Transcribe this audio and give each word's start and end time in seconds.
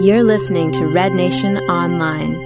You're 0.00 0.22
listening 0.22 0.70
to 0.78 0.86
Red 0.86 1.12
Nation 1.12 1.56
Online. 1.68 2.36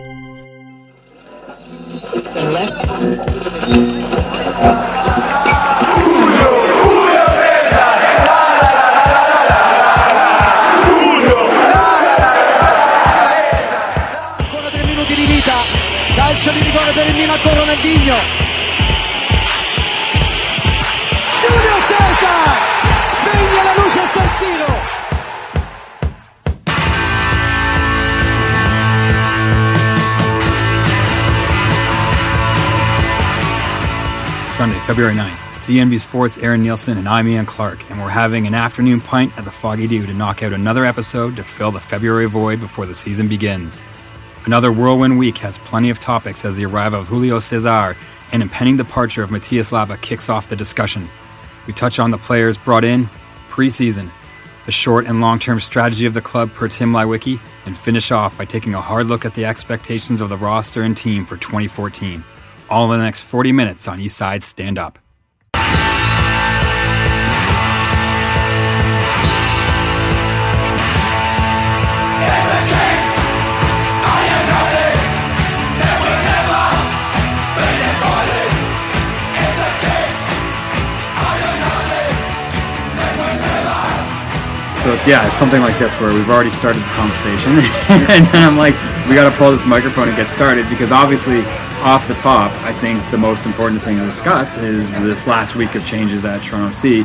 Ancora 14.38 14.71
tre 14.71 14.84
minuti 14.84 15.14
di 15.14 15.26
vita, 15.26 15.53
calcio 16.14 16.52
di 16.52 16.60
rigore 16.60 16.92
per 16.92 17.06
il 17.06 17.14
Milan 17.14 17.38
con 17.42 17.55
Ronaldinho. 17.55 18.14
Giulio 21.38 21.77
Cesar 21.87 22.59
spegne 22.96 23.62
la 23.62 23.82
luce 23.82 24.00
a 24.00 24.06
San 24.06 24.30
Siro. 24.30 25.02
February 34.87 35.15
9th. 35.15 35.57
It's 35.57 35.69
the 35.69 35.79
ENB 35.79 36.01
Sports, 36.01 36.39
Aaron 36.39 36.61
Nielsen, 36.61 36.99
and 36.99 37.09
I'm 37.09 37.29
Ian 37.29 37.47
Clark, 37.47 37.89
and 37.89 38.01
we're 38.01 38.09
having 38.09 38.49
an 38.49 38.55
afternoon 38.55 39.01
pint 39.01 39.33
at 39.39 39.45
the 39.45 39.51
Foggy 39.53 39.87
Dew 39.87 40.07
to 40.07 40.13
knock 40.13 40.43
out 40.43 40.53
another 40.53 40.85
episode 40.85 41.37
to 41.37 41.45
fill 41.45 41.71
the 41.71 41.79
February 41.79 42.27
void 42.27 42.59
before 42.59 42.85
the 42.85 42.95
season 42.95 43.29
begins. 43.29 43.79
Another 44.45 44.73
whirlwind 44.73 45.21
week 45.21 45.39
has 45.39 45.59
plenty 45.59 45.89
of 45.89 46.01
topics 46.01 46.45
as 46.45 46.57
the 46.57 46.67
arrival 46.67 46.99
of 46.99 47.07
Julio 47.07 47.39
Cesar 47.39 47.97
and 48.33 48.43
impending 48.43 48.77
departure 48.77 49.23
of 49.23 49.31
Matias 49.31 49.71
Laba 49.71 50.01
kicks 50.01 50.29
off 50.29 50.49
the 50.49 50.57
discussion. 50.57 51.09
We 51.69 51.73
touch 51.73 52.01
on 52.01 52.11
the 52.11 52.19
players 52.19 52.59
brought 52.59 52.83
in, 52.83 53.09
preseason, 53.51 54.11
the 54.67 54.73
short 54.73 55.07
and 55.07 55.21
long 55.21 55.39
term 55.39 55.61
strategy 55.61 56.07
of 56.07 56.15
the 56.15 56.21
club 56.21 56.53
per 56.55 56.67
Tim 56.67 56.93
Leiweke, 56.93 57.39
and 57.67 57.77
finish 57.77 58.11
off 58.11 58.37
by 58.37 58.47
taking 58.47 58.75
a 58.75 58.80
hard 58.80 59.07
look 59.07 59.25
at 59.25 59.35
the 59.35 59.45
expectations 59.45 60.21
of 60.21 60.29
the 60.29 60.37
roster 60.37 60.83
and 60.83 60.96
team 60.96 61.24
for 61.24 61.37
2014. 61.37 62.24
All 62.71 62.91
in 62.93 62.99
the 62.99 63.05
next 63.05 63.23
40 63.24 63.52
minutes 63.52 63.87
on 63.87 64.00
East 64.00 64.16
Side 64.16 64.42
Stand 64.42 64.78
Up. 64.78 64.98
So 84.83 84.90
it's 84.90 85.06
yeah, 85.06 85.22
it's 85.28 85.38
something 85.38 85.62
like 85.62 85.78
this 85.78 85.94
where 86.02 86.10
we've 86.12 86.28
already 86.28 86.50
started 86.50 86.83
the 86.83 86.90
conversation, 86.98 87.55
and 88.10 88.27
then 88.34 88.42
I'm 88.42 88.58
like, 88.58 88.74
we 89.06 89.14
got 89.14 89.30
to 89.30 89.36
pull 89.38 89.52
this 89.55 89.64
microphone 89.64 90.08
and 90.08 90.16
get 90.16 90.27
started 90.27 90.68
because 90.68 90.90
obviously, 90.90 91.46
off 91.83 92.06
the 92.06 92.14
top, 92.14 92.52
I 92.62 92.72
think 92.72 93.02
the 93.11 93.19
most 93.19 93.44
important 93.44 93.83
thing 93.83 93.98
to 93.98 94.05
discuss 94.05 94.56
is 94.56 94.91
this 95.00 95.27
last 95.27 95.56
week 95.56 95.75
of 95.75 95.84
changes 95.84 96.24
at 96.24 96.42
Toronto 96.44 96.70
C, 96.72 97.05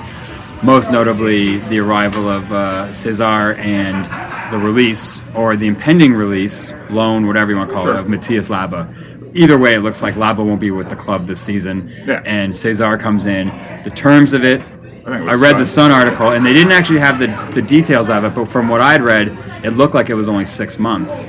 most 0.63 0.91
notably 0.91 1.57
the 1.69 1.79
arrival 1.79 2.29
of 2.29 2.51
uh, 2.51 2.93
Cesar 2.93 3.53
and 3.55 4.05
the 4.53 4.57
release 4.57 5.19
or 5.35 5.55
the 5.55 5.67
impending 5.67 6.13
release, 6.13 6.71
loan, 6.89 7.25
whatever 7.25 7.51
you 7.51 7.57
want 7.57 7.69
to 7.69 7.75
call 7.75 7.89
it, 7.89 7.95
of 7.95 8.07
Matias 8.07 8.49
Laba. 8.49 9.35
Either 9.35 9.57
way, 9.57 9.73
it 9.75 9.79
looks 9.81 10.01
like 10.01 10.13
Laba 10.15 10.45
won't 10.45 10.61
be 10.61 10.71
with 10.71 10.89
the 10.89 10.95
club 10.95 11.25
this 11.27 11.39
season, 11.41 11.91
Yeah. 12.05 12.21
and 12.25 12.55
Cesar 12.55 12.97
comes 12.97 13.25
in. 13.25 13.47
The 13.83 13.91
terms 13.91 14.33
of 14.33 14.43
it, 14.43 14.61
it 14.61 15.07
I 15.07 15.33
read 15.33 15.57
the 15.57 15.65
Sun. 15.65 15.89
Sun 15.89 15.91
article, 15.91 16.29
and 16.31 16.45
they 16.45 16.53
didn't 16.53 16.71
actually 16.71 16.99
have 16.99 17.17
the, 17.19 17.27
the 17.59 17.61
details 17.67 18.09
of 18.09 18.23
it, 18.23 18.35
but 18.35 18.45
from 18.49 18.67
what 18.69 18.81
I'd 18.81 19.01
read, 19.01 19.29
it 19.63 19.71
looked 19.71 19.93
like 19.95 20.09
it 20.09 20.15
was 20.15 20.27
only 20.29 20.45
six 20.45 20.77
months, 20.79 21.25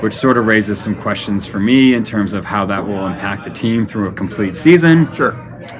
which 0.00 0.14
sort 0.14 0.36
of 0.36 0.46
raises 0.46 0.80
some 0.80 0.94
questions 0.94 1.46
for 1.46 1.60
me 1.60 1.94
in 1.94 2.04
terms 2.04 2.32
of 2.32 2.44
how 2.44 2.66
that 2.66 2.86
will 2.86 3.06
impact 3.06 3.44
the 3.44 3.50
team 3.50 3.86
through 3.86 4.08
a 4.08 4.12
complete 4.12 4.54
season. 4.56 5.10
Sure. 5.12 5.32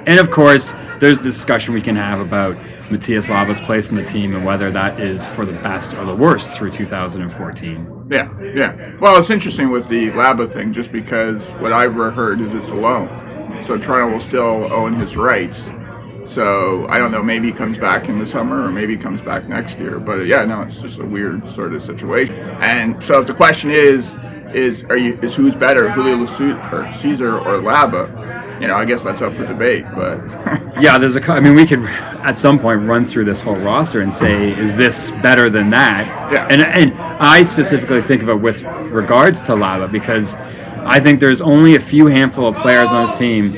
And 0.06 0.18
of 0.18 0.30
course, 0.30 0.74
there's 0.98 1.20
discussion 1.20 1.74
we 1.74 1.82
can 1.82 1.96
have 1.96 2.20
about 2.20 2.56
Matias 2.90 3.26
Laba's 3.26 3.60
place 3.60 3.90
in 3.90 3.96
the 3.96 4.04
team 4.04 4.34
and 4.34 4.44
whether 4.44 4.70
that 4.70 5.00
is 5.00 5.26
for 5.26 5.44
the 5.44 5.52
best 5.52 5.92
or 5.94 6.04
the 6.04 6.14
worst 6.14 6.50
through 6.50 6.70
2014. 6.70 8.06
Yeah, 8.10 8.40
yeah. 8.40 8.96
Well, 9.00 9.18
it's 9.18 9.30
interesting 9.30 9.70
with 9.70 9.88
the 9.88 10.10
Laba 10.10 10.48
thing, 10.48 10.72
just 10.72 10.92
because 10.92 11.44
what 11.60 11.72
I've 11.72 11.94
heard 11.94 12.40
is 12.40 12.54
it's 12.54 12.70
a 12.70 12.76
loan, 12.76 13.08
so 13.64 13.76
Toronto 13.76 14.12
will 14.12 14.20
still 14.20 14.72
own 14.72 14.94
his 14.94 15.16
rights. 15.16 15.68
So 16.28 16.86
I 16.88 16.98
don't 16.98 17.12
know. 17.12 17.22
Maybe 17.22 17.48
he 17.48 17.52
comes 17.52 17.78
back 17.78 18.08
in 18.08 18.18
the 18.18 18.26
summer, 18.26 18.62
or 18.62 18.70
maybe 18.70 18.96
he 18.96 19.02
comes 19.02 19.20
back 19.20 19.48
next 19.48 19.78
year. 19.78 19.98
But 19.98 20.26
yeah, 20.26 20.44
no, 20.44 20.62
it's 20.62 20.80
just 20.80 20.98
a 20.98 21.04
weird 21.04 21.48
sort 21.48 21.74
of 21.74 21.82
situation. 21.82 22.36
And 22.60 23.02
so 23.02 23.20
if 23.20 23.26
the 23.26 23.34
question 23.34 23.70
is, 23.70 24.12
is 24.54 24.84
are 24.84 24.96
you 24.96 25.18
is 25.20 25.34
who's 25.34 25.54
better, 25.54 25.90
Julio 25.90 26.22
or 26.22 26.92
Cesar 26.92 27.38
or 27.38 27.58
Laba? 27.58 28.60
You 28.60 28.68
know, 28.68 28.74
I 28.74 28.84
guess 28.86 29.02
that's 29.02 29.20
up 29.20 29.36
for 29.36 29.46
debate. 29.46 29.84
But 29.94 30.18
Yeah, 30.80 30.98
there's 30.98 31.16
a. 31.16 31.32
I 31.32 31.40
mean, 31.40 31.54
we 31.54 31.66
could 31.66 31.80
at 31.80 32.36
some 32.36 32.58
point 32.58 32.82
run 32.82 33.06
through 33.06 33.24
this 33.24 33.40
whole 33.40 33.56
roster 33.56 34.00
and 34.00 34.12
say, 34.12 34.52
is 34.58 34.76
this 34.76 35.10
better 35.22 35.48
than 35.48 35.70
that? 35.70 36.32
Yeah. 36.32 36.46
And 36.50 36.62
and 36.62 36.94
I 36.94 37.42
specifically 37.44 38.02
think 38.02 38.22
of 38.22 38.28
it 38.28 38.36
with 38.36 38.62
regards 38.62 39.40
to 39.42 39.52
Laba 39.52 39.90
because 39.90 40.36
I 40.36 41.00
think 41.00 41.20
there's 41.20 41.40
only 41.40 41.76
a 41.76 41.80
few 41.80 42.06
handful 42.06 42.46
of 42.46 42.56
players 42.56 42.88
on 42.88 43.06
this 43.06 43.18
team 43.18 43.52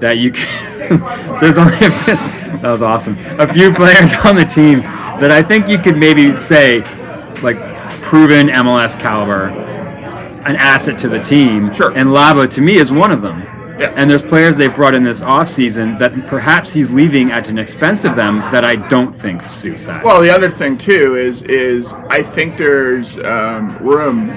that 0.00 0.18
you 0.18 0.32
can. 0.32 0.73
there's 1.40 1.58
only 1.58 1.76
a 1.76 1.90
few, 1.90 2.16
that 2.58 2.70
was 2.70 2.82
awesome. 2.82 3.18
A 3.40 3.52
few 3.52 3.72
players 3.72 4.12
on 4.24 4.36
the 4.36 4.44
team 4.44 4.80
that 4.80 5.30
I 5.30 5.42
think 5.42 5.68
you 5.68 5.78
could 5.78 5.96
maybe 5.96 6.36
say, 6.36 6.80
like, 7.42 7.58
proven 8.02 8.48
MLS 8.48 8.98
caliber, 8.98 9.48
an 9.48 10.56
asset 10.56 10.98
to 11.00 11.08
the 11.08 11.20
team. 11.20 11.72
Sure. 11.72 11.90
And 11.96 12.10
Laba 12.10 12.50
to 12.50 12.60
me 12.60 12.76
is 12.76 12.92
one 12.92 13.10
of 13.10 13.22
them. 13.22 13.42
Yeah. 13.78 13.92
And 13.96 14.08
there's 14.08 14.22
players 14.22 14.56
they've 14.56 14.74
brought 14.74 14.94
in 14.94 15.02
this 15.02 15.20
offseason 15.20 15.98
that 15.98 16.28
perhaps 16.28 16.72
he's 16.72 16.92
leaving 16.92 17.32
at 17.32 17.48
an 17.48 17.58
expense 17.58 18.04
of 18.04 18.14
them 18.14 18.38
that 18.52 18.64
I 18.64 18.76
don't 18.76 19.12
think 19.12 19.42
suits 19.42 19.86
that. 19.86 20.04
Well, 20.04 20.22
the 20.22 20.30
other 20.30 20.48
thing 20.48 20.78
too 20.78 21.16
is 21.16 21.42
is 21.42 21.92
I 22.08 22.22
think 22.22 22.56
there's 22.56 23.18
um, 23.18 23.76
room. 23.78 24.28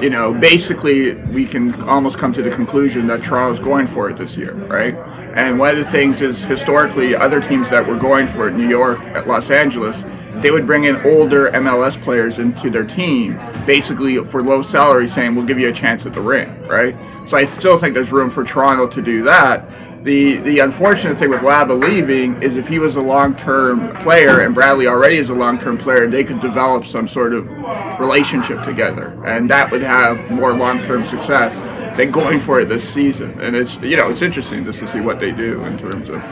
You 0.00 0.10
know, 0.10 0.32
basically, 0.32 1.14
we 1.14 1.46
can 1.46 1.80
almost 1.84 2.18
come 2.18 2.32
to 2.34 2.42
the 2.42 2.50
conclusion 2.50 3.06
that 3.06 3.22
Toronto's 3.22 3.58
going 3.58 3.86
for 3.86 4.10
it 4.10 4.18
this 4.18 4.36
year, 4.36 4.52
right? 4.52 4.94
And 5.34 5.58
one 5.58 5.70
of 5.70 5.78
the 5.78 5.90
things 5.90 6.20
is 6.20 6.42
historically, 6.42 7.16
other 7.16 7.40
teams 7.40 7.70
that 7.70 7.86
were 7.86 7.96
going 7.96 8.26
for 8.26 8.48
it, 8.48 8.54
New 8.54 8.68
York, 8.68 9.00
Los 9.26 9.50
Angeles, 9.50 10.04
they 10.42 10.50
would 10.50 10.66
bring 10.66 10.84
in 10.84 10.96
older 11.06 11.50
MLS 11.52 12.00
players 12.00 12.38
into 12.38 12.68
their 12.68 12.84
team, 12.84 13.40
basically 13.64 14.22
for 14.24 14.42
low 14.42 14.60
salary, 14.60 15.08
saying 15.08 15.34
we'll 15.34 15.46
give 15.46 15.58
you 15.58 15.68
a 15.68 15.72
chance 15.72 16.04
at 16.04 16.12
the 16.12 16.20
ring, 16.20 16.66
right? 16.66 16.94
So 17.26 17.38
I 17.38 17.46
still 17.46 17.78
think 17.78 17.94
there's 17.94 18.12
room 18.12 18.28
for 18.28 18.44
Toronto 18.44 18.86
to 18.86 19.00
do 19.00 19.22
that. 19.24 19.66
The 20.06 20.36
the 20.36 20.60
unfortunate 20.60 21.18
thing 21.18 21.30
with 21.30 21.40
Laba 21.40 21.76
leaving 21.76 22.40
is 22.40 22.54
if 22.54 22.68
he 22.68 22.78
was 22.78 22.94
a 22.94 23.00
long 23.00 23.34
term 23.34 23.92
player 23.96 24.38
and 24.38 24.54
Bradley 24.54 24.86
already 24.86 25.16
is 25.16 25.30
a 25.30 25.34
long 25.34 25.58
term 25.58 25.76
player, 25.76 26.06
they 26.06 26.22
could 26.22 26.38
develop 26.38 26.84
some 26.84 27.08
sort 27.08 27.32
of 27.32 27.50
relationship 27.98 28.62
together, 28.62 29.20
and 29.26 29.50
that 29.50 29.68
would 29.72 29.82
have 29.82 30.30
more 30.30 30.54
long 30.54 30.78
term 30.84 31.04
success 31.04 31.52
than 31.96 32.12
going 32.12 32.38
for 32.38 32.60
it 32.60 32.66
this 32.66 32.88
season. 32.88 33.40
And 33.40 33.56
it's 33.56 33.80
you 33.80 33.96
know 33.96 34.08
it's 34.08 34.22
interesting 34.22 34.64
just 34.64 34.78
to 34.78 34.86
see 34.86 35.00
what 35.00 35.18
they 35.18 35.32
do 35.32 35.64
in 35.64 35.76
terms 35.76 36.08
of 36.08 36.22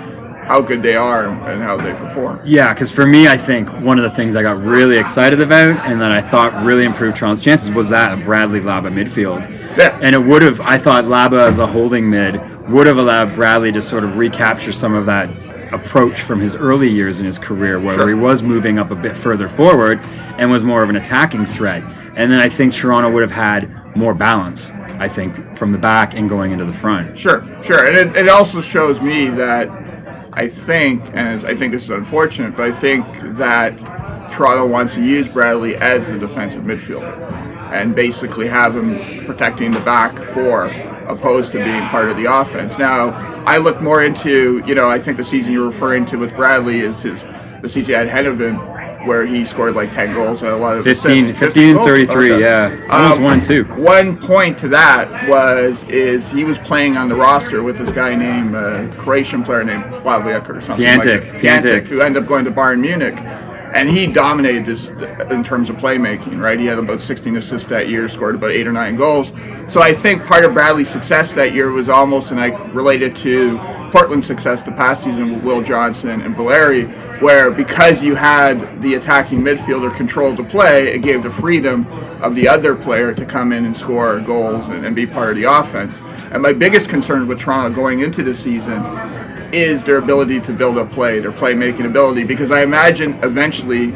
how 0.47 0.61
good 0.61 0.81
they 0.81 0.95
are 0.95 1.27
and 1.27 1.61
how 1.61 1.77
they 1.77 1.95
perform. 1.95 2.41
Yeah, 2.45 2.73
because 2.75 2.93
for 2.93 3.07
me, 3.07 3.27
I 3.27 3.37
think 3.37 3.69
one 3.81 3.99
of 3.99 4.05
the 4.05 4.11
things 4.11 4.37
I 4.37 4.43
got 4.43 4.63
really 4.63 4.99
excited 4.99 5.41
about 5.41 5.85
and 5.85 6.01
that 6.01 6.13
I 6.13 6.21
thought 6.21 6.65
really 6.65 6.85
improved 6.85 7.17
Toronto's 7.17 7.43
chances 7.43 7.71
was 7.73 7.89
that 7.89 8.23
Bradley 8.25 8.61
Laba 8.61 8.93
midfield. 8.93 9.51
Yeah. 9.77 9.99
And 10.01 10.15
it 10.15 10.19
would 10.19 10.43
have, 10.43 10.61
I 10.61 10.79
thought 10.79 11.05
Laba 11.05 11.49
as 11.49 11.59
a 11.59 11.67
holding 11.67 12.09
mid 12.09 12.41
would 12.69 12.87
have 12.87 12.97
allowed 12.99 13.35
Bradley 13.35 13.73
to 13.73 13.83
sort 13.83 14.05
of 14.05 14.17
recapture 14.17 14.73
some 14.73 14.95
of 14.95 15.07
that 15.07 15.29
approach 15.73 16.21
from 16.21 16.41
his 16.41 16.55
early 16.55 16.89
years 16.89 17.19
in 17.19 17.27
his 17.27 17.39
career 17.39 17.81
where 17.81 17.97
Sure. 17.97 18.09
he 18.09 18.15
was 18.15 18.43
moving 18.43 18.79
up 18.79 18.91
a 18.91 18.95
bit 18.95 19.17
further 19.17 19.49
forward 19.49 20.01
and 20.39 20.51
was 20.51 20.63
more 20.63 20.83
of 20.83 20.89
an 20.89 20.97
attacking 20.97 21.47
threat. 21.47 21.83
And 22.17 22.31
then 22.31 22.41
I 22.41 22.49
think 22.49 22.73
Toronto 22.73 23.11
would 23.11 23.23
have 23.23 23.33
had 23.33 23.97
more 23.97 24.15
balance, 24.15 24.71
I 24.99 25.09
think, 25.09 25.57
from 25.59 25.73
the 25.73 25.79
back 25.79 26.15
and 26.15 26.29
going 26.29 26.53
into 26.53 26.65
the 26.65 26.73
front. 26.73 27.19
Sure, 27.19 27.45
sure, 27.63 27.85
and 27.87 27.97
it, 27.97 28.17
it 28.17 28.29
also 28.29 28.61
shows 28.61 29.01
me 29.01 29.29
that 29.31 29.69
I 30.33 30.49
think, 30.49 31.03
and 31.13 31.45
I 31.45 31.55
think 31.55 31.73
this 31.73 31.85
is 31.85 31.91
unfortunate, 31.91 32.57
but 32.57 32.67
I 32.67 32.73
think 32.73 33.05
that 33.37 33.77
Toronto 34.31 34.67
wants 34.67 34.95
to 34.95 35.03
use 35.05 35.29
Bradley 35.29 35.77
as 35.77 36.07
the 36.09 36.19
defensive 36.19 36.63
midfielder 36.65 37.44
and 37.75 37.95
basically 37.95 38.47
have 38.47 38.77
him 38.77 39.27
protecting 39.27 39.73
the 39.73 39.81
back 39.81 40.17
four 40.17 40.67
opposed 41.09 41.51
to 41.53 41.59
being 41.63 41.83
part 41.89 42.09
of 42.09 42.17
the 42.17 42.25
offense. 42.33 42.79
Now, 42.79 43.09
I 43.47 43.59
look 43.59 43.83
more 43.83 44.03
into, 44.03 44.63
you 44.67 44.75
know, 44.75 44.89
I 44.89 44.99
think 44.99 45.17
the 45.17 45.25
season 45.25 45.53
you're 45.53 45.67
referring 45.67 46.07
to 46.07 46.17
with 46.19 46.35
Bradley 46.37 46.81
is 46.81 47.03
his 47.03 47.25
the 47.61 47.69
season 47.69 47.95
at 47.95 48.09
Heerenveen 48.09 49.07
where 49.07 49.27
he 49.27 49.45
scored 49.45 49.75
like 49.75 49.91
10 49.93 50.15
goals 50.15 50.43
and 50.43 50.51
a 50.53 50.57
lot 50.57 50.77
of 50.77 50.85
15 50.85 51.25
assists. 51.25 51.39
15 51.41 51.71
and 51.77 51.79
33, 51.81 52.33
Okay. 52.33 52.43
yeah. 52.43 52.87
Almost 52.91 53.17
Um, 53.19 53.23
one 53.25 53.33
and 53.35 53.43
two. 53.43 53.65
one 53.65 54.17
point 54.17 54.57
to 54.59 54.69
that 54.69 55.29
was 55.29 55.83
is 55.85 56.31
he 56.31 56.45
was 56.45 56.59
playing 56.59 56.97
on 56.97 57.09
the 57.09 57.15
roster 57.15 57.63
with 57.63 57.77
this 57.77 57.91
guy 57.91 58.15
named 58.15 58.55
uh, 58.55 58.87
Croatian 58.97 59.43
player 59.43 59.65
named 59.65 59.85
Plavliak 59.85 60.49
or 60.49 60.61
something 60.63 60.87
Pranjic, 60.87 61.33
like 61.33 61.43
that. 61.43 61.63
Pranjic. 61.65 61.87
who 61.87 62.01
ended 62.01 62.23
up 62.23 62.29
going 62.29 62.45
to 62.47 62.51
Bayern 62.51 62.81
Munich. 62.81 63.17
And 63.75 63.89
he 63.89 64.07
dominated 64.07 64.67
this 64.67 64.89
in 64.89 65.43
terms 65.43 65.69
of 65.69 65.77
playmaking. 65.77 66.41
Right, 66.41 66.59
he 66.59 66.67
had 66.67 66.79
about 66.79 67.01
16 67.01 67.37
assists 67.37 67.69
that 67.71 67.89
year, 67.89 68.09
scored 68.09 68.37
about 68.37 68.51
eight 68.51 68.67
or 68.67 68.73
nine 68.73 68.97
goals. 68.97 69.31
So 69.69 69.83
I 69.83 69.93
think 69.93 70.25
part 70.25 70.45
of 70.45 70.55
Bradley's 70.55 70.89
success 70.89 71.35
that 71.35 71.53
year 71.53 71.71
was 71.71 71.89
almost, 71.89 72.31
and 72.31 72.41
I 72.41 72.49
related 72.73 73.17
to 73.17 73.59
Portland's 73.91 74.27
success 74.27 74.63
the 74.63 74.73
past 74.73 75.05
season 75.05 75.33
with 75.33 75.43
Will 75.43 75.63
Johnson 75.63 76.21
and 76.23 76.35
Valeri, 76.35 76.85
where 77.21 77.51
because 77.51 78.03
you 78.03 78.15
had 78.15 78.83
the 78.83 78.95
attacking 78.95 79.41
midfielder 79.41 79.95
control 79.95 80.33
the 80.35 80.45
play, 80.45 80.89
it 80.89 80.99
gave 80.99 81.23
the 81.23 81.31
freedom 81.31 81.87
of 82.23 82.35
the 82.35 82.49
other 82.49 82.75
player 82.75 83.15
to 83.15 83.25
come 83.25 83.53
in 83.53 83.65
and 83.65 83.77
score 83.77 84.21
goals 84.21 84.69
and, 84.69 84.85
and 84.85 84.97
be 84.97 85.07
part 85.07 85.31
of 85.31 85.37
the 85.37 85.45
offense. 85.45 86.01
And 86.33 86.43
my 86.43 86.53
biggest 86.53 86.89
concern 86.89 87.27
with 87.27 87.39
Toronto 87.39 87.75
going 87.75 88.01
into 88.01 88.23
the 88.23 88.35
season 88.35 88.83
is 89.55 89.85
their 89.85 89.99
ability 89.99 90.41
to 90.41 90.53
build 90.53 90.79
up 90.79 90.91
play, 90.91 91.21
their 91.21 91.33
playmaking 91.33 91.87
ability, 91.87 92.25
because 92.25 92.51
I 92.51 92.63
imagine 92.63 93.15
eventually 93.23 93.93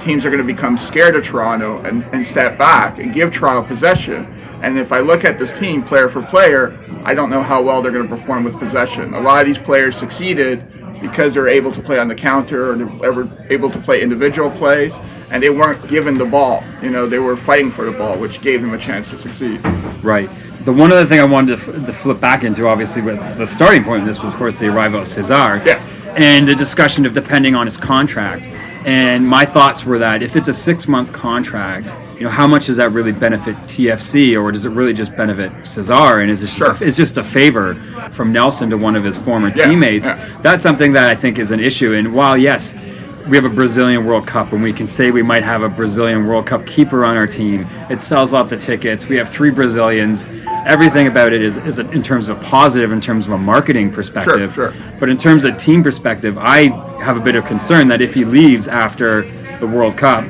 teams 0.00 0.24
are 0.24 0.30
going 0.30 0.38
to 0.38 0.44
become 0.44 0.78
scared 0.78 1.16
of 1.16 1.24
Toronto 1.24 1.78
and, 1.82 2.04
and 2.12 2.24
step 2.24 2.56
back 2.56 2.98
and 2.98 3.12
give 3.12 3.32
Toronto 3.32 3.66
possession. 3.66 4.24
And 4.62 4.78
if 4.78 4.92
I 4.92 5.00
look 5.00 5.24
at 5.24 5.38
this 5.38 5.56
team 5.58 5.82
player 5.82 6.08
for 6.08 6.22
player, 6.22 6.78
I 7.04 7.14
don't 7.14 7.28
know 7.28 7.42
how 7.42 7.60
well 7.60 7.82
they're 7.82 7.92
going 7.92 8.08
to 8.08 8.16
perform 8.16 8.44
with 8.44 8.58
possession. 8.58 9.14
A 9.14 9.20
lot 9.20 9.40
of 9.40 9.46
these 9.46 9.58
players 9.58 9.96
succeeded 9.96 10.64
because 11.00 11.34
they're 11.34 11.48
able 11.48 11.72
to 11.72 11.82
play 11.82 11.98
on 11.98 12.08
the 12.08 12.14
counter 12.14 12.72
or 12.72 12.76
they 12.76 13.10
were 13.10 13.28
able 13.50 13.70
to 13.70 13.78
play 13.80 14.00
individual 14.00 14.50
plays 14.50 14.94
and 15.30 15.42
they 15.42 15.50
weren't 15.50 15.86
given 15.88 16.14
the 16.14 16.24
ball. 16.24 16.64
You 16.82 16.90
know, 16.90 17.06
they 17.06 17.18
were 17.18 17.36
fighting 17.36 17.70
for 17.70 17.84
the 17.84 17.92
ball, 17.92 18.16
which 18.18 18.40
gave 18.40 18.62
them 18.62 18.72
a 18.72 18.78
chance 18.78 19.10
to 19.10 19.18
succeed. 19.18 19.64
Right. 20.02 20.30
The 20.66 20.72
one 20.72 20.92
other 20.92 21.06
thing 21.06 21.20
I 21.20 21.24
wanted 21.24 21.58
to, 21.58 21.72
f- 21.78 21.86
to 21.86 21.92
flip 21.92 22.20
back 22.20 22.42
into, 22.44 22.66
obviously, 22.66 23.00
with 23.00 23.18
the 23.38 23.46
starting 23.46 23.84
point 23.84 24.02
of 24.02 24.06
this 24.08 24.20
was, 24.22 24.34
of 24.34 24.38
course, 24.38 24.58
the 24.58 24.66
arrival 24.68 25.00
of 25.00 25.06
Cesar. 25.08 25.62
Yeah. 25.64 25.82
And 26.16 26.46
the 26.48 26.54
discussion 26.54 27.06
of 27.06 27.14
depending 27.14 27.54
on 27.54 27.66
his 27.66 27.76
contract. 27.76 28.44
And 28.86 29.26
my 29.26 29.44
thoughts 29.44 29.84
were 29.84 29.98
that 29.98 30.22
if 30.22 30.34
it's 30.36 30.48
a 30.48 30.52
six 30.52 30.88
month 30.88 31.12
contract, 31.12 31.86
you 32.18 32.24
know, 32.24 32.30
how 32.30 32.46
much 32.46 32.66
does 32.66 32.78
that 32.78 32.90
really 32.92 33.12
benefit 33.12 33.54
TFC, 33.68 34.40
or 34.40 34.50
does 34.50 34.64
it 34.64 34.70
really 34.70 34.94
just 34.94 35.14
benefit 35.16 35.52
Cesar? 35.66 36.18
And 36.20 36.30
is 36.30 36.42
it 36.42 36.46
just, 36.46 36.56
Sure. 36.58 36.72
a, 36.72 36.90
just 36.92 37.16
a 37.18 37.22
favor 37.22 37.74
from 38.10 38.32
Nelsen 38.32 38.70
to 38.70 38.76
one 38.78 38.96
of 38.96 39.04
his 39.04 39.18
former 39.18 39.52
Yeah, 39.54 39.66
teammates? 39.66 40.06
yeah. 40.06 40.38
That's 40.42 40.62
something 40.62 40.92
that 40.92 41.08
I 41.10 41.14
think 41.14 41.38
is 41.38 41.50
an 41.50 41.60
issue. 41.60 41.92
And 41.94 42.14
while 42.14 42.36
yes, 42.36 42.74
we 43.28 43.36
have 43.36 43.44
a 43.44 43.50
Brazilian 43.50 44.06
World 44.06 44.26
Cup, 44.26 44.52
and 44.52 44.62
we 44.62 44.72
can 44.72 44.86
say 44.86 45.10
we 45.10 45.22
might 45.22 45.42
have 45.42 45.62
a 45.62 45.68
Brazilian 45.68 46.26
World 46.26 46.46
Cup 46.46 46.64
keeper 46.64 47.04
on 47.04 47.16
our 47.16 47.26
team. 47.26 47.66
It 47.90 48.00
sells 48.00 48.32
lots 48.32 48.52
of 48.52 48.62
tickets. 48.62 49.08
We 49.08 49.16
have 49.16 49.28
three 49.28 49.50
Brazilians. 49.50 50.30
Everything 50.66 51.06
about 51.06 51.32
it 51.32 51.42
is, 51.42 51.56
is 51.58 51.78
in 51.78 52.02
terms 52.02 52.28
of 52.28 52.38
a 52.38 52.42
positive, 52.42 52.90
in 52.90 53.00
terms 53.00 53.26
of 53.26 53.32
a 53.32 53.38
marketing 53.38 53.92
perspective. 53.92 54.52
sure. 54.52 54.74
But 54.98 55.08
in 55.08 55.16
terms 55.16 55.44
of 55.44 55.56
team 55.58 55.82
perspective, 55.82 56.36
I 56.38 56.68
have 57.02 57.16
a 57.16 57.20
bit 57.20 57.36
of 57.36 57.44
concern 57.46 57.86
that 57.88 58.00
if 58.00 58.14
he 58.14 58.24
leaves 58.24 58.66
after 58.66 59.22
the 59.60 59.66
World 59.66 59.96
Cup, 59.96 60.26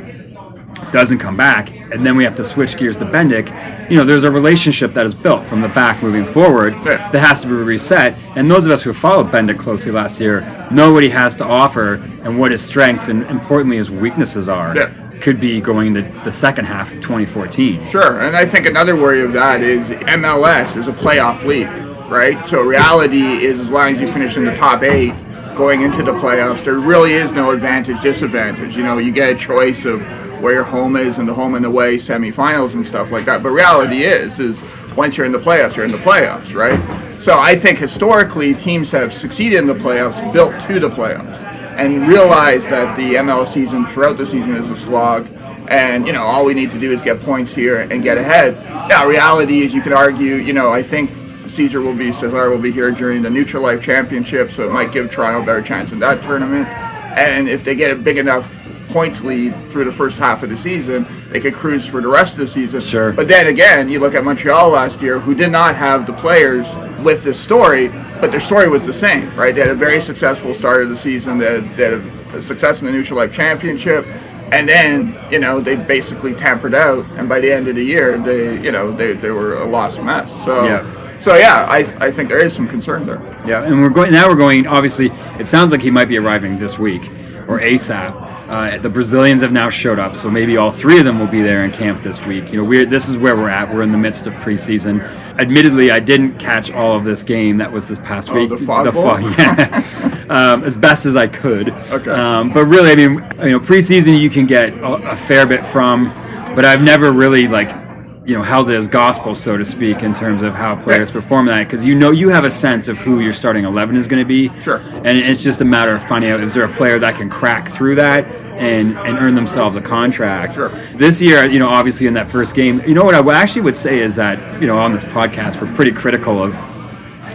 doesn't 0.92 1.18
come 1.18 1.36
back, 1.36 1.70
and 1.92 2.04
then 2.06 2.16
we 2.16 2.24
have 2.24 2.36
to 2.36 2.44
switch 2.44 2.76
gears 2.76 2.96
to 2.98 3.04
Bendik, 3.06 3.90
you 3.90 3.96
know, 3.96 4.04
there's 4.04 4.24
a 4.24 4.30
relationship 4.30 4.92
that 4.92 5.06
is 5.06 5.14
built 5.14 5.42
from 5.42 5.60
the 5.62 5.68
back 5.68 6.02
moving 6.02 6.24
forward 6.24 6.74
Yeah. 6.84 7.10
that 7.10 7.18
has 7.18 7.40
to 7.42 7.46
be 7.48 7.54
reset. 7.54 8.16
And 8.36 8.50
those 8.50 8.66
of 8.66 8.72
us 8.72 8.82
who 8.82 8.92
followed 8.92 9.30
Bendik 9.32 9.58
closely 9.58 9.90
last 9.90 10.20
year 10.20 10.46
know 10.70 10.92
what 10.92 11.02
he 11.02 11.08
has 11.10 11.34
to 11.36 11.44
offer 11.44 11.94
and 12.22 12.38
what 12.38 12.50
his 12.52 12.60
strengths 12.62 13.08
and 13.08 13.22
importantly 13.30 13.78
his 13.78 13.90
weaknesses 13.90 14.48
are. 14.48 14.76
Yeah. 14.76 14.90
Could 15.26 15.40
be 15.40 15.60
going 15.60 15.88
into 15.88 16.02
the 16.22 16.30
second 16.30 16.66
half 16.66 16.92
of 16.92 17.00
2014. 17.00 17.88
Sure, 17.88 18.20
and 18.20 18.36
I 18.36 18.46
think 18.46 18.64
another 18.64 18.94
worry 18.94 19.22
of 19.22 19.32
that 19.32 19.60
is 19.60 19.88
MLS 19.88 20.76
is 20.76 20.86
a 20.86 20.92
playoff 20.92 21.44
league, 21.44 21.66
right? 22.08 22.46
So 22.46 22.62
reality 22.62 23.44
is 23.44 23.58
as 23.58 23.68
long 23.68 23.92
as 23.92 24.00
you 24.00 24.06
finish 24.06 24.36
in 24.36 24.44
the 24.44 24.54
top 24.54 24.84
eight 24.84 25.14
going 25.56 25.82
into 25.82 26.04
the 26.04 26.12
playoffs, 26.12 26.62
there 26.62 26.78
really 26.78 27.14
is 27.14 27.32
no 27.32 27.50
advantage 27.50 28.00
disadvantage. 28.02 28.76
You 28.76 28.84
know, 28.84 28.98
you 28.98 29.10
get 29.10 29.34
a 29.34 29.36
choice 29.36 29.84
of 29.84 30.00
where 30.40 30.54
your 30.54 30.62
home 30.62 30.94
is 30.94 31.18
and 31.18 31.28
the 31.28 31.34
home 31.34 31.56
and 31.56 31.66
away 31.66 31.96
semifinals 31.96 32.74
and 32.74 32.86
stuff 32.86 33.10
like 33.10 33.24
that. 33.24 33.42
But 33.42 33.50
reality 33.50 34.04
is 34.04 34.38
is 34.38 34.62
once 34.96 35.16
you're 35.16 35.26
in 35.26 35.32
the 35.32 35.38
playoffs, 35.38 35.74
you're 35.74 35.86
in 35.86 35.90
the 35.90 35.98
playoffs, 35.98 36.54
right? 36.54 36.78
So 37.20 37.36
I 37.36 37.56
think 37.56 37.78
historically 37.78 38.54
teams 38.54 38.92
have 38.92 39.12
succeeded 39.12 39.58
in 39.58 39.66
the 39.66 39.74
playoffs, 39.74 40.32
built 40.32 40.60
to 40.68 40.78
the 40.78 40.88
playoffs, 40.88 41.55
and 41.76 42.08
realize 42.08 42.64
that 42.66 42.96
the 42.96 43.14
MLS 43.14 43.48
season 43.48 43.86
throughout 43.86 44.16
the 44.16 44.26
season 44.26 44.56
is 44.56 44.70
a 44.70 44.76
slog 44.76 45.28
and 45.68 46.06
you 46.06 46.12
know 46.12 46.22
all 46.22 46.44
we 46.44 46.54
need 46.54 46.70
to 46.70 46.78
do 46.78 46.92
is 46.92 47.00
get 47.00 47.20
points 47.20 47.54
here 47.54 47.80
and 47.80 48.02
get 48.02 48.18
ahead. 48.18 48.54
Now, 48.88 49.06
reality 49.06 49.60
is 49.60 49.74
you 49.74 49.82
could 49.82 49.92
argue, 49.92 50.36
you 50.36 50.52
know, 50.52 50.72
I 50.72 50.82
think 50.82 51.10
Cesar 51.48 51.80
will 51.80 51.94
be 51.94 52.12
Cesar 52.12 52.50
will 52.50 52.58
be 52.58 52.72
here 52.72 52.90
during 52.90 53.22
the 53.22 53.30
Neutral 53.30 53.62
Life 53.62 53.82
Championship, 53.82 54.50
so 54.50 54.68
it 54.68 54.72
might 54.72 54.92
give 54.92 55.10
Toronto 55.10 55.42
a 55.42 55.46
better 55.46 55.62
chance 55.62 55.92
in 55.92 55.98
that 56.00 56.22
tournament. 56.22 56.68
And 57.16 57.48
if 57.48 57.64
they 57.64 57.74
get 57.74 57.90
a 57.90 57.96
big 57.96 58.18
enough 58.18 58.62
points 58.88 59.22
lead 59.22 59.54
through 59.68 59.84
the 59.84 59.92
first 59.92 60.18
half 60.18 60.42
of 60.42 60.50
the 60.50 60.56
season, 60.56 61.06
they 61.30 61.40
could 61.40 61.54
cruise 61.54 61.86
for 61.86 62.00
the 62.00 62.08
rest 62.08 62.34
of 62.34 62.40
the 62.40 62.46
season. 62.46 62.80
Sure. 62.80 63.12
But 63.12 63.28
then 63.28 63.46
again, 63.46 63.88
you 63.88 64.00
look 64.00 64.14
at 64.14 64.24
Montreal 64.24 64.70
last 64.70 65.00
year, 65.00 65.18
who 65.18 65.34
did 65.34 65.50
not 65.50 65.74
have 65.76 66.06
the 66.06 66.12
players 66.12 66.66
with 67.02 67.22
this 67.22 67.38
story, 67.38 67.88
but 68.20 68.30
their 68.30 68.40
story 68.40 68.68
was 68.68 68.84
the 68.84 68.92
same, 68.92 69.34
right? 69.36 69.54
They 69.54 69.60
had 69.60 69.70
a 69.70 69.74
very 69.74 70.00
successful 70.00 70.54
start 70.54 70.82
of 70.82 70.88
the 70.90 70.96
season. 70.96 71.38
They 71.38 71.60
had, 71.60 71.76
they 71.76 71.84
had 71.84 72.34
a 72.34 72.42
success 72.42 72.80
in 72.80 72.86
the 72.86 72.92
Neutral 72.92 73.18
Life 73.18 73.32
Championship, 73.32 74.06
and 74.52 74.68
then 74.68 75.18
you 75.30 75.38
know 75.38 75.60
they 75.60 75.76
basically 75.76 76.34
tampered 76.34 76.74
out. 76.74 77.04
And 77.16 77.28
by 77.28 77.40
the 77.40 77.50
end 77.52 77.68
of 77.68 77.74
the 77.76 77.84
year, 77.84 78.18
they 78.18 78.60
you 78.62 78.72
know 78.72 78.92
they, 78.92 79.12
they 79.12 79.30
were 79.30 79.62
a 79.62 79.66
lost 79.68 80.00
mess. 80.02 80.30
So 80.44 80.64
Yeah. 80.64 81.18
so 81.20 81.36
yeah, 81.36 81.66
I 81.68 81.78
I 82.06 82.10
think 82.10 82.28
there 82.28 82.44
is 82.44 82.52
some 82.54 82.68
concern 82.68 83.06
there. 83.06 83.20
Yeah, 83.46 83.62
and 83.64 83.80
we're 83.82 83.90
going 83.90 84.12
now. 84.12 84.28
We're 84.28 84.36
going. 84.36 84.66
Obviously, 84.66 85.10
it 85.38 85.46
sounds 85.46 85.72
like 85.72 85.80
he 85.82 85.90
might 85.90 86.08
be 86.08 86.18
arriving 86.18 86.58
this 86.58 86.78
week 86.78 87.02
or 87.48 87.60
ASAP. 87.60 88.24
Uh, 88.48 88.78
the 88.78 88.88
Brazilians 88.88 89.42
have 89.42 89.50
now 89.50 89.68
showed 89.68 89.98
up, 89.98 90.14
so 90.14 90.30
maybe 90.30 90.56
all 90.56 90.70
three 90.70 91.00
of 91.00 91.04
them 91.04 91.18
will 91.18 91.26
be 91.26 91.42
there 91.42 91.64
in 91.64 91.72
camp 91.72 92.04
this 92.04 92.24
week. 92.24 92.52
You 92.52 92.58
know, 92.62 92.64
we're 92.64 92.86
this 92.86 93.08
is 93.08 93.16
where 93.16 93.34
we're 93.36 93.48
at. 93.48 93.72
We're 93.74 93.82
in 93.82 93.90
the 93.90 93.98
midst 93.98 94.26
of 94.28 94.34
preseason. 94.34 95.00
Admittedly, 95.38 95.90
I 95.90 96.00
didn't 96.00 96.38
catch 96.38 96.70
all 96.72 96.96
of 96.96 97.04
this 97.04 97.22
game 97.22 97.58
that 97.58 97.70
was 97.70 97.88
this 97.88 97.98
past 97.98 98.32
week. 98.32 98.50
Oh, 98.50 98.56
the 98.56 98.64
Fog 98.64 98.92
Bowl? 98.92 99.20
yeah, 99.20 100.26
um, 100.28 100.64
as 100.64 100.76
best 100.76 101.06
as 101.06 101.16
I 101.16 101.26
could. 101.26 101.68
Okay. 101.68 102.10
Um, 102.10 102.52
but 102.52 102.64
really, 102.64 102.90
I 102.90 102.94
mean, 102.94 103.14
you 103.40 103.50
know, 103.50 103.60
preseason 103.60 104.18
you 104.18 104.30
can 104.30 104.46
get 104.46 104.72
a, 104.74 105.12
a 105.12 105.16
fair 105.16 105.46
bit 105.46 105.66
from, 105.66 106.06
but 106.54 106.64
I've 106.64 106.82
never 106.82 107.12
really 107.12 107.48
like 107.48 107.85
you 108.26 108.36
know 108.36 108.42
held 108.42 108.68
it 108.68 108.74
as 108.74 108.88
gospel, 108.88 109.34
so 109.34 109.56
to 109.56 109.64
speak, 109.64 110.02
in 110.02 110.12
terms 110.12 110.42
of 110.42 110.54
how 110.54 110.74
players 110.74 111.10
perform 111.12 111.46
that 111.46 111.64
because 111.64 111.84
you 111.84 111.94
know 111.94 112.10
you 112.10 112.28
have 112.28 112.44
a 112.44 112.50
sense 112.50 112.88
of 112.88 112.98
who 112.98 113.20
your 113.20 113.32
starting 113.32 113.64
eleven 113.64 113.96
is 113.96 114.08
going 114.08 114.20
to 114.22 114.26
be. 114.26 114.48
Sure. 114.60 114.78
And 114.78 115.16
it's 115.16 115.42
just 115.42 115.60
a 115.60 115.64
matter 115.64 115.94
of 115.94 116.06
finding 116.06 116.30
out 116.30 116.40
is 116.40 116.52
there 116.52 116.64
a 116.64 116.72
player 116.72 116.98
that 116.98 117.14
can 117.14 117.30
crack 117.30 117.70
through 117.70 117.94
that 117.94 118.26
and 118.56 118.98
and 118.98 119.16
earn 119.18 119.34
themselves 119.34 119.76
a 119.76 119.80
contract. 119.80 120.54
Sure. 120.54 120.70
This 120.96 121.22
year, 121.22 121.46
you 121.46 121.60
know, 121.60 121.68
obviously 121.68 122.08
in 122.08 122.14
that 122.14 122.26
first 122.26 122.56
game, 122.56 122.82
you 122.84 122.94
know 122.94 123.04
what 123.04 123.14
I 123.14 123.40
actually 123.40 123.62
would 123.62 123.76
say 123.76 124.00
is 124.00 124.16
that 124.16 124.60
you 124.60 124.66
know 124.66 124.76
on 124.76 124.92
this 124.92 125.04
podcast 125.04 125.60
we're 125.60 125.72
pretty 125.76 125.92
critical 125.92 126.42
of 126.42 126.54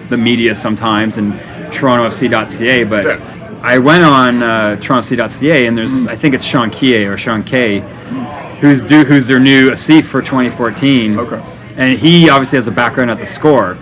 the 0.10 0.18
media 0.18 0.54
sometimes 0.54 1.18
and 1.18 1.34
TorontoFC.ca, 1.72 2.84
but. 2.84 3.06
Yeah. 3.06 3.38
I 3.64 3.78
went 3.78 4.04
on 4.04 4.42
uh, 4.42 4.78
TorontoFC.ca 4.82 5.68
and 5.68 5.78
there's 5.78 6.08
I 6.08 6.16
think 6.16 6.34
it's 6.34 6.44
Sean 6.44 6.72
Kie 6.72 7.06
or 7.06 7.16
Sean 7.16 7.44
K, 7.44 7.82
who's 8.62 8.84
due 8.84 9.04
who's 9.04 9.28
their 9.28 9.40
new 9.40 9.72
Asif 9.72 10.06
for 10.06 10.22
2014. 10.22 11.20
Okay. 11.20 11.44
And 11.78 11.98
he 11.98 12.30
obviously 12.30 12.58
has 12.58 12.68
a 12.68 12.72
background 12.72 13.10
at 13.12 13.18
the 13.18 13.26
score, 13.26 13.78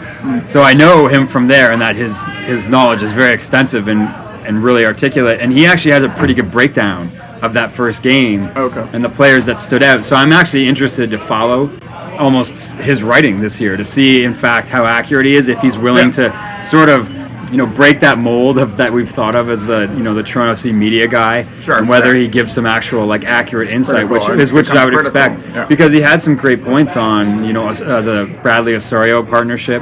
so 0.45 0.61
I 0.61 0.73
know 0.73 1.07
him 1.07 1.25
from 1.27 1.47
there, 1.47 1.71
and 1.71 1.81
that 1.81 1.95
his 1.95 2.21
his 2.45 2.65
knowledge 2.67 3.03
is 3.03 3.11
very 3.13 3.33
extensive 3.33 3.87
and 3.87 4.01
and 4.47 4.63
really 4.63 4.85
articulate. 4.85 5.41
And 5.41 5.51
he 5.51 5.65
actually 5.65 5.91
has 5.91 6.03
a 6.03 6.09
pretty 6.09 6.33
good 6.33 6.51
breakdown 6.51 7.11
of 7.41 7.53
that 7.53 7.71
first 7.71 8.03
game 8.03 8.47
Okay. 8.55 8.85
and 8.93 9.03
the 9.03 9.09
players 9.09 9.45
that 9.45 9.57
stood 9.59 9.81
out. 9.83 10.03
So 10.03 10.15
I'm 10.15 10.33
actually 10.33 10.67
interested 10.67 11.09
to 11.11 11.17
follow 11.17 11.69
almost 12.17 12.75
his 12.75 13.01
writing 13.01 13.39
this 13.39 13.61
year 13.61 13.77
to 13.77 13.85
see, 13.85 14.23
in 14.23 14.33
fact, 14.33 14.69
how 14.69 14.85
accurate 14.85 15.25
he 15.25 15.35
is. 15.35 15.47
If 15.47 15.59
he's 15.59 15.77
willing 15.77 16.11
to 16.11 16.31
sort 16.65 16.89
of 16.89 17.07
you 17.51 17.57
know 17.57 17.65
break 17.65 17.99
that 18.01 18.17
mold 18.17 18.57
of 18.57 18.77
that 18.77 18.91
we've 18.91 19.09
thought 19.09 19.35
of 19.35 19.49
as 19.49 19.65
the 19.65 19.81
you 19.95 20.03
know 20.03 20.13
the 20.13 20.23
Toronto 20.23 20.55
C 20.55 20.71
media 20.71 21.07
guy, 21.07 21.45
Sure, 21.61 21.77
and 21.77 21.89
whether 21.89 22.15
yeah. 22.15 22.21
he 22.23 22.27
gives 22.27 22.53
some 22.53 22.65
actual 22.65 23.05
like 23.05 23.23
accurate 23.25 23.69
insight, 23.69 24.07
Critical, 24.07 24.31
which 24.35 24.39
is 24.39 24.51
which 24.51 24.69
I 24.69 24.85
would 24.85 24.93
critical, 24.93 25.21
expect 25.21 25.55
yeah. 25.55 25.65
because 25.65 25.91
he 25.91 26.01
had 26.01 26.21
some 26.21 26.35
great 26.35 26.63
points 26.63 26.97
on 26.97 27.43
you 27.43 27.53
know 27.53 27.67
uh, 27.69 28.01
the 28.01 28.39
Bradley 28.41 28.75
Osorio 28.75 29.23
partnership, 29.23 29.81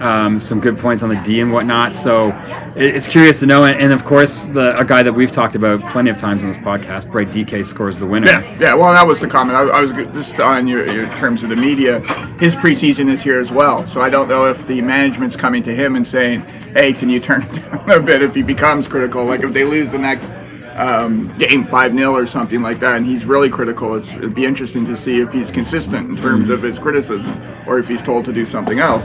um, 0.00 0.38
some 0.40 0.60
good 0.60 0.78
points 0.78 1.02
on 1.02 1.08
the 1.08 1.16
D 1.16 1.40
and 1.40 1.52
whatnot. 1.52 1.94
So 1.94 2.28
it, 2.76 2.96
it's 2.96 3.06
curious 3.08 3.40
to 3.40 3.46
know, 3.46 3.64
and, 3.64 3.78
and 3.78 3.92
of 3.92 4.04
course 4.04 4.44
the 4.44 4.78
a 4.78 4.84
guy 4.84 5.02
that 5.02 5.12
we've 5.12 5.30
talked 5.30 5.54
about 5.54 5.80
plenty 5.90 6.10
of 6.10 6.16
times 6.16 6.42
on 6.42 6.50
this 6.50 6.58
podcast, 6.58 7.10
Bright 7.10 7.32
Dike 7.32 7.64
scores 7.64 7.98
the 7.98 8.06
winner. 8.06 8.26
Yeah, 8.26 8.58
yeah. 8.58 8.74
Well, 8.74 8.92
that 8.92 9.06
was 9.06 9.20
the 9.20 9.28
comment. 9.28 9.56
I, 9.56 9.62
I 9.62 9.80
was 9.80 9.92
just 9.92 10.38
on 10.40 10.68
your, 10.68 10.90
your 10.90 11.06
terms 11.16 11.42
of 11.42 11.50
the 11.50 11.56
media. 11.56 12.00
His 12.38 12.56
preseason 12.56 13.08
is 13.08 13.22
here 13.22 13.40
as 13.40 13.50
well, 13.50 13.86
so 13.86 14.00
I 14.00 14.10
don't 14.10 14.28
know 14.28 14.46
if 14.46 14.66
the 14.66 14.80
management's 14.82 15.36
coming 15.36 15.62
to 15.64 15.74
him 15.74 15.96
and 15.96 16.06
saying, 16.06 16.42
"Hey, 16.72 16.92
can 16.92 17.08
you 17.08 17.20
turn 17.20 17.42
it 17.42 17.52
down 17.70 17.90
a 17.90 18.00
bit?" 18.00 18.22
If 18.22 18.34
he 18.34 18.42
becomes 18.42 18.88
critical, 18.88 19.24
like 19.24 19.42
if 19.42 19.52
they 19.52 19.64
lose 19.64 19.90
the 19.90 19.98
next 19.98 20.32
um, 20.78 21.32
game 21.32 21.64
5 21.64 21.92
0 21.92 22.14
or 22.14 22.26
something 22.26 22.62
like 22.62 22.78
that, 22.78 22.96
and 22.96 23.04
he's 23.04 23.24
really 23.24 23.50
critical. 23.50 23.96
It's, 23.96 24.12
it'd 24.12 24.34
be 24.34 24.44
interesting 24.44 24.86
to 24.86 24.96
see 24.96 25.20
if 25.20 25.32
he's 25.32 25.50
consistent 25.50 26.08
in 26.08 26.16
terms 26.16 26.48
of 26.50 26.62
his 26.62 26.78
criticism 26.78 27.42
or 27.66 27.80
if 27.80 27.88
he's 27.88 28.00
told 28.00 28.24
to 28.26 28.32
do 28.32 28.46
something 28.46 28.78
else. 28.78 29.04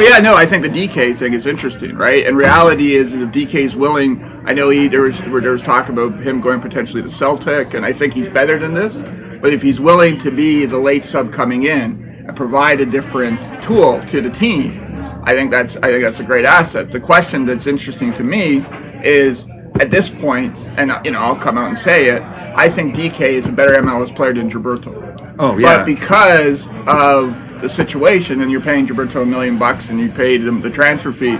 Yeah, 0.00 0.18
no, 0.18 0.34
I 0.34 0.44
think 0.44 0.62
the 0.62 0.68
Dike 0.68 1.16
thing 1.16 1.32
is 1.32 1.46
interesting, 1.46 1.96
right? 1.96 2.26
And 2.26 2.36
reality 2.36 2.94
is, 2.94 3.14
if 3.14 3.32
Dike 3.32 3.54
is 3.54 3.74
willing, 3.74 4.22
I 4.44 4.52
know 4.52 4.68
he 4.68 4.86
there 4.86 5.00
was 5.00 5.18
there 5.20 5.52
was 5.52 5.62
talk 5.62 5.88
about 5.88 6.20
him 6.20 6.42
going 6.42 6.60
potentially 6.60 7.02
to 7.02 7.10
Celtic, 7.10 7.72
and 7.72 7.86
I 7.86 7.92
think 7.92 8.12
he's 8.12 8.28
better 8.28 8.58
than 8.58 8.74
this. 8.74 8.94
But 9.40 9.54
if 9.54 9.62
he's 9.62 9.80
willing 9.80 10.18
to 10.18 10.30
be 10.30 10.66
the 10.66 10.78
late 10.78 11.04
sub 11.04 11.32
coming 11.32 11.64
in 11.64 12.24
and 12.26 12.36
provide 12.36 12.80
a 12.80 12.86
different 12.86 13.40
tool 13.62 14.02
to 14.10 14.20
the 14.20 14.30
team, 14.30 14.80
I 15.24 15.32
think 15.32 15.50
that's 15.50 15.76
I 15.76 15.90
think 15.90 16.04
that's 16.04 16.20
a 16.20 16.24
great 16.24 16.44
asset. 16.44 16.90
The 16.90 17.00
question 17.00 17.46
that's 17.46 17.66
interesting 17.66 18.12
to 18.14 18.22
me 18.22 18.58
is 19.02 19.46
at 19.80 19.90
this 19.90 20.08
point, 20.08 20.54
and 20.76 20.92
you 21.04 21.12
know 21.12 21.18
I'll 21.18 21.36
come 21.36 21.58
out 21.58 21.68
and 21.68 21.78
say 21.78 22.08
it. 22.08 22.22
I 22.22 22.68
think 22.68 22.94
Dike 22.96 23.20
is 23.20 23.46
a 23.46 23.52
better 23.52 23.72
MLS 23.82 24.14
player 24.14 24.32
than 24.32 24.48
Gilberto. 24.48 25.34
Oh 25.38 25.58
yeah. 25.58 25.78
But 25.78 25.86
because 25.86 26.68
of 26.86 27.60
the 27.60 27.68
situation, 27.68 28.40
and 28.42 28.50
you're 28.50 28.60
paying 28.60 28.86
Gilberto 28.86 29.22
a 29.22 29.26
million 29.26 29.58
bucks, 29.58 29.90
and 29.90 29.98
you 29.98 30.10
paid 30.10 30.42
him 30.42 30.60
the 30.60 30.70
transfer 30.70 31.12
fee, 31.12 31.34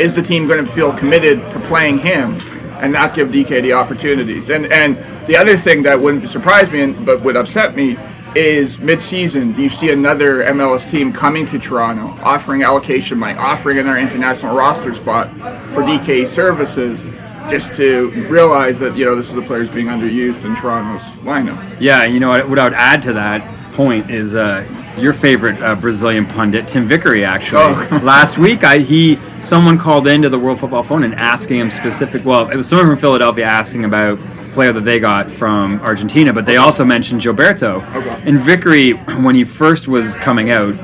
is 0.00 0.14
the 0.14 0.22
team 0.22 0.46
going 0.46 0.64
to 0.64 0.70
feel 0.70 0.92
committed 0.92 1.40
to 1.52 1.60
playing 1.60 1.98
him 1.98 2.40
and 2.80 2.92
not 2.92 3.14
give 3.14 3.32
Dike 3.32 3.48
the 3.48 3.72
opportunities? 3.72 4.50
And 4.50 4.66
and 4.72 4.96
the 5.26 5.36
other 5.36 5.56
thing 5.56 5.82
that 5.84 5.98
wouldn't 5.98 6.28
surprise 6.28 6.70
me, 6.70 6.92
but 6.92 7.22
would 7.22 7.36
upset 7.36 7.74
me, 7.74 7.96
is 8.34 8.78
mid-season. 8.78 9.52
Do 9.52 9.62
you 9.62 9.70
see 9.70 9.90
another 9.90 10.42
MLS 10.44 10.88
team 10.90 11.12
coming 11.12 11.46
to 11.46 11.58
Toronto, 11.58 12.22
offering 12.22 12.62
allocation 12.62 13.18
money, 13.18 13.38
offering 13.38 13.78
another 13.78 13.98
international 13.98 14.54
roster 14.54 14.92
spot 14.92 15.30
for 15.72 15.80
Dike 15.82 16.26
services? 16.26 17.04
Just 17.50 17.74
to 17.76 18.10
realize 18.28 18.78
that 18.78 18.96
you 18.96 19.04
know 19.04 19.16
this 19.16 19.28
is 19.28 19.34
the 19.34 19.42
players 19.42 19.70
being 19.70 19.86
underused 19.86 20.44
in 20.44 20.54
Toronto's 20.56 21.02
lineup. 21.22 21.76
Yeah, 21.80 22.04
you 22.04 22.20
know 22.20 22.28
what, 22.28 22.48
what 22.48 22.58
I 22.58 22.64
would 22.64 22.74
add 22.74 23.02
to 23.04 23.12
that 23.14 23.42
point 23.72 24.10
is 24.10 24.34
uh, 24.34 24.66
your 24.98 25.14
favorite 25.14 25.62
uh, 25.62 25.74
Brazilian 25.74 26.26
pundit, 26.26 26.68
Tim 26.68 26.86
Vickery. 26.86 27.24
Actually, 27.24 27.62
Oh. 27.62 28.00
last 28.02 28.36
week, 28.36 28.64
I 28.64 28.78
he 28.78 29.18
someone 29.40 29.78
called 29.78 30.06
into 30.06 30.28
the 30.28 30.38
World 30.38 30.60
Football 30.60 30.82
Phone 30.82 31.04
and 31.04 31.14
asking 31.14 31.58
him 31.60 31.70
specific. 31.70 32.24
Well, 32.24 32.48
it 32.50 32.56
was 32.56 32.68
someone 32.68 32.86
from 32.86 32.96
Philadelphia 32.96 33.46
asking 33.46 33.84
about 33.84 34.18
player 34.52 34.72
that 34.72 34.84
they 34.84 34.98
got 34.98 35.30
from 35.30 35.80
Argentina, 35.80 36.32
but 36.32 36.44
they 36.44 36.56
also 36.56 36.84
mentioned 36.84 37.22
Gilberto. 37.22 37.82
Okay. 37.96 38.22
And 38.28 38.40
Vickery, 38.40 38.92
when 38.92 39.34
he 39.34 39.44
first 39.44 39.88
was 39.88 40.16
coming 40.16 40.50
out, 40.50 40.74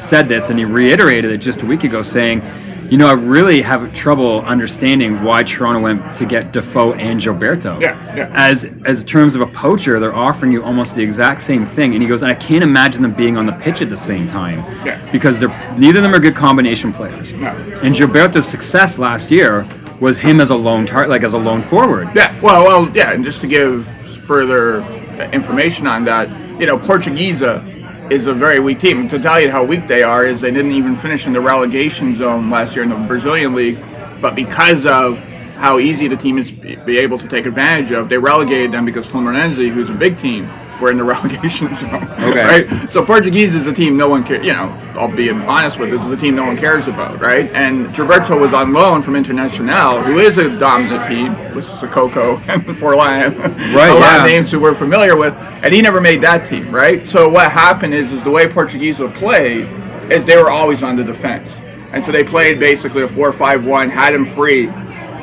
said 0.00 0.28
this, 0.28 0.50
and 0.50 0.58
he 0.58 0.64
reiterated 0.64 1.32
it 1.32 1.38
just 1.38 1.62
a 1.62 1.66
week 1.66 1.82
ago, 1.84 2.02
saying. 2.02 2.42
You 2.92 2.98
know, 2.98 3.06
I 3.06 3.14
really 3.14 3.62
have 3.62 3.94
trouble 3.94 4.42
understanding 4.42 5.22
why 5.22 5.44
Toronto 5.44 5.80
went 5.80 6.14
to 6.18 6.26
get 6.26 6.52
Defoe 6.52 6.92
and 6.92 7.18
Gilberto 7.18 7.80
Yeah, 7.80 7.96
yeah. 8.14 8.30
as 8.34 8.66
as 8.84 9.02
terms 9.02 9.34
of 9.34 9.40
a 9.40 9.46
poacher, 9.46 9.98
they're 9.98 10.14
offering 10.14 10.52
you 10.52 10.62
almost 10.62 10.94
the 10.94 11.02
exact 11.02 11.40
same 11.40 11.64
thing. 11.64 11.94
And 11.94 12.02
he 12.02 12.06
goes, 12.10 12.20
and 12.20 12.30
I 12.30 12.34
can't 12.34 12.62
imagine 12.62 13.00
them 13.00 13.14
being 13.14 13.38
on 13.38 13.46
the 13.46 13.52
pitch 13.54 13.80
at 13.80 13.88
the 13.88 13.96
same 13.96 14.26
time 14.28 14.58
Yeah. 14.84 15.00
because 15.10 15.40
they're 15.40 15.48
neither 15.78 16.00
of 16.00 16.02
them 16.02 16.14
are 16.14 16.18
good 16.18 16.36
combination 16.36 16.92
players. 16.92 17.32
No. 17.32 17.48
And 17.82 17.94
Gilberto's 17.94 18.46
success 18.46 18.98
last 18.98 19.30
year 19.30 19.66
was 19.98 20.18
him 20.18 20.38
as 20.38 20.50
a 20.50 20.54
lone 20.54 20.84
tar- 20.84 21.08
like 21.08 21.22
as 21.22 21.32
a 21.32 21.38
lone 21.38 21.62
forward. 21.62 22.10
Yeah, 22.14 22.38
well, 22.42 22.62
well, 22.62 22.90
yeah, 22.94 23.12
and 23.12 23.24
just 23.24 23.40
to 23.40 23.46
give 23.46 23.86
further 24.26 24.82
information 25.32 25.86
on 25.86 26.04
that, 26.04 26.28
you 26.60 26.66
know, 26.66 26.76
Portuguesa 26.76 27.64
is 28.12 28.26
a 28.26 28.34
very 28.34 28.60
weak 28.60 28.78
team. 28.78 29.08
To 29.08 29.18
tell 29.18 29.40
you 29.40 29.50
how 29.50 29.64
weak 29.64 29.86
they 29.86 30.02
are 30.02 30.24
is 30.24 30.40
they 30.40 30.50
didn't 30.50 30.72
even 30.72 30.94
finish 30.94 31.26
in 31.26 31.32
the 31.32 31.40
relegation 31.40 32.14
zone 32.14 32.50
last 32.50 32.76
year 32.76 32.82
in 32.84 32.90
the 32.90 32.96
Brazilian 32.96 33.54
league, 33.54 33.82
but 34.20 34.34
because 34.34 34.84
of 34.86 35.18
how 35.56 35.78
easy 35.78 36.08
the 36.08 36.16
team 36.16 36.38
is 36.38 36.50
be 36.50 36.98
able 36.98 37.18
to 37.18 37.28
take 37.28 37.46
advantage 37.46 37.90
of, 37.92 38.08
they 38.08 38.18
relegated 38.18 38.72
them 38.72 38.84
because 38.84 39.06
Fluminense, 39.06 39.56
who's 39.72 39.88
a 39.88 39.94
big 39.94 40.18
team, 40.18 40.46
were 40.82 40.90
in 40.90 40.98
the 40.98 41.04
relegation 41.16 41.72
zone. 41.74 42.10
Okay. 42.12 42.64
Right? 42.66 42.90
So 42.90 43.04
Portuguesa 43.04 43.56
is 43.56 43.66
a 43.66 43.72
team 43.72 43.96
no 43.96 44.08
one 44.08 44.24
cares, 44.24 44.44
you 44.44 44.52
know, 44.52 44.68
I'll 44.98 45.14
be 45.14 45.30
honest 45.30 45.78
with 45.78 45.90
this 45.90 46.04
is 46.04 46.10
a 46.10 46.16
team 46.16 46.34
no 46.34 46.44
one 46.44 46.56
cares 46.58 46.88
about, 46.88 47.20
right? 47.20 47.50
And 47.52 47.86
Gilberto 47.88 48.38
was 48.38 48.52
on 48.52 48.72
loan 48.72 49.00
from 49.00 49.14
Internacional, 49.14 50.04
who 50.04 50.18
is 50.18 50.36
a 50.36 50.58
dominant 50.58 51.08
team 51.08 51.54
with 51.54 51.66
Sakoko 51.66 52.36
and 52.48 52.62
Forlan. 52.64 53.38
Right, 53.74 53.88
a 53.88 53.94
lot 53.94 54.20
of 54.20 54.26
names 54.26 54.50
who 54.50 54.60
we're 54.60 54.74
familiar 54.74 55.16
with, 55.16 55.34
and 55.62 55.72
he 55.72 55.80
never 55.80 56.00
made 56.00 56.20
that 56.22 56.44
team, 56.44 56.74
right? 56.74 57.06
So 57.06 57.28
what 57.28 57.50
happened 57.50 57.94
is, 57.94 58.12
is 58.12 58.22
the 58.22 58.30
way 58.30 58.48
Portuguesa 58.48 59.04
would 59.04 59.14
play 59.14 59.62
is 60.10 60.24
they 60.24 60.36
were 60.36 60.50
always 60.50 60.82
on 60.82 60.96
the 60.96 61.04
defense. 61.04 61.50
And 61.92 62.04
so 62.04 62.10
they 62.10 62.24
played 62.24 62.58
basically 62.58 63.02
a 63.02 63.06
4-5-1, 63.06 63.90
had 63.90 64.14
him 64.14 64.24
free, 64.24 64.66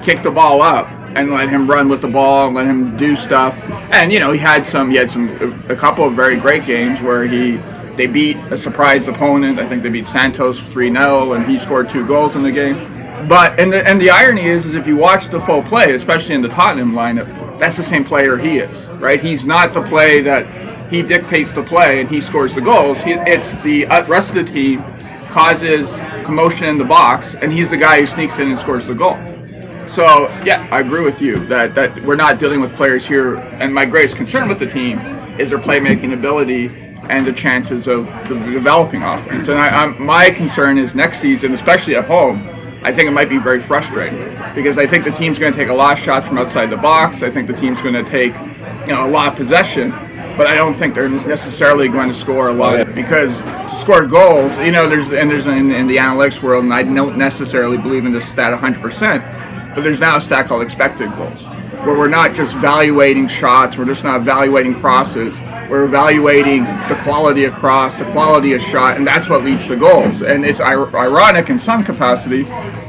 kicked 0.01 0.23
the 0.23 0.31
ball 0.31 0.61
up, 0.61 0.87
and 1.15 1.31
let 1.31 1.49
him 1.49 1.69
run 1.69 1.89
with 1.89 2.01
the 2.01 2.07
ball 2.07 2.47
and 2.47 2.55
let 2.55 2.65
him 2.65 2.95
do 2.97 3.15
stuff. 3.15 3.61
And 3.93 4.11
you 4.11 4.19
know, 4.19 4.31
he 4.31 4.39
had 4.39 4.65
some 4.65 4.89
he 4.89 4.97
had 4.97 5.09
some 5.09 5.29
a 5.69 5.75
couple 5.75 6.05
of 6.05 6.13
very 6.13 6.35
great 6.35 6.65
games 6.65 7.01
where 7.01 7.25
he 7.25 7.59
they 7.95 8.07
beat 8.07 8.37
a 8.37 8.57
surprise 8.57 9.07
opponent. 9.07 9.59
I 9.59 9.67
think 9.67 9.83
they 9.83 9.89
beat 9.89 10.07
Santos 10.07 10.59
3-0 10.59 11.35
and 11.35 11.45
he 11.45 11.59
scored 11.59 11.89
two 11.89 12.07
goals 12.07 12.35
in 12.35 12.43
the 12.43 12.51
game. 12.51 12.77
But 13.27 13.59
and 13.59 13.73
the 13.73 13.85
and 13.87 13.99
the 13.99 14.09
irony 14.09 14.45
is 14.45 14.65
is 14.65 14.75
if 14.75 14.87
you 14.87 14.95
watch 14.95 15.27
the 15.27 15.41
full 15.41 15.61
play, 15.61 15.93
especially 15.93 16.35
in 16.35 16.41
the 16.41 16.47
Tottenham 16.47 16.93
lineup, 16.93 17.59
that's 17.59 17.75
the 17.75 17.83
same 17.83 18.05
player 18.05 18.37
he 18.37 18.59
is, 18.59 18.85
right? 19.01 19.19
He's 19.19 19.45
not 19.45 19.73
the 19.73 19.81
play 19.81 20.21
that 20.21 20.89
he 20.89 21.01
dictates 21.03 21.51
the 21.51 21.63
play 21.63 21.99
and 21.99 22.09
he 22.09 22.21
scores 22.21 22.53
the 22.53 22.61
goals. 22.61 23.01
He, 23.01 23.11
it's 23.11 23.51
the 23.63 23.85
rest 24.07 24.29
of 24.29 24.35
the 24.35 24.43
team 24.45 24.83
causes 25.29 25.93
commotion 26.23 26.67
in 26.67 26.77
the 26.77 26.85
box 26.85 27.35
and 27.35 27.51
he's 27.51 27.69
the 27.69 27.77
guy 27.77 27.99
who 27.99 28.07
sneaks 28.07 28.39
in 28.39 28.49
and 28.49 28.57
scores 28.57 28.85
the 28.85 28.95
goal. 28.95 29.17
So 29.89 30.29
yeah, 30.45 30.67
I 30.71 30.81
agree 30.81 31.03
with 31.03 31.19
you 31.19 31.47
that 31.47 31.73
that 31.73 32.03
we're 32.03 32.15
not 32.15 32.37
dealing 32.37 32.61
with 32.61 32.75
players 32.75 33.07
here. 33.07 33.37
And 33.37 33.73
my 33.73 33.85
greatest 33.85 34.15
concern 34.15 34.47
with 34.47 34.59
the 34.59 34.67
team 34.67 34.99
is 35.39 35.49
their 35.49 35.57
playmaking 35.57 36.13
ability 36.13 36.67
and 37.09 37.25
the 37.25 37.33
chances 37.33 37.87
of 37.87 38.05
the 38.27 38.35
developing 38.35 39.01
offense. 39.01 39.47
And 39.47 39.57
I, 39.57 39.87
my 39.97 40.29
concern 40.29 40.77
is 40.77 40.93
next 40.93 41.19
season, 41.19 41.53
especially 41.53 41.95
at 41.95 42.05
home. 42.05 42.47
I 42.83 42.93
think 42.93 43.07
it 43.07 43.11
might 43.11 43.29
be 43.29 43.39
very 43.39 43.59
frustrating 43.59 44.23
because 44.53 44.77
I 44.77 44.85
think 44.85 45.03
the 45.03 45.11
team's 45.11 45.39
going 45.39 45.51
to 45.51 45.57
take 45.57 45.69
a 45.69 45.73
lot 45.73 45.97
of 45.97 46.03
shots 46.03 46.27
from 46.27 46.37
outside 46.37 46.67
the 46.67 46.77
box. 46.77 47.23
I 47.23 47.29
think 47.31 47.47
the 47.47 47.53
team's 47.53 47.81
going 47.81 47.95
to 47.95 48.03
take, 48.03 48.35
you 48.87 48.93
know, 48.93 49.05
a 49.05 49.09
lot 49.09 49.29
of 49.29 49.35
possession, 49.35 49.89
but 50.37 50.45
I 50.45 50.53
don't 50.53 50.75
think 50.75 50.93
they're 50.93 51.09
necessarily 51.09 51.89
going 51.89 52.07
to 52.09 52.13
score 52.13 52.49
a 52.49 52.53
lot 52.53 52.93
because 52.93 53.41
to 53.41 53.69
score 53.81 54.05
goals, 54.05 54.55
you 54.59 54.71
know, 54.71 54.87
there's 54.87 55.09
and 55.09 55.29
there's 55.29 55.47
in, 55.47 55.71
in 55.71 55.87
the 55.87 55.97
analytics 55.97 56.41
world, 56.41 56.63
and 56.63 56.73
I 56.73 56.83
don't 56.83 57.17
necessarily 57.17 57.77
believe 57.77 58.05
in 58.05 58.13
this 58.13 58.29
stat 58.29 58.51
100 58.51 58.81
percent 58.81 59.58
but 59.79 59.85
there's 59.85 60.01
now 60.01 60.17
a 60.17 60.21
stat 60.21 60.45
called 60.45 60.61
expected 60.61 61.09
goals, 61.13 61.45
where 61.85 61.97
we're 61.97 62.09
not 62.09 62.35
just 62.35 62.53
evaluating 62.53 63.29
shots, 63.29 63.77
we're 63.77 63.85
just 63.85 64.03
not 64.03 64.19
evaluating 64.19 64.75
crosses, 64.75 65.39
we're 65.69 65.85
evaluating 65.85 66.65
the 66.89 66.99
quality 67.01 67.45
of 67.45 67.53
cross, 67.53 67.97
the 67.97 68.03
quality 68.11 68.51
of 68.51 68.61
shot, 68.61 68.97
and 68.97 69.07
that's 69.07 69.29
what 69.29 69.45
leads 69.45 69.65
to 69.67 69.77
goals. 69.77 70.21
And 70.21 70.45
it's 70.45 70.59
ir- 70.59 70.93
ironic 70.97 71.49
in 71.49 71.59
some 71.59 71.81
capacity 71.81 72.43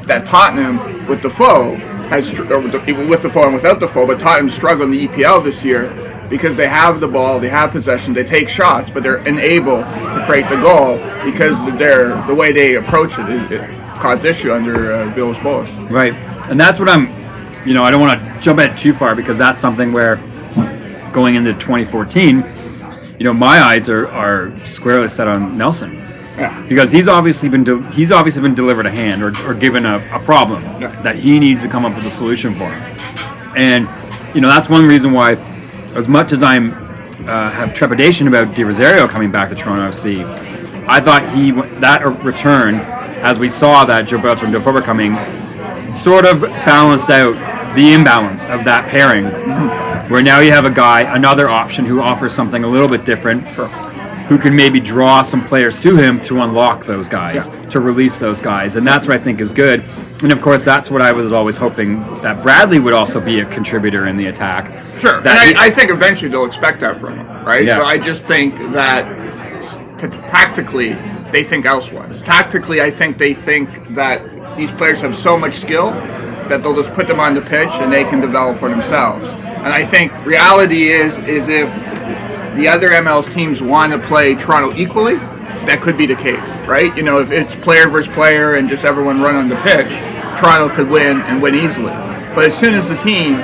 that 0.06 0.26
Tottenham 0.26 1.06
with 1.06 1.22
Defoe 1.22 1.76
has, 2.08 2.32
the, 2.32 2.84
even 2.88 3.08
with 3.08 3.22
Defoe 3.22 3.44
and 3.44 3.54
without 3.54 3.78
Defoe, 3.78 4.04
but 4.04 4.18
Tottenham 4.18 4.50
struggled 4.50 4.90
in 4.90 4.90
the 4.90 5.06
EPL 5.06 5.44
this 5.44 5.64
year 5.64 6.26
because 6.28 6.56
they 6.56 6.66
have 6.66 6.98
the 6.98 7.06
ball, 7.06 7.38
they 7.38 7.48
have 7.48 7.70
possession, 7.70 8.14
they 8.14 8.24
take 8.24 8.48
shots, 8.48 8.90
but 8.90 9.04
they're 9.04 9.18
unable 9.18 9.78
to 9.78 10.24
create 10.26 10.48
the 10.48 10.60
goal 10.60 10.96
because 11.24 11.56
they're, 11.78 12.20
the 12.26 12.34
way 12.34 12.50
they 12.50 12.74
approach 12.74 13.16
it, 13.16 13.30
it, 13.30 13.52
it 13.52 13.80
caused 14.00 14.24
issue 14.24 14.52
under 14.52 14.92
uh, 14.92 15.14
Boas. 15.14 15.70
Right. 15.88 16.29
And 16.50 16.58
that's 16.60 16.78
what 16.78 16.88
I'm, 16.88 17.06
you 17.66 17.74
know, 17.74 17.82
I 17.84 17.90
don't 17.90 18.00
want 18.00 18.20
to 18.20 18.40
jump 18.40 18.58
ahead 18.58 18.76
too 18.76 18.92
far 18.92 19.14
because 19.14 19.38
that's 19.38 19.58
something 19.58 19.92
where 19.92 20.16
going 21.12 21.36
into 21.36 21.52
2014, 21.54 22.44
you 23.18 23.24
know, 23.24 23.32
my 23.32 23.60
eyes 23.60 23.88
are, 23.88 24.08
are 24.08 24.66
squarely 24.66 25.08
set 25.08 25.28
on 25.28 25.56
Nelsen. 25.56 25.94
Yeah. 26.36 26.66
Because 26.68 26.90
he's 26.90 27.06
obviously 27.06 27.48
been 27.48 27.64
de- 27.64 27.82
he's 27.92 28.10
obviously 28.10 28.42
been 28.42 28.54
delivered 28.54 28.86
a 28.86 28.90
hand 28.90 29.22
or, 29.22 29.28
or 29.46 29.54
given 29.54 29.84
a, 29.86 29.96
a 30.12 30.18
problem 30.20 30.62
Yeah. 30.80 30.88
that 31.02 31.16
he 31.16 31.38
needs 31.38 31.62
to 31.62 31.68
come 31.68 31.84
up 31.84 31.94
with 31.96 32.06
a 32.06 32.10
solution 32.10 32.54
for. 32.54 32.64
And 33.56 33.88
you 34.34 34.40
know 34.40 34.48
that's 34.48 34.68
one 34.68 34.86
reason 34.86 35.12
why, 35.12 35.32
as 35.94 36.08
much 36.08 36.32
as 36.32 36.42
I'm 36.42 36.72
uh, 37.28 37.50
have 37.50 37.74
trepidation 37.74 38.26
about 38.26 38.54
De 38.54 38.64
Rosario 38.64 39.06
coming 39.06 39.30
back 39.30 39.50
to 39.50 39.54
Toronto 39.54 39.82
FC, 39.88 40.24
I 40.88 41.00
thought 41.00 41.28
he 41.34 41.50
that 41.80 42.06
return, 42.24 42.76
as 43.22 43.38
we 43.38 43.48
saw 43.50 43.84
that 43.84 44.06
Gilberto 44.06 44.44
and 44.44 44.52
Defoe 44.52 44.80
coming, 44.80 45.14
sort 45.92 46.24
of 46.26 46.40
balanced 46.42 47.10
out 47.10 47.34
the 47.74 47.92
imbalance 47.92 48.44
of 48.46 48.64
that 48.64 48.88
pairing, 48.88 49.24
where 50.10 50.22
now 50.22 50.40
you 50.40 50.50
have 50.52 50.64
a 50.64 50.70
guy, 50.70 51.02
another 51.14 51.48
option 51.48 51.84
who 51.84 52.00
offers 52.00 52.32
something 52.32 52.64
a 52.64 52.68
little 52.68 52.88
bit 52.88 53.04
different, 53.04 53.42
who 54.28 54.38
can 54.38 54.54
maybe 54.54 54.78
draw 54.80 55.22
some 55.22 55.44
players 55.44 55.80
to 55.80 55.96
him 55.96 56.20
to 56.22 56.40
unlock 56.42 56.84
those 56.86 57.08
guys, 57.08 57.48
Yeah. 57.52 57.68
to 57.70 57.80
release 57.80 58.18
those 58.18 58.40
guys, 58.40 58.76
and 58.76 58.86
that's 58.86 59.06
what 59.06 59.16
I 59.16 59.18
think 59.18 59.40
is 59.40 59.52
good. 59.52 59.84
And 60.22 60.30
of 60.32 60.40
course, 60.40 60.64
that's 60.64 60.90
what 60.90 61.02
I 61.02 61.10
was 61.12 61.32
always 61.32 61.56
hoping 61.56 62.00
that 62.22 62.42
Bradley 62.42 62.78
would 62.78 62.94
also 62.94 63.20
be 63.20 63.40
a 63.40 63.44
contributor 63.46 64.06
in 64.06 64.16
the 64.16 64.26
attack. 64.26 64.70
Sure, 65.00 65.16
and 65.16 65.24
That 65.26 65.48
he- 65.48 65.54
I, 65.56 65.66
I 65.66 65.70
think 65.70 65.90
eventually 65.90 66.30
they'll 66.30 66.44
expect 66.44 66.80
that 66.80 66.96
from 66.98 67.18
him, 67.18 67.26
right? 67.44 67.64
Yeah. 67.64 67.78
But 67.78 67.86
I 67.86 67.98
just 67.98 68.24
think 68.24 68.56
that 68.72 69.06
t- 69.98 70.06
tactically 70.08 70.96
they 71.32 71.42
think 71.44 71.64
elsewise. 71.66 72.22
Tactically, 72.22 72.80
I 72.82 72.90
think 72.90 73.16
they 73.18 73.32
think 73.34 73.94
that 73.94 74.20
these 74.60 74.70
players 74.72 75.00
have 75.00 75.16
so 75.16 75.38
much 75.38 75.54
skill 75.54 75.90
that 76.50 76.62
they'll 76.62 76.76
just 76.76 76.92
put 76.92 77.06
them 77.06 77.18
on 77.18 77.34
the 77.34 77.40
pitch 77.40 77.70
and 77.72 77.90
they 77.90 78.04
can 78.04 78.20
develop 78.20 78.58
for 78.58 78.68
themselves. 78.68 79.24
And 79.24 79.68
I 79.68 79.86
think 79.86 80.12
reality 80.26 80.88
is 80.88 81.16
is 81.20 81.48
if 81.48 81.68
the 82.56 82.68
other 82.68 82.90
MLS 82.90 83.32
teams 83.32 83.62
want 83.62 83.92
to 83.92 83.98
play 83.98 84.34
Toronto 84.34 84.76
equally, 84.76 85.14
that 85.14 85.80
could 85.80 85.96
be 85.96 86.04
the 86.04 86.14
case, 86.14 86.46
right? 86.66 86.94
You 86.94 87.02
know, 87.02 87.20
if 87.20 87.30
it's 87.30 87.56
player 87.56 87.88
versus 87.88 88.12
player 88.12 88.56
and 88.56 88.68
just 88.68 88.84
everyone 88.84 89.22
run 89.22 89.34
on 89.34 89.48
the 89.48 89.56
pitch, 89.56 89.92
Toronto 90.38 90.68
could 90.74 90.90
win 90.90 91.22
and 91.22 91.40
win 91.40 91.54
easily. 91.54 91.92
But 92.34 92.44
as 92.44 92.58
soon 92.58 92.74
as 92.74 92.86
the 92.86 92.96
team 92.96 93.36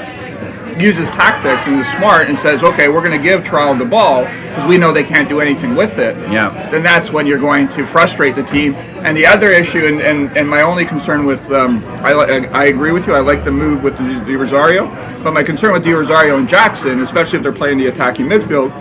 uses 0.81 1.09
tactics 1.11 1.67
and 1.67 1.81
is 1.81 1.89
smart 1.93 2.29
and 2.29 2.39
says, 2.39 2.63
okay, 2.63 2.89
we're 2.89 3.01
going 3.01 3.17
to 3.17 3.23
give 3.23 3.45
Toronto 3.45 3.85
the 3.85 3.91
ball 3.91 4.25
because 4.25 4.69
we 4.69 4.79
know 4.79 4.93
they 4.93 5.05
can't 5.05 5.29
do 5.29 5.41
anything 5.41 5.75
with 5.75 5.99
it. 5.99 6.17
Yeah. 6.31 6.69
Then 6.71 6.83
that's 6.83 7.11
when 7.11 7.27
you're 7.27 7.39
going 7.39 7.69
to 7.71 7.87
frustrate 7.87 8.35
the 8.35 8.43
team. 8.43 8.75
And 8.75 9.17
the 9.17 9.27
other 9.27 9.51
issue, 9.51 9.87
and, 9.87 10.01
and, 10.01 10.37
and 10.37 10.49
my 10.49 10.63
only 10.63 10.85
concern 10.85 11.27
with, 11.27 11.51
um, 11.51 11.83
I, 12.05 12.13
I 12.13 12.65
agree 12.67 12.93
with 12.93 13.07
you. 13.07 13.15
I 13.15 13.21
like 13.21 13.45
the 13.45 13.53
move 13.53 13.83
with 13.83 13.97
the, 13.97 14.23
the 14.27 14.37
Rosario, 14.37 14.87
but 15.23 15.33
my 15.33 15.43
concern 15.43 15.73
with 15.73 15.85
De 15.85 15.93
Rosario 15.93 16.37
and 16.37 16.49
Jackson, 16.49 17.01
especially 17.01 17.39
if 17.39 17.43
they're 17.43 17.53
playing 17.53 17.79
the 17.79 17.87
attacking 17.87 18.27
midfield, 18.27 18.73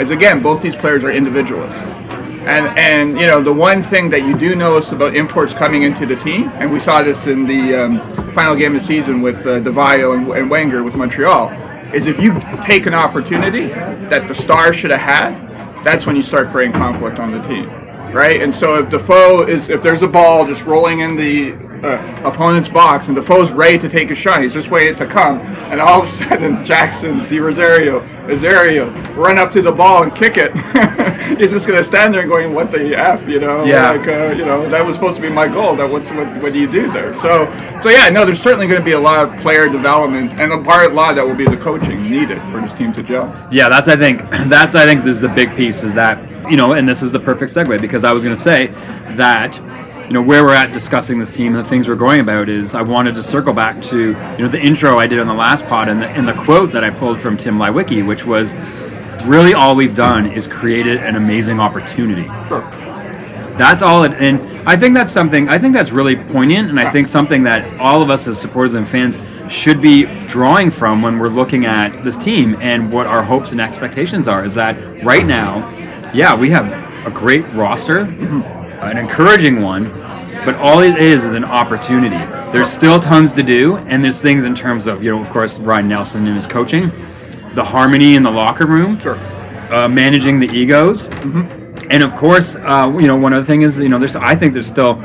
is 0.00 0.10
again 0.10 0.42
both 0.42 0.62
these 0.62 0.76
players 0.76 1.04
are 1.04 1.10
individualists. 1.10 1.78
And 2.40 2.78
and 2.78 3.20
you 3.20 3.26
know 3.26 3.42
the 3.42 3.52
one 3.52 3.82
thing 3.82 4.08
that 4.10 4.22
you 4.22 4.36
do 4.36 4.56
notice 4.56 4.92
about 4.92 5.14
imports 5.14 5.52
coming 5.52 5.82
into 5.82 6.06
the 6.06 6.16
team, 6.16 6.48
and 6.54 6.72
we 6.72 6.80
saw 6.80 7.02
this 7.02 7.26
in 7.26 7.46
the 7.46 7.74
um, 7.74 8.32
final 8.32 8.56
game 8.56 8.74
of 8.74 8.80
the 8.80 8.86
season 8.86 9.20
with 9.20 9.46
uh, 9.46 9.60
Di 9.60 9.70
Vaio 9.70 10.16
and, 10.16 10.26
and 10.32 10.50
Wenger 10.50 10.82
with 10.82 10.96
Montreal, 10.96 11.50
is 11.92 12.06
if 12.06 12.18
you 12.18 12.34
take 12.64 12.86
an 12.86 12.94
opportunity 12.94 13.66
that 13.68 14.26
the 14.26 14.34
star 14.34 14.72
should 14.72 14.90
have 14.90 15.00
had, 15.00 15.84
that's 15.84 16.06
when 16.06 16.16
you 16.16 16.22
start 16.22 16.48
creating 16.50 16.72
conflict 16.72 17.18
on 17.18 17.30
the 17.30 17.42
team, 17.42 17.68
right? 18.14 18.40
And 18.40 18.54
so 18.54 18.82
if 18.82 18.90
Defoe 18.90 19.46
is 19.46 19.68
if 19.68 19.82
there's 19.82 20.02
a 20.02 20.08
ball 20.08 20.46
just 20.46 20.64
rolling 20.64 21.00
in 21.00 21.16
the 21.16 21.52
uh, 21.82 22.22
opponent's 22.24 22.68
box 22.68 23.06
and 23.06 23.14
Defoe's 23.16 23.50
ready 23.50 23.78
to 23.78 23.88
take 23.88 24.10
a 24.10 24.14
shot, 24.14 24.42
he's 24.42 24.54
just 24.54 24.70
waiting 24.70 24.96
to 24.96 25.06
come, 25.06 25.40
and 25.70 25.80
all 25.80 26.02
of 26.02 26.04
a 26.04 26.08
sudden 26.08 26.64
Jackson, 26.70 27.26
De 27.28 27.38
Rosario, 27.40 28.00
Osorio 28.28 28.90
run 29.14 29.38
up 29.38 29.50
to 29.52 29.62
the 29.62 29.72
ball 29.72 30.02
and 30.02 30.14
kick 30.14 30.34
it. 30.36 30.52
he's 31.38 31.52
just 31.52 31.66
gonna 31.66 31.82
stand 31.82 32.12
there 32.14 32.26
going, 32.26 32.54
"What 32.54 32.70
the 32.70 32.96
f?" 32.96 33.26
You 33.28 33.40
know, 33.40 33.64
Yeah. 33.64 33.90
like 33.90 34.06
uh, 34.08 34.34
you 34.36 34.44
know 34.44 34.68
that 34.68 34.84
was 34.84 34.94
supposed 34.96 35.16
to 35.16 35.22
be 35.22 35.28
my 35.30 35.48
goal. 35.48 35.76
That 35.76 35.88
what's 35.88 36.10
what, 36.10 36.26
what 36.42 36.52
do 36.52 36.60
you 36.60 36.70
do 36.70 36.90
there? 36.92 37.14
So 37.14 37.46
so 37.80 37.88
yeah, 37.88 38.08
no, 38.10 38.24
there's 38.24 38.40
certainly 38.40 38.66
going 38.66 38.80
to 38.80 38.84
be 38.84 38.92
a 38.92 39.00
lot 39.00 39.26
of 39.28 39.40
player 39.40 39.68
development, 39.68 40.38
and 40.40 40.52
a 40.52 40.62
part 40.62 40.90
a 40.90 40.94
lot 40.94 41.14
that 41.16 41.26
will 41.26 41.34
be 41.34 41.46
the 41.46 41.56
coaching 41.56 42.10
needed 42.10 42.40
for 42.50 42.60
this 42.60 42.72
team 42.72 42.92
to 42.92 43.02
gel. 43.02 43.48
Yeah, 43.50 43.68
that's 43.68 43.88
I 43.88 43.96
think 43.96 44.28
that's 44.48 44.74
I 44.74 44.84
think 44.86 45.02
this 45.02 45.16
is 45.16 45.20
the 45.22 45.28
big 45.28 45.54
piece 45.56 45.82
is 45.82 45.94
that 45.94 46.50
you 46.50 46.56
know, 46.56 46.72
and 46.72 46.88
this 46.88 47.02
is 47.02 47.12
the 47.12 47.20
perfect 47.20 47.52
segue 47.52 47.80
because 47.80 48.02
I 48.04 48.12
was 48.12 48.22
going 48.24 48.34
to 48.34 48.40
say 48.40 48.68
that 49.16 49.54
you 50.10 50.14
know 50.14 50.22
where 50.22 50.42
we're 50.42 50.52
at 50.52 50.72
discussing 50.72 51.20
this 51.20 51.30
team 51.30 51.54
and 51.54 51.64
the 51.64 51.68
things 51.68 51.86
we're 51.86 51.94
going 51.94 52.18
about 52.18 52.48
is 52.48 52.74
I 52.74 52.82
wanted 52.82 53.14
to 53.14 53.22
circle 53.22 53.52
back 53.52 53.80
to 53.84 54.08
you 54.08 54.38
know 54.38 54.48
the 54.48 54.58
intro 54.60 54.98
I 54.98 55.06
did 55.06 55.20
on 55.20 55.28
the 55.28 55.34
last 55.34 55.66
pod 55.66 55.88
and 55.88 56.02
the, 56.02 56.08
and 56.08 56.26
the 56.26 56.32
quote 56.32 56.72
that 56.72 56.82
I 56.82 56.90
pulled 56.90 57.20
from 57.20 57.36
Tim 57.36 57.58
Leiweke, 57.58 58.04
which 58.04 58.26
was 58.26 58.52
really 59.24 59.54
all 59.54 59.76
we've 59.76 59.94
done 59.94 60.26
is 60.26 60.48
created 60.48 60.96
an 60.96 61.14
amazing 61.14 61.60
opportunity. 61.60 62.24
Sure. 62.48 62.62
That's 63.56 63.82
all 63.82 64.02
it, 64.02 64.10
and 64.14 64.40
I 64.68 64.76
think 64.76 64.96
that's 64.96 65.12
something. 65.12 65.48
I 65.48 65.60
think 65.60 65.74
that's 65.74 65.92
really 65.92 66.16
poignant, 66.16 66.70
and 66.70 66.80
I 66.80 66.90
think 66.90 67.06
something 67.06 67.44
that 67.44 67.78
all 67.78 68.02
of 68.02 68.10
us 68.10 68.26
as 68.26 68.40
supporters 68.40 68.74
and 68.74 68.88
fans 68.88 69.20
should 69.48 69.80
be 69.80 70.06
drawing 70.26 70.72
from 70.72 71.02
when 71.02 71.20
we're 71.20 71.28
looking 71.28 71.66
at 71.66 72.02
this 72.02 72.18
team 72.18 72.56
and 72.60 72.90
what 72.90 73.06
our 73.06 73.22
hopes 73.22 73.52
and 73.52 73.60
expectations 73.60 74.26
are. 74.26 74.44
Is 74.44 74.54
that 74.54 75.04
right 75.04 75.24
now, 75.24 75.70
yeah, 76.12 76.34
we 76.34 76.50
have 76.50 76.72
a 77.06 77.12
great 77.12 77.46
roster, 77.52 78.06
mm-hmm. 78.06 78.59
An 78.82 78.96
encouraging 78.98 79.60
one, 79.62 79.84
but 80.44 80.54
all 80.56 80.80
it 80.80 80.96
is 80.98 81.24
is 81.24 81.34
an 81.34 81.44
opportunity. 81.44 82.16
There's 82.50 82.70
still 82.70 82.98
tons 82.98 83.32
to 83.34 83.42
do, 83.42 83.76
and 83.76 84.02
there's 84.02 84.20
things 84.22 84.44
in 84.44 84.54
terms 84.54 84.86
of 84.86 85.04
you 85.04 85.10
know, 85.14 85.20
of 85.20 85.28
course, 85.30 85.58
Ryan 85.58 85.88
Nelsen 85.88 86.26
and 86.26 86.34
his 86.36 86.46
coaching, 86.46 86.90
the 87.54 87.64
harmony 87.64 88.14
in 88.16 88.22
the 88.22 88.30
locker 88.30 88.66
room, 88.66 88.98
Sure. 88.98 89.16
uh, 89.70 89.86
managing 89.88 90.40
the 90.40 90.50
egos, 90.56 91.06
and 91.90 92.02
of 92.02 92.16
course, 92.16 92.56
uh, 92.56 92.90
you 92.98 93.06
know, 93.06 93.16
one 93.16 93.32
other 93.32 93.44
thing 93.44 93.62
is, 93.62 93.78
you 93.78 93.88
know, 93.88 93.98
there's 93.98 94.16
I 94.16 94.34
think 94.34 94.54
there's 94.54 94.66
still 94.66 95.02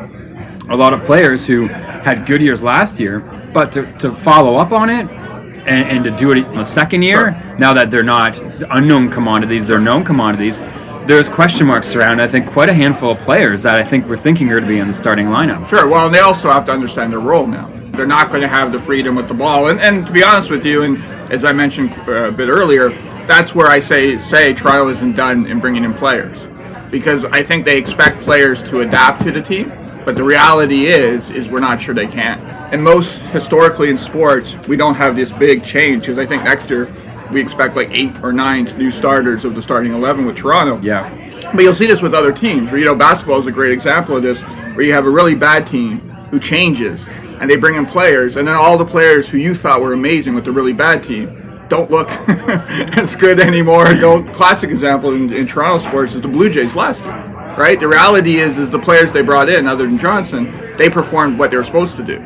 a 0.70 0.76
lot 0.76 0.94
of 0.94 1.04
players 1.04 1.46
who 1.46 1.68
had 1.68 2.26
good 2.26 2.42
years 2.42 2.64
last 2.64 3.00
year, 3.00 3.20
but 3.54 3.72
to, 3.74 3.92
to 4.00 4.16
follow 4.16 4.56
up 4.56 4.72
on 4.72 4.90
it 4.90 5.10
and, 5.10 5.90
and 5.90 6.04
to 6.06 6.12
do 6.12 6.32
it 6.32 6.38
in 6.40 6.56
the 6.56 6.64
second 6.64 7.02
year, 7.04 7.32
now 7.60 7.74
that 7.74 7.92
they're 7.92 8.04
not 8.04 8.38
unknown 8.72 9.10
commodities, 9.12 9.68
they're 9.68 9.80
known 9.80 10.04
commodities. 10.04 10.60
There's 11.08 11.30
question 11.30 11.68
marks 11.68 11.94
around. 11.96 12.20
I 12.20 12.28
think 12.28 12.48
quite 12.48 12.68
a 12.68 12.74
handful 12.74 13.12
of 13.12 13.20
players 13.20 13.62
that 13.62 13.80
I 13.80 13.84
think 13.84 14.08
we're 14.08 14.18
thinking 14.18 14.52
are 14.52 14.60
to 14.60 14.66
be 14.66 14.80
in 14.80 14.88
the 14.88 14.94
starting 14.94 15.28
lineup. 15.28 15.70
Sure. 15.70 15.88
Well, 15.88 16.10
they 16.10 16.20
also 16.20 16.50
have 16.50 16.66
to 16.66 16.72
understand 16.72 17.14
their 17.14 17.20
role 17.20 17.46
now. 17.46 17.72
They're 17.92 18.08
not 18.08 18.30
going 18.30 18.42
to 18.42 18.48
have 18.48 18.72
the 18.72 18.80
freedom 18.80 19.14
with 19.14 19.28
the 19.28 19.36
ball. 19.36 19.68
And, 19.68 19.80
and 19.80 20.08
to 20.08 20.12
be 20.12 20.24
honest 20.24 20.50
with 20.50 20.66
you, 20.66 20.82
and 20.82 20.98
as 21.32 21.46
I 21.46 21.54
mentioned 21.54 21.94
uh, 22.08 22.30
a 22.30 22.32
bit 22.32 22.50
earlier, 22.50 22.90
that's 23.28 23.54
where 23.54 23.68
I 23.68 23.80
say 23.80 24.18
say 24.18 24.56
trial 24.56 24.88
isn't 24.88 25.16
done 25.16 25.46
in 25.46 25.60
bringing 25.60 25.84
in 25.84 25.94
players, 25.94 26.40
because 26.90 27.24
I 27.26 27.44
think 27.44 27.66
they 27.66 27.78
expect 27.78 28.22
players 28.22 28.64
to 28.64 28.82
adapt 28.82 29.24
to 29.26 29.32
the 29.32 29.44
team. 29.44 29.72
But 30.06 30.16
the 30.16 30.24
reality 30.24 30.88
is, 30.88 31.30
is 31.30 31.50
we're 31.50 31.60
not 31.60 31.80
sure 31.80 31.94
they 31.94 32.08
can. 32.08 32.40
And 32.72 32.84
most 32.84 33.22
historically 33.28 33.90
in 33.92 33.98
sports, 33.98 34.56
we 34.68 34.76
don't 34.76 34.96
have 34.96 35.16
this 35.16 35.32
big 35.32 35.64
change 35.64 36.04
because 36.04 36.18
I 36.18 36.26
think 36.26 36.44
next 36.44 36.70
year 36.70 36.86
we 37.32 37.42
expect 37.42 37.76
like 37.76 37.90
eight 37.92 38.16
or 38.24 38.32
nine 38.32 38.66
new 38.78 38.92
starters 38.92 39.46
of 39.46 39.56
the 39.56 39.62
starting 39.62 39.94
eleven 39.94 40.26
with 40.26 40.38
Toronto. 40.38 40.80
Yeah. 40.82 41.10
But 41.54 41.62
you'll 41.62 41.76
see 41.76 41.88
this 41.88 42.02
with 42.02 42.14
other 42.14 42.32
teams. 42.32 42.72
Where, 42.72 42.80
you 42.80 42.86
know, 42.86 42.96
basketball 42.96 43.40
is 43.40 43.48
a 43.48 43.52
great 43.52 43.72
example 43.72 44.18
of 44.18 44.24
this, 44.24 44.42
where 44.42 44.82
you 44.82 44.94
have 44.94 45.06
a 45.06 45.10
really 45.10 45.36
bad 45.36 45.68
team 45.68 46.00
who 46.32 46.40
changes, 46.40 47.02
and 47.08 47.50
they 47.50 47.56
bring 47.56 47.76
in 47.76 47.86
players, 47.86 48.36
and 48.36 48.48
then 48.48 48.56
all 48.56 48.78
the 48.78 48.86
players 48.86 49.28
who 49.28 49.38
you 49.38 49.56
thought 49.56 49.82
were 49.82 49.94
amazing 49.94 50.34
with 50.34 50.46
the 50.46 50.52
really 50.52 50.74
bad 50.74 51.04
team 51.04 51.42
don't 51.70 51.90
look 51.90 52.10
as 52.98 53.16
good 53.16 53.40
anymore. 53.40 53.86
Don't 53.94 54.32
classic 54.34 54.70
example 54.70 55.14
in, 55.14 55.32
in 55.34 55.48
Toronto 55.48 55.80
sports 55.88 56.14
is 56.14 56.22
the 56.22 56.28
Blue 56.28 56.50
Jays 56.50 56.76
last 56.76 57.04
year, 57.04 57.56
right? 57.58 57.80
The 57.80 57.88
reality 57.88 58.38
is, 58.38 58.58
is 58.58 58.70
the 58.70 58.80
players 58.80 59.12
they 59.12 59.22
brought 59.22 59.50
in, 59.50 59.68
other 59.68 59.86
than 59.86 59.98
Johnson, 59.98 60.76
they 60.78 60.90
performed 60.90 61.40
what 61.40 61.52
they 61.52 61.58
were 61.58 61.64
supposed 61.64 61.96
to 61.98 62.04
do. 62.04 62.20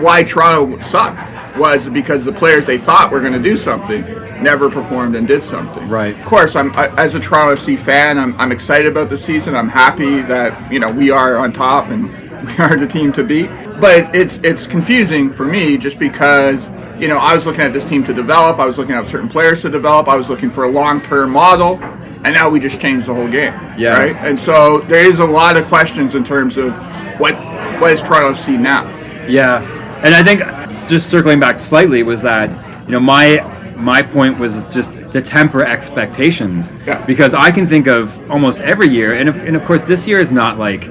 Why 0.00 0.22
Toronto 0.22 0.78
sucked 0.80 1.37
was 1.58 1.88
because 1.88 2.24
the 2.24 2.32
players 2.32 2.64
they 2.64 2.78
thought 2.78 3.10
were 3.10 3.20
going 3.20 3.32
to 3.32 3.42
do 3.42 3.56
something 3.56 4.02
never 4.42 4.70
performed 4.70 5.16
and 5.16 5.26
did 5.26 5.42
something. 5.42 5.88
Right. 5.88 6.18
Of 6.18 6.24
course, 6.24 6.56
I'm 6.56 6.74
I, 6.76 6.88
as 6.96 7.14
a 7.14 7.20
Toronto 7.20 7.54
FC 7.54 7.78
fan. 7.78 8.18
I'm, 8.18 8.38
I'm 8.40 8.52
excited 8.52 8.86
about 8.86 9.10
the 9.10 9.18
season. 9.18 9.54
I'm 9.54 9.68
happy 9.68 10.22
that 10.22 10.72
you 10.72 10.78
know 10.78 10.90
we 10.90 11.10
are 11.10 11.36
on 11.38 11.52
top 11.52 11.88
and 11.88 12.10
we 12.46 12.56
are 12.58 12.76
the 12.76 12.86
team 12.86 13.12
to 13.12 13.24
beat. 13.24 13.48
But 13.80 14.14
it's 14.14 14.38
it's 14.38 14.66
confusing 14.66 15.30
for 15.30 15.44
me 15.44 15.78
just 15.78 15.98
because 15.98 16.68
you 17.00 17.08
know 17.08 17.18
I 17.18 17.34
was 17.34 17.46
looking 17.46 17.62
at 17.62 17.72
this 17.72 17.84
team 17.84 18.04
to 18.04 18.14
develop. 18.14 18.58
I 18.58 18.66
was 18.66 18.78
looking 18.78 18.94
at 18.94 19.08
certain 19.08 19.28
players 19.28 19.62
to 19.62 19.70
develop. 19.70 20.08
I 20.08 20.16
was 20.16 20.30
looking 20.30 20.50
for 20.50 20.64
a 20.64 20.70
long 20.70 21.00
term 21.00 21.30
model, 21.30 21.82
and 21.82 22.34
now 22.34 22.48
we 22.48 22.60
just 22.60 22.80
changed 22.80 23.06
the 23.06 23.14
whole 23.14 23.30
game. 23.30 23.54
Yeah. 23.76 23.98
Right. 23.98 24.16
And 24.16 24.38
so 24.38 24.80
there 24.82 25.06
is 25.06 25.18
a 25.18 25.26
lot 25.26 25.56
of 25.56 25.66
questions 25.66 26.14
in 26.14 26.24
terms 26.24 26.56
of 26.56 26.72
what 27.18 27.34
what 27.80 27.92
is 27.92 28.02
Toronto 28.02 28.32
FC 28.32 28.58
now. 28.58 28.96
Yeah, 29.26 29.62
and 30.02 30.14
I 30.14 30.22
think 30.22 30.40
just 30.88 31.08
circling 31.10 31.40
back 31.40 31.58
slightly 31.58 32.02
was 32.02 32.22
that 32.22 32.52
you 32.86 32.92
know 32.92 33.00
my 33.00 33.40
my 33.76 34.02
point 34.02 34.38
was 34.38 34.66
just 34.74 34.92
to 35.12 35.22
temper 35.22 35.64
expectations 35.64 36.72
Yeah. 36.86 37.04
because 37.06 37.32
I 37.32 37.50
can 37.52 37.66
think 37.66 37.86
of 37.86 38.18
almost 38.30 38.60
every 38.60 38.88
year, 38.88 39.12
and 39.12 39.28
of, 39.28 39.36
and 39.38 39.54
of 39.56 39.64
course 39.64 39.86
this 39.86 40.06
year 40.06 40.18
is 40.20 40.32
not 40.32 40.58
like 40.58 40.84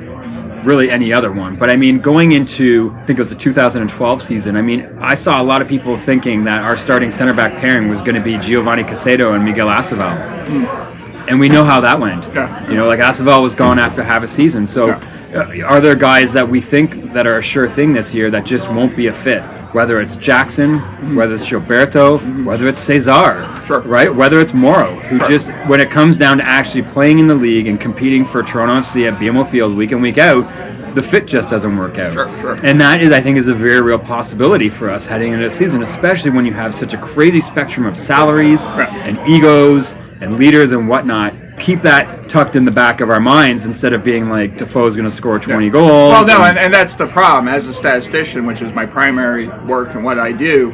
really 0.63 0.89
any 0.89 1.11
other 1.13 1.31
one. 1.31 1.55
But 1.55 1.69
I 1.69 1.75
mean, 1.75 1.99
going 1.99 2.31
into 2.31 2.95
I 2.97 3.05
think 3.05 3.19
it 3.19 3.21
was 3.21 3.29
the 3.29 3.35
2012 3.35 4.21
season. 4.21 4.55
I 4.57 4.61
mean, 4.61 4.85
I 4.99 5.15
saw 5.15 5.41
a 5.41 5.43
lot 5.43 5.61
of 5.61 5.67
people 5.67 5.97
thinking 5.97 6.43
that 6.45 6.63
our 6.63 6.77
starting 6.77 7.11
center 7.11 7.33
back 7.33 7.59
pairing 7.59 7.89
was 7.89 7.99
going 8.01 8.15
to 8.15 8.21
be 8.21 8.37
Giovanni 8.37 8.83
Casedo 8.83 9.35
and 9.35 9.43
Miguel 9.45 9.67
Aceval. 9.67 10.15
Hmm. 10.47 10.96
And 11.27 11.39
we 11.39 11.49
know 11.49 11.63
how 11.63 11.81
that 11.81 11.99
went. 11.99 12.25
Yeah. 12.33 12.69
You 12.69 12.75
know, 12.77 12.87
like 12.87 12.99
Aceval 12.99 13.41
was 13.41 13.55
gone 13.55 13.79
after 13.79 14.03
half 14.03 14.23
a 14.23 14.27
season. 14.27 14.65
So, 14.65 14.91
uh, 14.91 15.61
are 15.65 15.81
there 15.81 15.95
guys 15.95 16.31
that 16.33 16.47
we 16.47 16.61
think 16.61 17.11
that 17.13 17.27
are 17.27 17.37
a 17.37 17.41
sure 17.41 17.67
thing 17.67 17.91
this 17.93 18.13
year 18.13 18.31
that 18.31 18.45
just 18.45 18.69
won't 18.71 18.95
be 18.95 19.07
a 19.07 19.13
fit? 19.13 19.41
Whether 19.73 19.99
it's 19.99 20.15
Jackson, 20.15 20.79
whether 21.15 21.35
it's 21.35 21.43
Gilberto, 21.43 22.45
whether 22.45 22.67
it's 22.69 22.77
Cesar, 22.79 23.45
Sure. 23.65 23.81
right? 23.81 24.13
Whether 24.13 24.39
it's 24.39 24.53
Morrow, 24.53 24.95
who 25.01 25.19
just, 25.27 25.49
when 25.67 25.81
it 25.81 25.91
comes 25.91 26.17
down 26.17 26.37
to 26.37 26.43
actually 26.45 26.83
playing 26.83 27.19
in 27.19 27.27
the 27.27 27.35
league 27.35 27.67
and 27.67 27.79
competing 27.79 28.23
for 28.23 28.41
Toronto 28.41 28.75
FC 28.75 29.11
at 29.11 29.19
BMO 29.19 29.45
Field 29.45 29.75
week 29.75 29.91
in, 29.91 29.99
week 30.01 30.17
out, 30.17 30.49
the 30.95 31.03
fit 31.03 31.27
just 31.27 31.49
doesn't 31.49 31.75
work 31.77 31.99
out. 31.99 32.13
Sure, 32.13 32.29
sure. 32.39 32.57
And 32.65 32.79
that 32.81 33.01
is, 33.01 33.11
I 33.11 33.19
think, 33.21 33.37
is 33.37 33.49
a 33.49 33.53
very 33.53 33.81
real 33.81 33.99
possibility 33.99 34.69
for 34.69 34.89
us 34.89 35.05
heading 35.05 35.33
into 35.33 35.43
the 35.43 35.51
season, 35.51 35.83
especially 35.83 36.31
when 36.31 36.45
you 36.45 36.53
have 36.53 36.73
such 36.73 36.93
a 36.93 36.97
crazy 36.97 37.41
spectrum 37.41 37.85
of 37.85 37.95
salaries 37.97 38.65
and 38.65 39.19
egos 39.27 39.95
and 40.21 40.37
leaders 40.37 40.71
and 40.71 40.87
whatnot. 40.87 41.33
Keep 41.59 41.81
that 41.81 42.29
tucked 42.29 42.55
in 42.55 42.65
the 42.65 42.71
back 42.71 43.01
of 43.01 43.09
our 43.09 43.19
minds 43.19 43.65
instead 43.65 43.93
of 43.93 44.03
being 44.03 44.29
like 44.29 44.57
Defoe's 44.57 44.95
going 44.95 45.09
to 45.09 45.15
score 45.15 45.39
20 45.39 45.69
goals. 45.69 46.11
Well, 46.11 46.27
no, 46.27 46.43
and, 46.43 46.57
and 46.57 46.73
that's 46.73 46.95
the 46.95 47.07
problem. 47.07 47.47
As 47.53 47.67
a 47.67 47.73
statistician, 47.73 48.45
which 48.45 48.61
is 48.61 48.73
my 48.73 48.85
primary 48.85 49.47
work 49.65 49.95
and 49.95 50.03
what 50.03 50.19
I 50.19 50.31
do, 50.31 50.73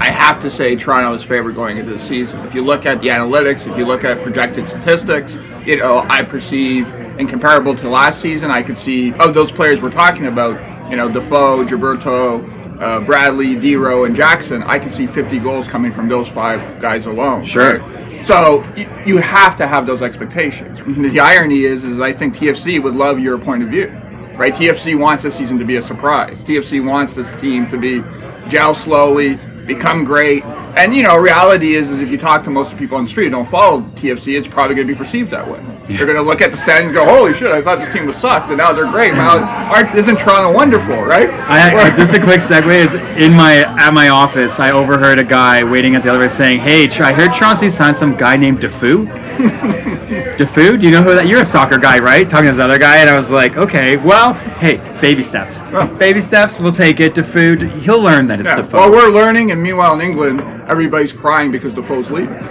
I 0.00 0.10
have 0.10 0.40
to 0.42 0.50
say 0.50 0.76
Toronto 0.76 1.14
is 1.14 1.24
favored 1.24 1.56
going 1.56 1.76
into 1.76 1.92
the 1.92 1.98
season. 1.98 2.40
If 2.40 2.54
you 2.54 2.62
look 2.62 2.86
at 2.86 3.00
the 3.00 3.08
analytics, 3.08 3.68
if 3.68 3.76
you 3.76 3.84
look 3.84 4.04
at 4.04 4.22
projected 4.22 4.68
statistics, 4.68 5.36
you 5.66 5.76
know, 5.78 6.06
I 6.08 6.22
perceive, 6.22 6.92
and 7.18 7.28
comparable 7.28 7.74
to 7.74 7.88
last 7.88 8.20
season, 8.20 8.50
I 8.50 8.62
could 8.62 8.78
see 8.78 9.12
of 9.14 9.34
those 9.34 9.50
players 9.50 9.82
we're 9.82 9.90
talking 9.90 10.26
about, 10.26 10.88
you 10.88 10.96
know, 10.96 11.10
Defoe, 11.10 11.64
Gilberto, 11.64 12.80
uh, 12.80 13.00
Bradley, 13.00 13.56
Dero, 13.56 14.06
and 14.06 14.14
Jackson, 14.14 14.62
I 14.62 14.78
can 14.78 14.92
see 14.92 15.06
50 15.06 15.40
goals 15.40 15.66
coming 15.66 15.90
from 15.90 16.08
those 16.08 16.28
five 16.28 16.80
guys 16.80 17.06
alone. 17.06 17.44
Sure. 17.44 17.78
right? 17.78 17.97
So 18.24 18.64
you 19.06 19.18
have 19.18 19.56
to 19.56 19.66
have 19.66 19.86
those 19.86 20.02
expectations. 20.02 20.80
Mm-hmm. 20.80 21.02
The 21.02 21.20
irony 21.20 21.62
is, 21.62 21.84
is 21.84 22.00
I 22.00 22.12
think 22.12 22.34
TFC 22.34 22.82
would 22.82 22.94
love 22.94 23.18
your 23.18 23.38
point 23.38 23.62
of 23.62 23.68
view, 23.68 23.88
right? 24.34 24.52
TFC 24.52 24.98
wants 24.98 25.24
this 25.24 25.36
season 25.36 25.58
to 25.58 25.64
be 25.64 25.76
a 25.76 25.82
surprise. 25.82 26.42
TFC 26.44 26.84
wants 26.84 27.14
this 27.14 27.32
team 27.40 27.68
to 27.68 27.78
be 27.78 28.02
gel 28.48 28.74
slowly, 28.74 29.38
become 29.66 30.04
great. 30.04 30.44
And 30.44 30.94
you 30.94 31.02
know, 31.02 31.16
reality 31.16 31.74
is, 31.74 31.90
is 31.90 32.00
if 32.00 32.10
you 32.10 32.18
talk 32.18 32.44
to 32.44 32.50
most 32.50 32.72
of 32.72 32.78
the 32.78 32.84
people 32.84 32.98
on 32.98 33.04
the 33.04 33.10
street 33.10 33.24
who 33.24 33.30
don't 33.30 33.48
follow 33.48 33.82
TFC, 33.82 34.38
it's 34.38 34.48
probably 34.48 34.74
going 34.74 34.86
to 34.86 34.92
be 34.92 34.98
perceived 34.98 35.30
that 35.30 35.48
way. 35.48 35.62
They're 35.88 36.06
going 36.06 36.16
to 36.16 36.22
look 36.22 36.42
at 36.42 36.50
the 36.50 36.56
standings 36.56 36.90
and 36.90 36.94
go, 36.94 37.06
"Holy 37.06 37.32
shit! 37.32 37.50
I 37.50 37.62
thought 37.62 37.78
this 37.78 37.88
team 37.88 38.04
was 38.04 38.16
sucked, 38.16 38.48
and 38.48 38.58
now 38.58 38.72
they're 38.72 38.90
great. 38.90 39.14
Now, 39.14 39.38
aren't 39.72 39.94
isn't 39.94 40.18
Toronto 40.18 40.52
wonderful, 40.52 41.02
right?" 41.02 41.30
I, 41.30 41.74
I- 41.74 41.96
just 41.96 42.12
a 42.12 42.22
quick 42.22 42.40
segue 42.40 42.68
is 42.68 42.94
in 43.16 43.32
my 43.32 43.64
at 43.78 43.92
my 43.94 44.08
office. 44.08 44.58
I 44.60 44.72
overheard 44.72 45.18
a 45.18 45.24
guy 45.24 45.62
waiting 45.64 45.94
at 45.94 46.02
the 46.02 46.08
elevator 46.10 46.28
saying, 46.28 46.60
"Hey, 46.60 46.88
I 47.00 47.12
heard 47.12 47.32
Chauncey 47.32 47.70
signed 47.70 47.96
some 47.96 48.16
guy 48.16 48.36
named 48.36 48.60
Defoe." 48.60 49.04
Defoe, 50.38 50.76
do 50.76 50.86
you 50.86 50.92
know 50.92 51.02
who 51.02 51.14
that? 51.14 51.26
You're 51.26 51.40
a 51.40 51.44
soccer 51.44 51.78
guy, 51.78 51.98
right? 51.98 52.28
Talking 52.28 52.46
to 52.50 52.52
this 52.56 52.62
other 52.62 52.78
guy, 52.78 52.98
and 52.98 53.10
I 53.10 53.16
was 53.16 53.30
like, 53.30 53.56
"Okay, 53.56 53.96
well, 53.96 54.34
hey, 54.34 54.76
baby 55.00 55.22
steps. 55.22 55.58
Oh. 55.72 55.86
Baby 55.98 56.20
steps. 56.20 56.58
We'll 56.60 56.72
take 56.72 57.00
it. 57.00 57.14
Defoe, 57.14 57.56
he'll 57.56 58.00
learn 58.00 58.26
that 58.28 58.40
it's 58.40 58.46
Yeah. 58.48 58.56
Defoe." 58.56 58.78
Well, 58.78 58.90
we're 58.90 59.10
learning, 59.10 59.50
and 59.52 59.62
meanwhile 59.62 59.94
in 59.94 60.00
England, 60.00 60.40
everybody's 60.68 61.12
crying 61.12 61.50
because 61.50 61.74
Defoe's 61.74 62.10
leaving. 62.10 62.38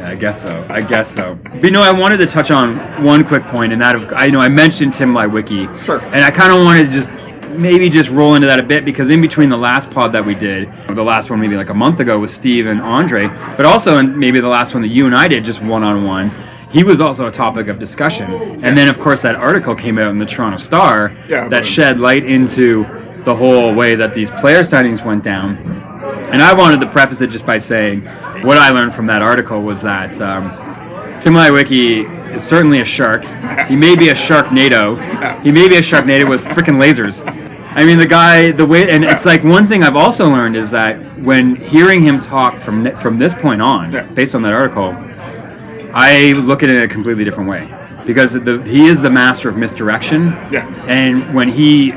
Yeah, 0.00 0.10
I 0.10 0.14
guess 0.14 0.40
so. 0.42 0.66
I 0.70 0.80
guess 0.80 1.12
so. 1.14 1.34
But 1.42 1.64
you 1.64 1.70
know, 1.72 1.82
I 1.82 1.90
wanted 1.92 2.18
to 2.18 2.26
touch 2.26 2.50
on 2.50 2.76
one 3.04 3.24
quick 3.24 3.42
point, 3.44 3.72
and 3.72 3.82
that 3.82 3.94
of 3.96 4.10
I 4.14 4.30
know 4.30 4.40
I 4.40 4.48
mentioned 4.48 4.94
Tim 4.94 5.12
Wiki, 5.14 5.68
Sure. 5.84 6.00
and 6.06 6.24
I 6.24 6.30
kind 6.30 6.52
of 6.52 6.64
wanted 6.64 6.86
to 6.86 6.92
just 6.92 7.10
maybe 7.60 7.88
just 7.88 8.10
roll 8.10 8.34
into 8.34 8.46
that 8.46 8.58
a 8.58 8.62
bit 8.62 8.84
because 8.84 9.10
in 9.10 9.20
between 9.20 9.48
the 9.48 9.56
last 9.56 9.90
pod 9.90 10.12
that 10.12 10.24
we 10.24 10.34
did, 10.34 10.68
the 10.88 11.02
last 11.02 11.30
one 11.30 11.40
maybe 11.40 11.56
like 11.56 11.68
a 11.68 11.74
month 11.74 12.00
ago 12.00 12.18
with 12.18 12.30
Steve 12.30 12.66
and 12.66 12.80
Andre, 12.80 13.28
but 13.28 13.66
also 13.66 13.98
in 13.98 14.18
maybe 14.18 14.40
the 14.40 14.48
last 14.48 14.74
one 14.74 14.82
that 14.82 14.88
you 14.88 15.06
and 15.06 15.14
I 15.14 15.28
did 15.28 15.44
just 15.44 15.62
one 15.62 15.84
on 15.84 16.04
one. 16.04 16.30
He 16.70 16.84
was 16.84 17.00
also 17.00 17.26
a 17.26 17.32
topic 17.32 17.66
of 17.66 17.78
discussion, 17.78 18.30
and 18.32 18.78
then 18.78 18.88
of 18.88 18.98
course 19.00 19.22
that 19.22 19.34
article 19.34 19.74
came 19.74 19.98
out 19.98 20.10
in 20.10 20.18
the 20.18 20.26
Toronto 20.26 20.56
Star 20.56 21.16
Yeah, 21.28 21.48
that 21.48 21.66
shed 21.66 21.98
light 21.98 22.24
into 22.24 22.84
the 23.24 23.34
whole 23.34 23.74
way 23.74 23.96
that 23.96 24.14
these 24.14 24.30
player 24.30 24.60
signings 24.60 25.04
went 25.04 25.24
down. 25.24 25.56
And 26.32 26.40
I 26.40 26.54
wanted 26.54 26.80
to 26.80 26.86
preface 26.86 27.20
it 27.20 27.30
just 27.30 27.44
by 27.44 27.58
saying 27.58 28.02
what 28.44 28.56
I 28.56 28.70
learned 28.70 28.94
from 28.94 29.06
that 29.06 29.20
article 29.20 29.60
was 29.62 29.82
that 29.82 30.18
um, 30.20 31.18
Tim 31.18 31.36
is 31.36 32.44
certainly 32.44 32.80
a 32.80 32.84
shark. 32.84 33.22
He 33.68 33.76
may 33.76 33.96
be 33.96 34.08
a 34.08 34.14
Sharknado. 34.14 35.42
He 35.42 35.52
may 35.52 35.68
be 35.68 35.76
a 35.76 35.80
Sharknado 35.80 36.28
with 36.28 36.42
freaking 36.44 36.80
lasers. 36.80 37.20
I 37.72 37.84
mean, 37.84 37.98
the 37.98 38.06
guy, 38.06 38.50
the 38.50 38.66
way, 38.66 38.90
and 38.90 39.04
it's 39.04 39.24
like 39.24 39.44
one 39.44 39.66
thing 39.68 39.84
I've 39.84 39.96
also 39.96 40.28
learned 40.28 40.56
is 40.56 40.70
that 40.72 40.96
when 41.18 41.54
hearing 41.56 42.00
him 42.02 42.20
talk 42.20 42.56
from 42.58 42.82
th- 42.84 42.96
from 42.96 43.18
this 43.18 43.32
point 43.34 43.62
on, 43.62 43.92
Yeah. 43.92 44.02
based 44.02 44.34
on 44.34 44.42
that 44.42 44.52
article, 44.52 44.94
I 45.94 46.32
look 46.36 46.62
at 46.62 46.70
it 46.70 46.76
in 46.76 46.82
a 46.82 46.88
completely 46.88 47.24
different 47.24 47.48
way 47.48 47.68
because 48.06 48.32
the, 48.32 48.60
he 48.62 48.86
is 48.86 49.02
the 49.02 49.10
master 49.10 49.48
of 49.48 49.56
misdirection. 49.56 50.28
Yeah. 50.50 50.66
And 50.88 51.32
when 51.34 51.48
he 51.48 51.92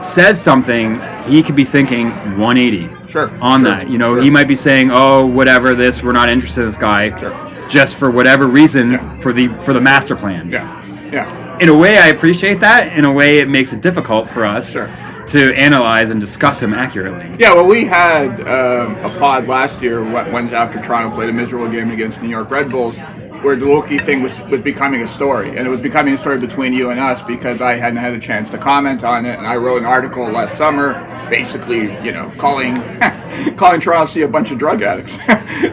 says 0.00 0.40
something, 0.40 1.00
he 1.24 1.42
could 1.42 1.56
be 1.56 1.64
thinking 1.64 2.10
180 2.38 2.88
Sure, 3.10 3.30
on 3.40 3.60
sure, 3.62 3.70
that. 3.70 3.90
You 3.90 3.98
know, 3.98 4.14
sure. 4.14 4.22
he 4.22 4.30
might 4.30 4.46
be 4.46 4.56
saying, 4.56 4.90
"Oh, 4.92 5.26
whatever, 5.26 5.74
this 5.74 6.02
we're 6.02 6.12
not 6.12 6.28
interested 6.28 6.60
in 6.62 6.66
this 6.68 6.76
guy," 6.78 7.18
Sure. 7.18 7.34
just 7.68 7.96
for 7.96 8.10
whatever 8.10 8.46
reason 8.46 8.92
Yeah. 8.92 9.18
for 9.20 9.32
the 9.32 9.48
for 9.62 9.72
the 9.72 9.80
master 9.80 10.14
plan. 10.14 10.50
yeah, 10.52 10.84
yeah. 11.12 11.58
In 11.58 11.68
a 11.68 11.76
way, 11.76 11.98
I 11.98 12.08
appreciate 12.08 12.60
that. 12.60 12.92
In 12.92 13.04
a 13.04 13.12
way, 13.12 13.38
it 13.38 13.48
makes 13.48 13.72
it 13.72 13.80
difficult 13.80 14.28
for 14.28 14.44
us 14.44 14.72
Sure. 14.72 14.88
To 15.28 15.54
analyze 15.56 16.10
and 16.10 16.20
discuss 16.20 16.62
him 16.62 16.72
accurately. 16.72 17.34
Yeah, 17.38 17.54
well, 17.54 17.66
we 17.66 17.84
had 17.84 18.40
um, 18.42 18.96
a 19.04 19.08
pod 19.18 19.48
last 19.48 19.82
year, 19.82 20.02
Wednesday 20.02 20.56
after 20.56 20.80
Toronto 20.80 21.14
played 21.14 21.28
a 21.28 21.32
miserable 21.32 21.68
game 21.68 21.90
against 21.90 22.22
New 22.22 22.28
York 22.28 22.50
Red 22.50 22.70
Bulls, 22.70 22.96
where 23.42 23.56
the 23.56 23.66
Loki 23.66 23.98
thing 23.98 24.22
was, 24.22 24.40
was 24.42 24.60
becoming 24.60 25.02
a 25.02 25.06
story. 25.06 25.56
And 25.56 25.66
it 25.66 25.70
was 25.70 25.80
becoming 25.80 26.14
a 26.14 26.18
story 26.18 26.40
between 26.40 26.72
you 26.72 26.90
and 26.90 27.00
us 27.00 27.22
because 27.22 27.60
I 27.60 27.74
hadn't 27.74 27.98
had 27.98 28.12
a 28.14 28.20
chance 28.20 28.50
to 28.50 28.58
comment 28.58 29.04
on 29.04 29.24
it. 29.26 29.38
And 29.38 29.46
I 29.46 29.56
wrote 29.56 29.78
an 29.78 29.84
article 29.84 30.24
last 30.28 30.56
summer, 30.56 30.94
basically, 31.28 31.82
you 32.04 32.12
know, 32.12 32.30
calling 32.38 32.76
calling 33.56 33.80
Toronto 33.80 34.24
a 34.24 34.28
bunch 34.28 34.50
of 34.50 34.58
drug 34.58 34.82
addicts. 34.82 35.18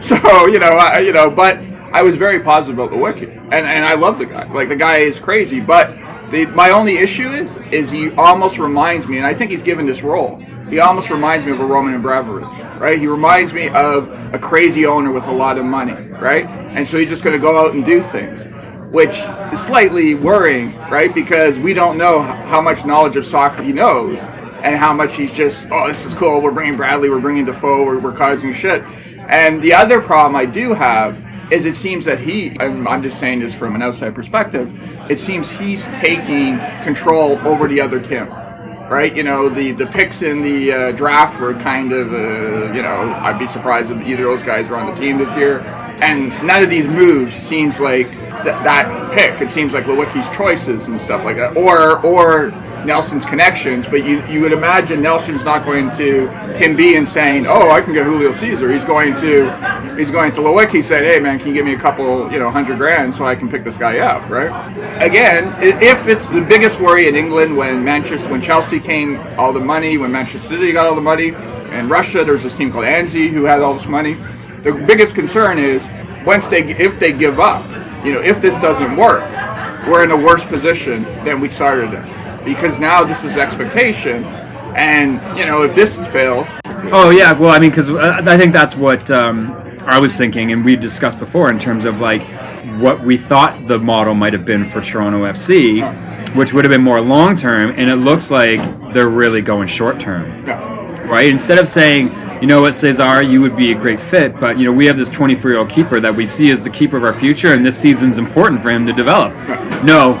so, 0.06 0.46
you 0.46 0.58
know, 0.58 0.72
I, 0.72 0.98
you 1.00 1.12
know, 1.12 1.30
but 1.30 1.58
I 1.92 2.02
was 2.02 2.16
very 2.16 2.40
positive 2.40 2.78
about 2.78 2.90
the 2.90 2.98
wiki. 2.98 3.26
And, 3.26 3.54
and 3.54 3.84
I 3.84 3.94
love 3.94 4.18
the 4.18 4.26
guy. 4.26 4.50
Like, 4.52 4.68
the 4.68 4.76
guy 4.76 4.98
is 4.98 5.18
crazy. 5.20 5.60
But 5.60 5.96
the, 6.34 6.46
my 6.46 6.70
only 6.70 6.96
issue 6.96 7.28
is, 7.28 7.56
is 7.70 7.90
he 7.90 8.10
almost 8.12 8.58
reminds 8.58 9.06
me, 9.06 9.18
and 9.18 9.26
I 9.26 9.34
think 9.34 9.50
he's 9.50 9.62
given 9.62 9.86
this 9.86 10.02
role. 10.02 10.38
He 10.68 10.80
almost 10.80 11.10
reminds 11.10 11.46
me 11.46 11.52
of 11.52 11.60
a 11.60 11.64
Roman 11.64 11.94
Abramovich, 11.94 12.58
right? 12.80 12.98
He 12.98 13.06
reminds 13.06 13.52
me 13.52 13.68
of 13.68 14.08
a 14.34 14.38
crazy 14.38 14.86
owner 14.86 15.12
with 15.12 15.26
a 15.28 15.32
lot 15.32 15.58
of 15.58 15.64
money, 15.64 15.92
right? 15.92 16.46
And 16.46 16.86
so 16.88 16.98
he's 16.98 17.10
just 17.10 17.22
going 17.22 17.36
to 17.36 17.40
go 17.40 17.64
out 17.64 17.74
and 17.74 17.84
do 17.84 18.02
things, 18.02 18.44
which 18.90 19.20
is 19.52 19.64
slightly 19.64 20.14
worrying, 20.14 20.76
right? 20.90 21.14
Because 21.14 21.58
we 21.58 21.72
don't 21.72 21.98
know 21.98 22.22
how 22.22 22.60
much 22.60 22.84
knowledge 22.84 23.14
of 23.16 23.24
soccer 23.24 23.62
he 23.62 23.72
knows 23.72 24.18
and 24.64 24.76
how 24.76 24.92
much 24.92 25.16
he's 25.16 25.32
just, 25.32 25.68
oh, 25.70 25.86
this 25.86 26.04
is 26.04 26.14
cool. 26.14 26.40
We're 26.40 26.50
bringing 26.50 26.76
Bradley, 26.76 27.10
we're 27.10 27.20
bringing 27.20 27.44
Defoe, 27.44 27.84
we're, 27.84 27.98
we're 28.00 28.12
causing 28.12 28.52
shit. 28.52 28.82
And 29.28 29.62
the 29.62 29.74
other 29.74 30.00
problem 30.00 30.34
I 30.34 30.46
do 30.46 30.72
have 30.72 31.22
is 31.54 31.64
it 31.64 31.76
seems 31.76 32.04
that 32.04 32.20
he, 32.20 32.56
I'm, 32.60 32.86
I'm 32.86 33.02
just 33.02 33.18
saying 33.18 33.40
this 33.40 33.54
from 33.54 33.74
an 33.74 33.82
outside 33.82 34.14
perspective, 34.14 34.70
it 35.10 35.20
seems 35.20 35.50
he's 35.50 35.84
taking 35.84 36.58
control 36.82 37.38
over 37.46 37.68
the 37.68 37.80
other 37.80 38.00
Tim 38.00 38.28
right? 38.88 39.16
You 39.16 39.22
know, 39.22 39.48
the 39.48 39.72
the 39.72 39.86
picks 39.86 40.22
in 40.22 40.42
the 40.42 40.72
uh, 40.72 40.92
draft 40.92 41.40
were 41.40 41.54
kind 41.54 41.92
of, 41.92 42.12
uh, 42.12 42.72
you 42.72 42.82
know, 42.82 43.18
I'd 43.22 43.38
be 43.38 43.46
surprised 43.46 43.90
if 43.90 44.06
either 44.06 44.28
of 44.28 44.38
those 44.38 44.46
guys 44.46 44.70
are 44.70 44.76
on 44.76 44.86
the 44.86 45.00
team 45.00 45.18
this 45.18 45.34
year. 45.36 45.60
And 46.00 46.28
none 46.46 46.62
of 46.62 46.70
these 46.70 46.86
moves 46.86 47.32
seems 47.32 47.80
like 47.80 48.10
th- 48.10 48.44
that 48.44 49.12
pick. 49.14 49.40
It 49.40 49.52
seems 49.52 49.72
like 49.72 49.84
Leiweke's 49.84 50.28
choices 50.36 50.88
and 50.88 51.00
stuff 51.00 51.24
like 51.24 51.36
that, 51.36 51.56
or 51.56 52.04
or 52.04 52.50
Nelsen's 52.84 53.24
connections. 53.24 53.86
But 53.86 54.04
you 54.04 54.24
you 54.26 54.40
would 54.40 54.52
imagine 54.52 55.02
Nelsen's 55.02 55.44
not 55.44 55.64
going 55.64 55.90
to 55.96 56.28
Tim 56.54 56.76
B 56.76 56.96
and 56.96 57.06
saying, 57.06 57.46
"Oh, 57.46 57.70
I 57.70 57.80
can 57.80 57.92
get 57.92 58.04
Julio 58.04 58.32
Cesar." 58.32 58.72
He's 58.72 58.84
going 58.84 59.14
to 59.16 59.96
he's 59.96 60.10
going 60.10 60.32
to 60.32 60.40
Lewick. 60.40 60.70
He 60.70 60.82
said, 60.82 61.02
"Hey, 61.02 61.20
man, 61.20 61.38
can 61.38 61.48
you 61.48 61.54
give 61.54 61.64
me 61.64 61.74
a 61.74 61.78
couple, 61.78 62.30
you 62.30 62.38
know, 62.38 62.50
hundred 62.50 62.78
grand 62.78 63.14
so 63.14 63.24
I 63.24 63.34
can 63.34 63.48
pick 63.48 63.64
this 63.64 63.76
guy 63.76 63.98
up?" 63.98 64.28
Right? 64.28 64.50
Again, 65.02 65.54
if 65.60 66.06
it's 66.06 66.28
the 66.28 66.42
biggest 66.42 66.80
worry 66.80 67.08
in 67.08 67.14
England 67.14 67.56
when 67.56 67.84
Manchester, 67.84 68.28
when 68.30 68.40
Chelsea 68.40 68.80
came 68.80 69.18
all 69.38 69.52
the 69.52 69.60
money, 69.60 69.98
when 69.98 70.12
Manchester 70.12 70.48
City 70.48 70.72
got 70.72 70.86
all 70.86 70.94
the 70.94 71.00
money, 71.00 71.34
and 71.70 71.90
Russia, 71.90 72.24
there's 72.24 72.42
this 72.42 72.54
team 72.54 72.70
called 72.70 72.84
Anzhi 72.84 73.30
who 73.30 73.44
had 73.44 73.60
all 73.62 73.74
this 73.74 73.86
money. 73.86 74.14
The 74.62 74.72
biggest 74.72 75.14
concern 75.14 75.58
is 75.58 75.82
once 76.24 76.46
they 76.48 76.62
if 76.62 76.98
they 76.98 77.12
give 77.12 77.40
up, 77.40 77.64
you 78.04 78.12
know, 78.12 78.20
if 78.20 78.40
this 78.40 78.58
doesn't 78.58 78.96
work, 78.96 79.28
we're 79.86 80.04
in 80.04 80.10
a 80.10 80.16
worse 80.16 80.44
position 80.44 81.02
than 81.24 81.40
we 81.40 81.50
started 81.50 81.92
in 81.92 82.23
because 82.44 82.78
now 82.78 83.04
this 83.04 83.24
is 83.24 83.36
expectation, 83.36 84.24
and 84.76 85.14
you 85.38 85.46
know, 85.46 85.62
if 85.62 85.74
this 85.74 85.96
fails, 86.08 86.46
Oh 86.92 87.10
yeah, 87.10 87.32
well 87.32 87.50
I 87.50 87.58
mean, 87.58 87.70
because 87.70 87.90
I 87.90 88.36
think 88.36 88.52
that's 88.52 88.76
what 88.76 89.10
um, 89.10 89.52
I 89.86 89.98
was 89.98 90.16
thinking, 90.16 90.52
and 90.52 90.64
we 90.64 90.76
discussed 90.76 91.18
before 91.18 91.50
in 91.50 91.58
terms 91.58 91.86
of 91.86 92.00
like 92.00 92.22
what 92.78 93.00
we 93.00 93.16
thought 93.16 93.66
the 93.66 93.78
model 93.78 94.14
might 94.14 94.32
have 94.32 94.44
been 94.44 94.64
for 94.66 94.82
Toronto 94.82 95.24
FC, 95.24 95.82
which 96.36 96.52
would 96.52 96.64
have 96.64 96.70
been 96.70 96.82
more 96.82 97.00
long 97.00 97.36
term, 97.36 97.70
and 97.76 97.90
it 97.90 97.96
looks 97.96 98.30
like 98.30 98.60
they're 98.92 99.08
really 99.08 99.40
going 99.40 99.66
short 99.66 99.98
term, 99.98 100.46
yeah, 100.46 101.08
right? 101.08 101.28
Instead 101.28 101.58
of 101.58 101.68
saying, 101.68 102.08
you 102.42 102.46
know 102.46 102.60
what, 102.60 102.74
Cesar, 102.74 103.22
you 103.22 103.40
would 103.40 103.56
be 103.56 103.72
a 103.72 103.74
great 103.74 103.98
fit, 103.98 104.38
but 104.38 104.58
you 104.58 104.64
know 104.66 104.72
we 104.72 104.84
have 104.84 104.98
this 104.98 105.08
24 105.08 105.50
year 105.50 105.60
old 105.60 105.70
keeper 105.70 106.00
that 106.00 106.14
we 106.14 106.26
see 106.26 106.50
as 106.50 106.62
the 106.62 106.70
keeper 106.70 106.98
of 106.98 107.04
our 107.04 107.14
future, 107.14 107.54
and 107.54 107.64
this 107.64 107.78
season's 107.78 108.18
important 108.18 108.60
for 108.60 108.70
him 108.70 108.86
to 108.86 108.92
develop. 108.92 109.32
No, 109.82 110.16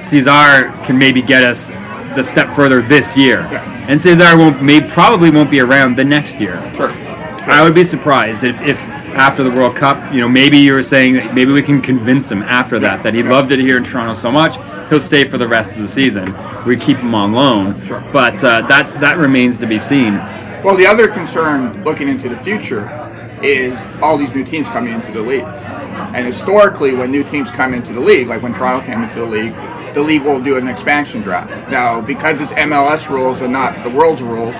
Cesar 0.00 0.72
can 0.84 0.98
maybe 0.98 1.22
get 1.22 1.44
us 1.44 1.68
the 2.14 2.22
step 2.22 2.54
further 2.54 2.82
this 2.82 3.16
year, 3.16 3.40
and 3.88 4.00
Cesar 4.00 4.36
won't, 4.36 4.62
may 4.62 4.80
probably 4.80 5.30
won't 5.30 5.50
be 5.50 5.60
around 5.60 5.96
the 5.96 6.04
next 6.04 6.40
year. 6.40 6.56
sure. 6.74 6.90
I 6.90 7.62
would 7.62 7.74
be 7.74 7.84
surprised 7.84 8.44
if, 8.44 8.60
if 8.62 8.80
after 9.14 9.42
the 9.42 9.50
World 9.50 9.74
Cup, 9.76 10.12
you 10.12 10.20
know, 10.20 10.28
maybe 10.28 10.58
you 10.58 10.72
were 10.72 10.82
saying 10.82 11.34
maybe 11.34 11.52
we 11.52 11.62
can 11.62 11.80
convince 11.80 12.30
him 12.30 12.42
after 12.42 12.78
that 12.80 13.02
that 13.02 13.14
he 13.14 13.22
loved 13.22 13.50
it 13.50 13.58
here 13.58 13.76
in 13.76 13.84
Toronto 13.84 14.14
so 14.14 14.30
much 14.30 14.56
he'll 14.90 15.00
stay 15.00 15.24
for 15.24 15.38
the 15.38 15.48
rest 15.48 15.76
of 15.76 15.82
the 15.82 15.88
season. 15.88 16.34
We 16.66 16.76
keep 16.76 16.98
him 16.98 17.14
on 17.14 17.32
loan, 17.32 17.82
sure. 17.86 18.00
but 18.12 18.42
uh, 18.44 18.66
that's 18.66 18.92
that 18.94 19.16
remains 19.16 19.56
to 19.58 19.66
be 19.66 19.78
seen. 19.78 20.16
Well, 20.62 20.76
the 20.76 20.86
other 20.86 21.08
concern 21.08 21.82
looking 21.84 22.08
into 22.08 22.28
the 22.28 22.36
future 22.36 22.84
is 23.42 23.78
all 24.02 24.18
these 24.18 24.34
new 24.34 24.44
teams 24.44 24.68
coming 24.68 24.92
into 24.92 25.10
the 25.10 25.22
league. 25.22 25.44
And 25.44 26.26
historically, 26.26 26.92
when 26.94 27.10
new 27.10 27.24
teams 27.24 27.50
come 27.50 27.72
into 27.72 27.92
the 27.92 28.00
league, 28.00 28.26
like 28.26 28.42
when 28.42 28.52
Toronto 28.52 28.84
came 28.84 29.02
into 29.02 29.20
the 29.20 29.24
league, 29.24 29.54
the 29.94 30.02
league 30.02 30.22
will 30.22 30.40
do 30.40 30.56
an 30.56 30.68
expansion 30.68 31.20
draft. 31.20 31.70
Now, 31.70 32.00
because 32.00 32.40
it's 32.40 32.52
MLS 32.52 33.08
rules 33.08 33.40
and 33.40 33.52
not 33.52 33.82
the 33.84 33.90
world's 33.90 34.22
rules, 34.22 34.54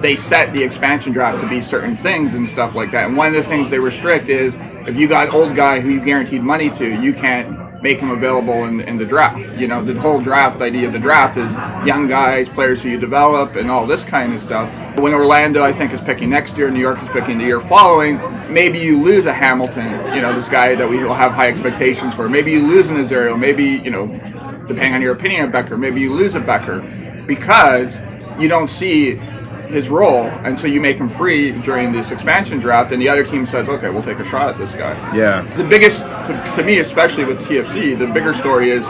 they 0.00 0.16
set 0.16 0.52
the 0.52 0.62
expansion 0.62 1.12
draft 1.12 1.40
to 1.40 1.48
be 1.48 1.60
certain 1.60 1.96
things 1.96 2.34
and 2.34 2.46
stuff 2.46 2.74
like 2.74 2.90
that. 2.90 3.06
And 3.06 3.16
one 3.16 3.28
of 3.28 3.34
the 3.34 3.42
things 3.42 3.70
they 3.70 3.78
restrict 3.78 4.28
is 4.28 4.56
if 4.86 4.96
you 4.96 5.08
got 5.08 5.32
old 5.32 5.54
guy 5.54 5.80
who 5.80 5.90
you 5.90 6.00
guaranteed 6.00 6.42
money 6.42 6.70
to, 6.70 7.00
you 7.00 7.12
can't 7.12 7.62
make 7.82 7.98
him 7.98 8.10
available 8.10 8.64
in, 8.64 8.80
in 8.80 8.96
the 8.96 9.04
draft. 9.04 9.38
You 9.58 9.66
know, 9.66 9.84
the 9.84 10.00
whole 10.00 10.20
draft 10.20 10.60
idea 10.60 10.86
of 10.86 10.92
the 10.92 10.98
draft 10.98 11.36
is 11.36 11.52
young 11.86 12.06
guys, 12.06 12.48
players 12.48 12.82
who 12.82 12.88
you 12.88 12.98
develop, 12.98 13.56
and 13.56 13.70
all 13.70 13.86
this 13.86 14.04
kind 14.04 14.32
of 14.32 14.40
stuff. 14.40 14.70
When 14.98 15.12
Orlando, 15.12 15.62
I 15.64 15.72
think, 15.72 15.92
is 15.92 16.00
picking 16.00 16.30
next 16.30 16.56
year, 16.56 16.70
New 16.70 16.80
York 16.80 17.02
is 17.02 17.08
picking 17.08 17.38
the 17.38 17.44
year 17.44 17.60
following, 17.60 18.20
maybe 18.52 18.78
you 18.78 19.02
lose 19.02 19.26
a 19.26 19.32
Hamilton, 19.32 20.14
you 20.14 20.22
know, 20.22 20.32
this 20.32 20.48
guy 20.48 20.74
that 20.76 20.88
we 20.88 21.02
will 21.02 21.14
have 21.14 21.32
high 21.32 21.48
expectations 21.48 22.14
for. 22.14 22.28
Maybe 22.28 22.52
you 22.52 22.66
lose 22.66 22.88
an 22.88 22.96
Osorio, 22.98 23.36
maybe, 23.36 23.64
you 23.64 23.90
know, 23.90 24.06
depending 24.72 24.94
on 24.94 25.02
your 25.02 25.12
opinion 25.12 25.44
of 25.44 25.52
Becker, 25.52 25.76
maybe 25.78 26.00
you 26.00 26.12
lose 26.14 26.34
a 26.34 26.40
Becker 26.40 26.80
because 27.26 27.98
you 28.38 28.48
don't 28.48 28.68
see 28.68 29.16
his 29.68 29.88
role, 29.88 30.26
and 30.44 30.58
so 30.58 30.66
you 30.66 30.80
make 30.82 30.98
him 30.98 31.08
free 31.08 31.50
during 31.62 31.92
this 31.92 32.10
expansion 32.10 32.58
draft, 32.60 32.92
and 32.92 33.00
the 33.00 33.08
other 33.08 33.24
team 33.24 33.46
says, 33.46 33.68
"Okay, 33.68 33.88
we'll 33.88 34.02
take 34.02 34.18
a 34.18 34.24
shot 34.24 34.48
at 34.50 34.58
this 34.58 34.72
guy." 34.72 34.92
Yeah. 35.16 35.42
The 35.56 35.64
biggest, 35.64 36.02
to, 36.56 36.62
me, 36.62 36.80
especially 36.80 37.24
with 37.24 37.40
TFC, 37.46 37.94
the 37.98 38.06
bigger 38.06 38.34
story 38.34 38.68
is 38.70 38.84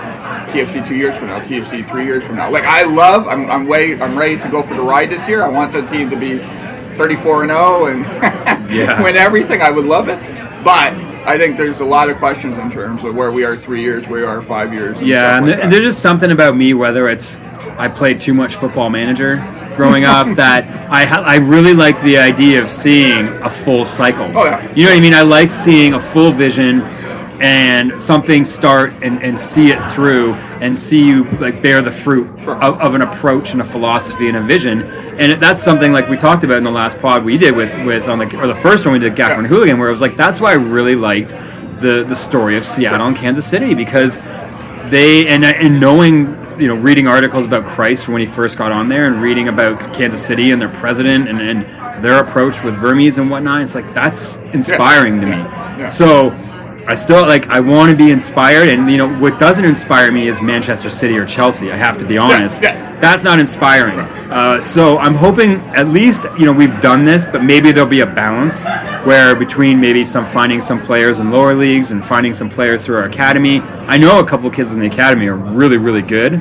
TFC 0.53 0.87
two 0.89 0.97
years 0.97 1.17
from 1.17 1.29
now, 1.29 1.39
TFC 1.41 1.85
three 1.85 2.05
years 2.05 2.25
from 2.25 2.37
now. 2.37 2.51
Like 2.51 2.65
I 2.65 2.83
love, 2.83 3.29
I'm, 3.29 3.49
I'm 3.49 3.67
way, 3.69 4.01
I'm 4.01 4.19
ready 4.19 4.39
to 4.39 4.49
go 4.49 4.61
for 4.63 4.75
the 4.75 4.83
ride 4.83 5.09
this 5.11 5.29
year. 5.29 5.43
I 5.45 5.49
want 5.49 5.73
the 5.73 5.83
team 5.87 6.11
to 6.11 6.17
be 6.17 6.39
34 6.97 7.43
and 7.45 7.51
0 7.53 7.87
and 7.87 8.05
Yeah. 8.73 9.01
win 9.03 9.17
everything. 9.17 9.63
I 9.63 9.71
would 9.71 9.85
love 9.85 10.09
it, 10.09 10.19
but. 10.65 10.95
I 11.25 11.39
think 11.39 11.57
there's 11.57 11.81
a 11.81 11.85
lot 11.85 12.11
of 12.11 12.17
questions 12.19 12.59
in 12.59 12.71
terms 12.71 13.05
of 13.05 13.15
where 13.15 13.31
we 13.31 13.45
are 13.45 13.57
three 13.57 13.81
years, 13.83 14.07
where 14.09 14.21
we 14.23 14.27
are 14.27 14.43
five 14.43 14.73
years. 14.75 14.99
and 14.99 15.07
Yeah, 15.07 15.37
and, 15.39 15.47
like 15.47 15.57
th- 15.59 15.71
there's 15.71 15.85
just 15.85 16.01
something 16.03 16.31
about 16.33 16.57
me, 16.57 16.75
whether 16.75 17.09
it's 17.09 17.37
I 17.79 17.89
played 17.89 18.21
too 18.21 18.35
much 18.35 18.57
football 18.57 18.91
manager 18.91 19.37
growing 19.77 20.05
up, 20.05 20.27
that 20.37 20.65
I 20.91 21.05
ha- 21.05 21.23
I 21.25 21.37
really 21.37 21.75
like 21.75 22.01
the 22.03 22.19
idea 22.19 22.61
of 22.63 22.69
seeing 22.69 23.29
a 23.29 23.49
full 23.51 23.85
cycle. 23.85 24.31
Oh, 24.37 24.45
yeah. 24.45 24.75
You 24.75 24.85
know 24.85 24.91
what 24.91 24.99
I 24.99 25.01
mean? 25.01 25.15
I 25.15 25.23
like 25.23 25.51
seeing 25.51 25.95
a 25.95 26.01
full 26.01 26.33
vision 26.33 26.81
and 27.43 28.01
something 28.01 28.45
start 28.45 28.93
and, 29.03 29.21
and 29.23 29.39
see 29.39 29.73
it 29.73 29.83
through 29.91 30.33
and 30.63 30.79
see 30.79 31.05
you 31.05 31.25
like 31.41 31.61
bear 31.61 31.83
the 31.83 31.91
fruit 31.91 32.27
Sure. 32.43 32.55
of, 32.63 32.81
of 32.81 32.95
an 32.95 33.03
approach 33.03 33.53
and 33.53 33.61
a 33.61 33.65
philosophy 33.65 34.29
and 34.29 34.37
a 34.37 34.41
vision 34.41 34.83
and 34.83 35.33
it, 35.33 35.41
that's 35.41 35.61
something 35.63 35.93
like 35.93 36.09
we 36.09 36.17
talked 36.17 36.45
about 36.45 36.57
in 36.59 36.65
the 36.65 36.71
last 36.71 37.01
pod 37.01 37.25
we 37.25 37.37
did 37.37 37.55
with 37.57 37.75
with 37.85 38.09
on 38.09 38.19
the 38.21 38.41
or 38.41 38.47
the 38.47 38.55
first 38.55 38.85
one 38.87 38.93
we 38.93 39.01
did 39.01 39.17
Gaffer 39.17 39.35
and 39.41 39.43
Yeah. 39.43 39.49
Hooligan 39.49 39.79
where 39.79 39.89
it 39.89 39.93
was 39.93 40.01
like 40.01 40.17
that's 40.17 40.41
why 40.41 40.53
I 40.53 40.55
really 40.55 40.95
liked 40.95 41.31
the 41.81 42.05
the 42.09 42.15
story 42.17 42.57
of 42.57 42.65
Seattle 42.65 43.09
and 43.09 43.17
Kansas 43.17 43.45
City 43.45 43.75
because 43.75 44.19
they 44.91 45.27
and 45.27 45.45
and 45.45 45.81
knowing 45.81 46.39
you 46.61 46.69
know 46.69 46.77
reading 46.77 47.09
articles 47.09 47.45
about 47.47 47.65
Christ 47.65 48.09
when 48.09 48.21
he 48.21 48.27
first 48.27 48.57
got 48.57 48.71
on 48.71 48.89
there 48.89 49.09
and 49.09 49.21
reading 49.21 49.49
about 49.49 49.93
Kansas 49.95 50.25
City 50.25 50.53
and 50.53 50.61
their 50.63 50.69
president 50.69 51.29
and, 51.29 51.41
and 51.41 52.05
their 52.05 52.23
approach 52.23 52.63
with 52.63 52.75
Vermes 52.77 53.19
and 53.19 53.31
whatnot 53.31 53.63
it's 53.63 53.75
like 53.75 53.93
that's 53.95 54.37
inspiring 54.53 55.21
to 55.21 55.27
me 55.27 55.33
Yeah. 55.39 55.89
so 55.89 56.31
I 56.87 56.95
still 56.95 57.27
like 57.27 57.47
I 57.49 57.61
want 57.61 57.91
to 57.91 57.97
be 57.97 58.11
inspired 58.11 58.69
and 58.69 58.91
you 58.91 58.97
know 58.99 59.09
what 59.21 59.39
doesn't 59.39 59.65
inspire 59.65 60.11
me 60.11 60.27
is 60.27 60.43
Manchester 60.43 60.91
City 60.91 61.17
or 61.17 61.25
Chelsea 61.25 61.71
I 61.71 61.77
have 61.77 61.97
to 61.99 62.05
be 62.05 62.19
honest 62.19 62.61
yeah. 62.61 62.99
that's 63.01 63.23
not 63.23 63.39
inspiring 63.39 64.01
uh, 64.01 64.61
so 64.61 64.99
I'm 64.99 65.15
hoping 65.15 65.53
at 65.77 65.89
least 65.89 66.25
you 66.39 66.45
know 66.45 66.53
we've 66.53 66.81
done 66.81 67.05
this 67.05 67.25
but 67.25 67.45
maybe 67.45 67.71
there'll 67.71 67.89
be 67.89 68.01
a 68.01 68.07
balance 68.07 68.65
where 69.07 69.37
between 69.37 69.81
maybe 69.81 70.05
some 70.05 70.27
finding 70.27 70.61
some 70.61 70.81
players 70.83 71.21
in 71.21 71.31
lower 71.31 71.55
leagues 71.55 71.93
and 71.93 72.05
finding 72.05 72.35
some 72.35 72.51
players 72.51 72.85
through 72.85 72.97
our 72.97 73.05
academy 73.05 73.61
I 73.61 73.97
know 73.97 74.19
a 74.19 74.27
couple 74.27 74.49
of 74.49 74.55
kids 74.55 74.73
in 74.73 74.81
the 74.81 74.87
academy 74.87 75.29
are 75.29 75.37
really 75.37 75.77
really 75.77 76.03
good 76.03 76.33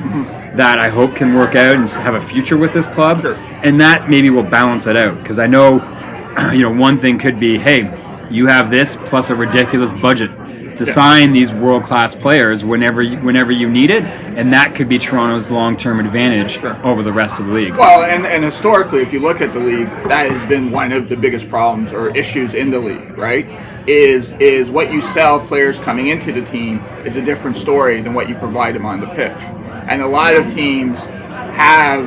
that 0.54 0.78
I 0.78 0.88
hope 0.88 1.14
can 1.14 1.34
work 1.34 1.54
out 1.54 1.76
and 1.76 1.88
have 1.88 2.14
a 2.14 2.20
future 2.20 2.56
with 2.56 2.72
this 2.72 2.88
club 2.88 3.20
Sure. 3.20 3.34
and 3.34 3.80
that 3.80 4.10
maybe 4.10 4.28
will 4.28 4.42
balance 4.42 4.86
it 4.88 4.96
out 4.96 5.22
because 5.22 5.38
I 5.38 5.46
know 5.46 5.76
you 6.52 6.60
know 6.62 6.72
one 6.72 6.98
thing 6.98 7.18
could 7.18 7.38
be 7.38 7.58
hey 7.58 7.84
you 8.32 8.46
have 8.46 8.70
this 8.70 8.96
plus 8.96 9.30
a 9.30 9.34
ridiculous 9.34 9.92
budget 9.92 10.30
to 10.76 10.86
sign 10.86 11.32
these 11.32 11.52
world 11.52 11.84
class 11.84 12.14
players 12.14 12.64
whenever 12.64 13.02
you, 13.02 13.18
whenever 13.18 13.52
you 13.52 13.68
need 13.68 13.90
it 13.90 14.02
and 14.04 14.52
that 14.52 14.74
could 14.74 14.88
be 14.88 14.98
Toronto's 14.98 15.50
long 15.50 15.76
term 15.76 16.00
advantage 16.00 16.52
Sure. 16.60 16.78
over 16.86 17.02
the 17.02 17.12
rest 17.12 17.38
of 17.38 17.46
the 17.46 17.52
league 17.52 17.74
Well, 17.76 18.04
and, 18.04 18.24
and 18.26 18.42
historically, 18.42 19.00
if 19.02 19.12
you 19.12 19.20
look 19.20 19.40
at 19.42 19.52
the 19.52 19.60
league, 19.60 19.88
that 20.08 20.30
has 20.30 20.44
been 20.46 20.70
one 20.70 20.92
of 20.92 21.08
the 21.10 21.16
biggest 21.16 21.48
problems 21.50 21.92
or 21.92 22.16
issues 22.16 22.54
in 22.54 22.70
the 22.70 22.78
league, 22.80 23.16
right? 23.18 23.46
Is 23.86 24.30
is 24.38 24.70
what 24.70 24.92
you 24.92 25.00
sell 25.00 25.40
players 25.40 25.78
coming 25.80 26.06
into 26.06 26.32
the 26.32 26.42
team 26.42 26.78
is 27.04 27.16
a 27.16 27.22
different 27.22 27.56
story 27.56 28.00
than 28.00 28.14
what 28.14 28.28
you 28.28 28.36
provide 28.36 28.76
them 28.76 28.86
on 28.86 29.00
the 29.00 29.08
pitch, 29.08 29.40
and 29.88 30.00
a 30.00 30.06
lot 30.06 30.36
of 30.36 30.46
teams 30.54 30.96
have 31.00 32.02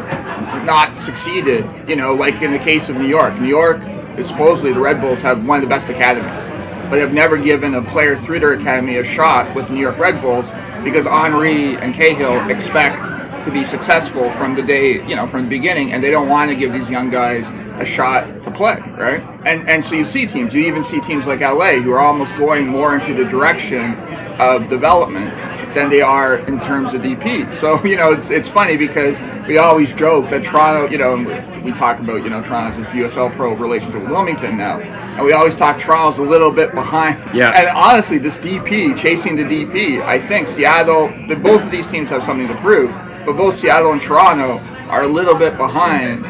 not 0.66 0.98
succeeded. 0.98 1.66
You 1.88 1.98
know, 1.98 2.14
like 2.14 2.42
in 2.42 2.52
the 2.54 2.60
case 2.60 2.88
of 2.88 2.96
New 2.96 3.08
York, 3.08 3.40
New 3.42 3.50
York 3.50 3.82
is 4.18 4.28
supposedly 4.28 4.74
the 4.74 4.80
Red 4.80 5.02
Bulls 5.02 5.22
have 5.22 5.46
one 5.46 5.62
of 5.62 5.68
the 5.68 5.74
best 5.74 5.90
academies, 5.90 6.90
but 6.90 7.00
have 7.00 7.14
never 7.14 7.38
given 7.38 7.74
a 7.76 7.82
player 7.82 8.16
through 8.16 8.40
their 8.40 8.54
academy 8.54 8.98
a 8.98 9.04
shot 9.04 9.54
with 9.56 9.70
New 9.70 9.80
York 9.80 9.98
Red 9.98 10.22
Bulls 10.22 10.46
because 10.84 11.06
Henry 11.06 11.76
and 11.78 11.94
Cahill 11.94 12.50
expect 12.50 13.00
to 13.46 13.52
be 13.52 13.64
successful 13.64 14.32
from 14.32 14.56
the 14.56 14.64
day, 14.64 15.08
you 15.08 15.16
know, 15.16 15.28
from 15.28 15.44
the 15.44 15.50
beginning, 15.50 15.94
and 15.94 16.04
they 16.04 16.12
don't 16.12 16.28
want 16.28 16.50
to 16.50 16.56
give 16.56 16.74
these 16.74 16.90
young 16.90 17.10
guys 17.10 17.48
a 17.80 17.86
shot 17.86 18.26
to 18.44 18.52
play, 18.52 18.80
right? 18.98 19.22
And 19.46 19.68
and 19.70 19.84
so 19.84 19.96
you 19.96 20.06
see 20.06 20.26
teams, 20.26 20.54
you 20.54 20.66
even 20.66 20.84
see 20.84 21.00
teams 21.02 21.28
like 21.28 21.42
LA 21.42 21.74
who 21.74 21.92
are 21.92 22.00
almost 22.00 22.36
going 22.38 22.68
more 22.68 22.96
into 22.96 23.14
the 23.14 23.26
direction 23.26 23.96
of 24.40 24.68
development 24.68 25.34
than 25.76 25.90
they 25.90 26.02
are 26.02 26.38
in 26.38 26.60
terms 26.62 26.94
of 26.94 27.02
DP. 27.02 27.54
So 27.60 27.84
you 27.92 27.98
know, 27.98 28.12
it's 28.12 28.32
it's 28.32 28.50
funny 28.50 28.78
because 28.78 29.20
we 29.48 29.60
always 29.60 29.94
joke 29.94 30.30
that 30.32 30.44
Toronto, 30.44 30.92
you 30.92 30.98
know, 30.98 31.18
we 31.64 31.72
talk 31.72 32.00
about 32.00 32.24
you 32.24 32.30
know 32.30 32.42
Toronto's 32.42 32.78
this 32.78 32.90
USL 32.90 33.32
Pro 33.34 33.54
relationship 33.54 34.02
with 34.02 34.10
Wilmington 34.10 34.58
now, 34.58 34.80
and 34.80 35.24
we 35.24 35.34
always 35.34 35.54
talk 35.54 35.78
Toronto's 35.78 36.18
a 36.18 36.24
little 36.24 36.52
bit 36.52 36.74
behind. 36.74 37.24
Yeah. 37.36 37.50
And 37.50 37.68
honestly, 37.76 38.18
this 38.18 38.38
DP 38.38 38.98
chasing 38.98 39.36
the 39.36 39.44
DP, 39.44 40.02
I 40.02 40.18
think 40.18 40.48
Seattle, 40.48 41.10
both 41.44 41.66
of 41.66 41.72
these 41.72 41.86
teams 41.86 42.08
have 42.10 42.24
something 42.24 42.48
to 42.48 42.56
prove, 42.56 42.92
but 43.26 43.36
both 43.36 43.58
Seattle 43.58 43.92
and 43.92 44.02
Toronto 44.02 44.60
are 44.88 45.04
a 45.04 45.08
little 45.08 45.36
bit 45.36 45.58
behind 45.58 46.24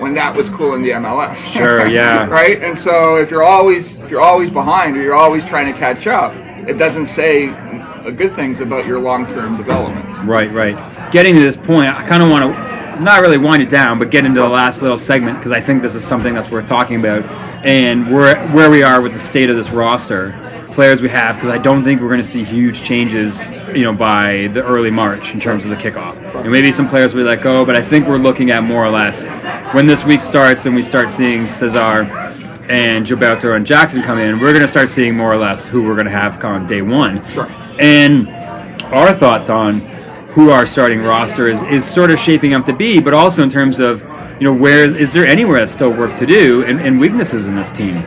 when 0.00 0.14
that 0.14 0.36
was 0.36 0.48
cool 0.48 0.74
in 0.74 0.82
the 0.82 0.90
MLS. 0.90 1.50
Sure, 1.54 1.86
yeah. 1.86 2.26
right. 2.26 2.62
And 2.62 2.78
so 2.78 3.16
if 3.16 3.32
you're 3.32 3.42
always 3.42 4.00
if 4.00 4.10
you're 4.10 4.20
always 4.20 4.50
behind 4.50 4.96
or 4.96 5.02
you're 5.02 5.14
always 5.14 5.44
trying 5.44 5.72
to 5.72 5.78
catch 5.78 6.06
up, 6.06 6.32
it 6.68 6.78
doesn't 6.78 7.06
say 7.06 7.48
good 8.10 8.32
things 8.32 8.60
about 8.60 8.86
your 8.86 9.00
long-term 9.00 9.56
development. 9.56 10.04
Right, 10.26 10.52
right. 10.52 11.12
Getting 11.12 11.34
to 11.34 11.40
this 11.40 11.56
point, 11.56 11.88
I 11.88 12.06
kind 12.06 12.22
of 12.22 12.30
want 12.30 12.44
to 12.44 12.74
not 13.00 13.20
really 13.20 13.38
wind 13.38 13.62
it 13.62 13.68
down, 13.70 13.98
but 13.98 14.10
get 14.10 14.24
into 14.24 14.40
the 14.40 14.48
last 14.48 14.82
little 14.82 14.98
segment 14.98 15.38
because 15.38 15.52
I 15.52 15.60
think 15.60 15.82
this 15.82 15.94
is 15.94 16.04
something 16.04 16.34
that's 16.34 16.50
worth 16.50 16.66
talking 16.66 16.98
about, 16.98 17.24
and 17.64 18.12
where 18.12 18.46
where 18.48 18.70
we 18.70 18.82
are 18.82 19.00
with 19.00 19.12
the 19.12 19.18
state 19.18 19.50
of 19.50 19.56
this 19.56 19.70
roster, 19.70 20.32
players 20.70 21.02
we 21.02 21.08
have, 21.08 21.36
because 21.36 21.50
I 21.50 21.58
don't 21.58 21.84
think 21.84 22.00
we're 22.00 22.08
going 22.08 22.20
to 22.20 22.26
see 22.26 22.44
huge 22.44 22.82
changes, 22.82 23.42
you 23.74 23.82
know, 23.82 23.94
by 23.94 24.48
the 24.48 24.62
early 24.64 24.90
March 24.90 25.32
in 25.32 25.40
terms 25.40 25.64
of 25.64 25.70
the 25.70 25.76
kickoff. 25.76 26.16
And 26.34 26.50
maybe 26.50 26.72
some 26.72 26.88
players 26.88 27.14
we 27.14 27.22
let 27.22 27.42
go, 27.42 27.62
oh, 27.62 27.64
but 27.64 27.76
I 27.76 27.82
think 27.82 28.06
we're 28.06 28.18
looking 28.18 28.50
at 28.50 28.62
more 28.62 28.84
or 28.84 28.90
less 28.90 29.26
when 29.74 29.86
this 29.86 30.04
week 30.04 30.20
starts 30.20 30.66
and 30.66 30.74
we 30.74 30.82
start 30.82 31.10
seeing 31.10 31.48
Cesar 31.48 32.04
and 32.68 33.06
Gilberto 33.06 33.56
and 33.56 33.66
Jackson 33.66 34.02
come 34.02 34.18
in, 34.18 34.40
we're 34.40 34.52
going 34.52 34.62
to 34.62 34.68
start 34.68 34.88
seeing 34.88 35.16
more 35.16 35.32
or 35.32 35.36
less 35.36 35.66
who 35.66 35.82
we're 35.84 35.94
going 35.94 36.06
to 36.06 36.12
have 36.12 36.42
on 36.44 36.66
day 36.66 36.82
one. 36.82 37.26
Sure. 37.28 37.63
And 37.78 38.28
our 38.92 39.12
thoughts 39.12 39.48
on 39.48 39.80
who 40.34 40.50
our 40.50 40.66
starting 40.66 41.02
roster 41.02 41.46
is, 41.46 41.62
is 41.62 41.84
sort 41.84 42.10
of 42.10 42.18
shaping 42.18 42.54
up 42.54 42.66
to 42.66 42.72
be, 42.72 43.00
but 43.00 43.14
also 43.14 43.42
in 43.42 43.50
terms 43.50 43.78
of, 43.78 44.00
you 44.40 44.44
know, 44.44 44.52
where 44.52 44.84
is 44.84 45.12
there 45.12 45.26
anywhere 45.26 45.60
that's 45.60 45.72
still 45.72 45.92
work 45.92 46.16
to 46.18 46.26
do 46.26 46.64
and, 46.64 46.80
and 46.80 46.98
weaknesses 46.98 47.46
in 47.46 47.54
this 47.54 47.70
team? 47.70 48.04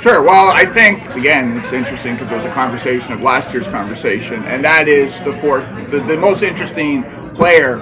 Sure. 0.00 0.22
Well, 0.22 0.50
I 0.50 0.64
think 0.64 1.16
again 1.16 1.56
it's 1.56 1.72
interesting 1.72 2.14
because 2.14 2.28
there's 2.28 2.44
a 2.44 2.52
conversation 2.52 3.12
of 3.12 3.20
last 3.20 3.52
year's 3.52 3.66
conversation, 3.66 4.44
and 4.44 4.64
that 4.64 4.86
is 4.86 5.18
the 5.20 5.32
fourth, 5.32 5.66
the, 5.90 6.00
the 6.00 6.16
most 6.16 6.42
interesting 6.42 7.02
player, 7.34 7.80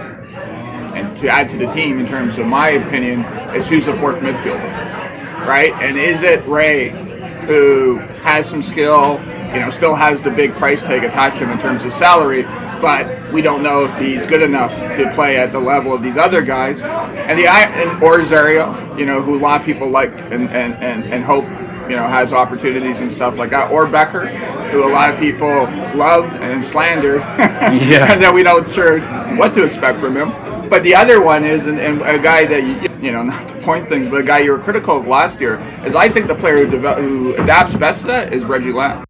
and 0.94 1.14
to 1.18 1.28
add 1.28 1.50
to 1.50 1.58
the 1.58 1.70
team 1.72 1.98
in 1.98 2.06
terms 2.06 2.38
of 2.38 2.46
my 2.46 2.70
opinion, 2.70 3.22
is 3.54 3.68
who's 3.68 3.84
the 3.84 3.92
fourth 3.94 4.20
midfielder, 4.20 5.46
right? 5.46 5.72
And 5.74 5.98
is 5.98 6.22
it 6.22 6.46
Ray, 6.46 6.88
who 7.46 7.98
has 8.22 8.48
some 8.48 8.62
skill, 8.62 9.18
you 9.54 9.60
know, 9.60 9.70
still 9.70 9.94
has 9.94 10.20
the 10.22 10.30
big 10.30 10.54
price 10.54 10.82
tag 10.82 11.04
attached 11.04 11.38
to 11.38 11.44
him 11.44 11.50
in 11.50 11.58
terms 11.58 11.84
of 11.84 11.92
salary, 11.92 12.42
but 12.80 13.32
we 13.32 13.42
don't 13.42 13.62
know 13.62 13.84
if 13.84 13.98
he's 13.98 14.26
good 14.26 14.42
enough 14.42 14.74
to 14.96 15.10
play 15.14 15.38
at 15.38 15.52
the 15.52 15.60
level 15.60 15.92
of 15.92 16.02
these 16.02 16.16
other 16.16 16.42
guys, 16.42 16.80
and 16.82 17.38
the 17.38 17.46
and 17.48 18.02
or 18.02 18.20
Zario, 18.20 18.98
you 18.98 19.06
know, 19.06 19.20
who 19.22 19.38
a 19.38 19.40
lot 19.40 19.60
of 19.60 19.66
people 19.66 19.88
like 19.90 20.12
and 20.30 20.48
and 20.50 20.74
and, 20.74 21.04
and 21.04 21.24
hope 21.24 21.44
you 21.88 21.94
know, 21.94 22.06
has 22.08 22.32
opportunities 22.32 22.98
and 22.98 23.12
stuff 23.12 23.38
like 23.38 23.50
that. 23.50 23.70
Or 23.70 23.86
Becker, 23.86 24.26
who 24.26 24.88
a 24.88 24.90
lot 24.92 25.14
of 25.14 25.20
people 25.20 25.48
loved 25.94 26.34
and 26.42 26.64
slandered, 26.64 27.20
Yeah. 27.40 28.12
and 28.12 28.20
then 28.20 28.34
we 28.34 28.42
don't 28.42 28.68
sure 28.68 28.98
what 29.36 29.54
to 29.54 29.64
expect 29.64 29.98
from 29.98 30.16
him. 30.16 30.30
But 30.68 30.82
the 30.82 30.96
other 30.96 31.22
one 31.22 31.44
is, 31.44 31.68
and, 31.68 31.78
and 31.78 32.02
a 32.02 32.20
guy 32.20 32.44
that 32.46 32.64
you, 32.64 33.06
you 33.06 33.12
know, 33.12 33.22
not 33.32 33.46
to 33.48 33.54
point 33.60 33.88
things, 33.88 34.08
but 34.08 34.20
a 34.20 34.24
guy 34.24 34.40
you 34.40 34.50
were 34.50 34.58
critical 34.58 34.96
of 34.98 35.06
last 35.06 35.40
year 35.40 35.60
is, 35.84 35.94
I 35.94 36.08
think 36.08 36.26
the 36.26 36.34
player 36.34 36.66
who, 36.66 36.76
devel- 36.76 37.00
who 37.00 37.34
adapts 37.36 37.74
best 37.74 38.00
to 38.00 38.08
that 38.08 38.32
is 38.32 38.42
Reggie 38.44 38.72
Lamb. 38.72 39.05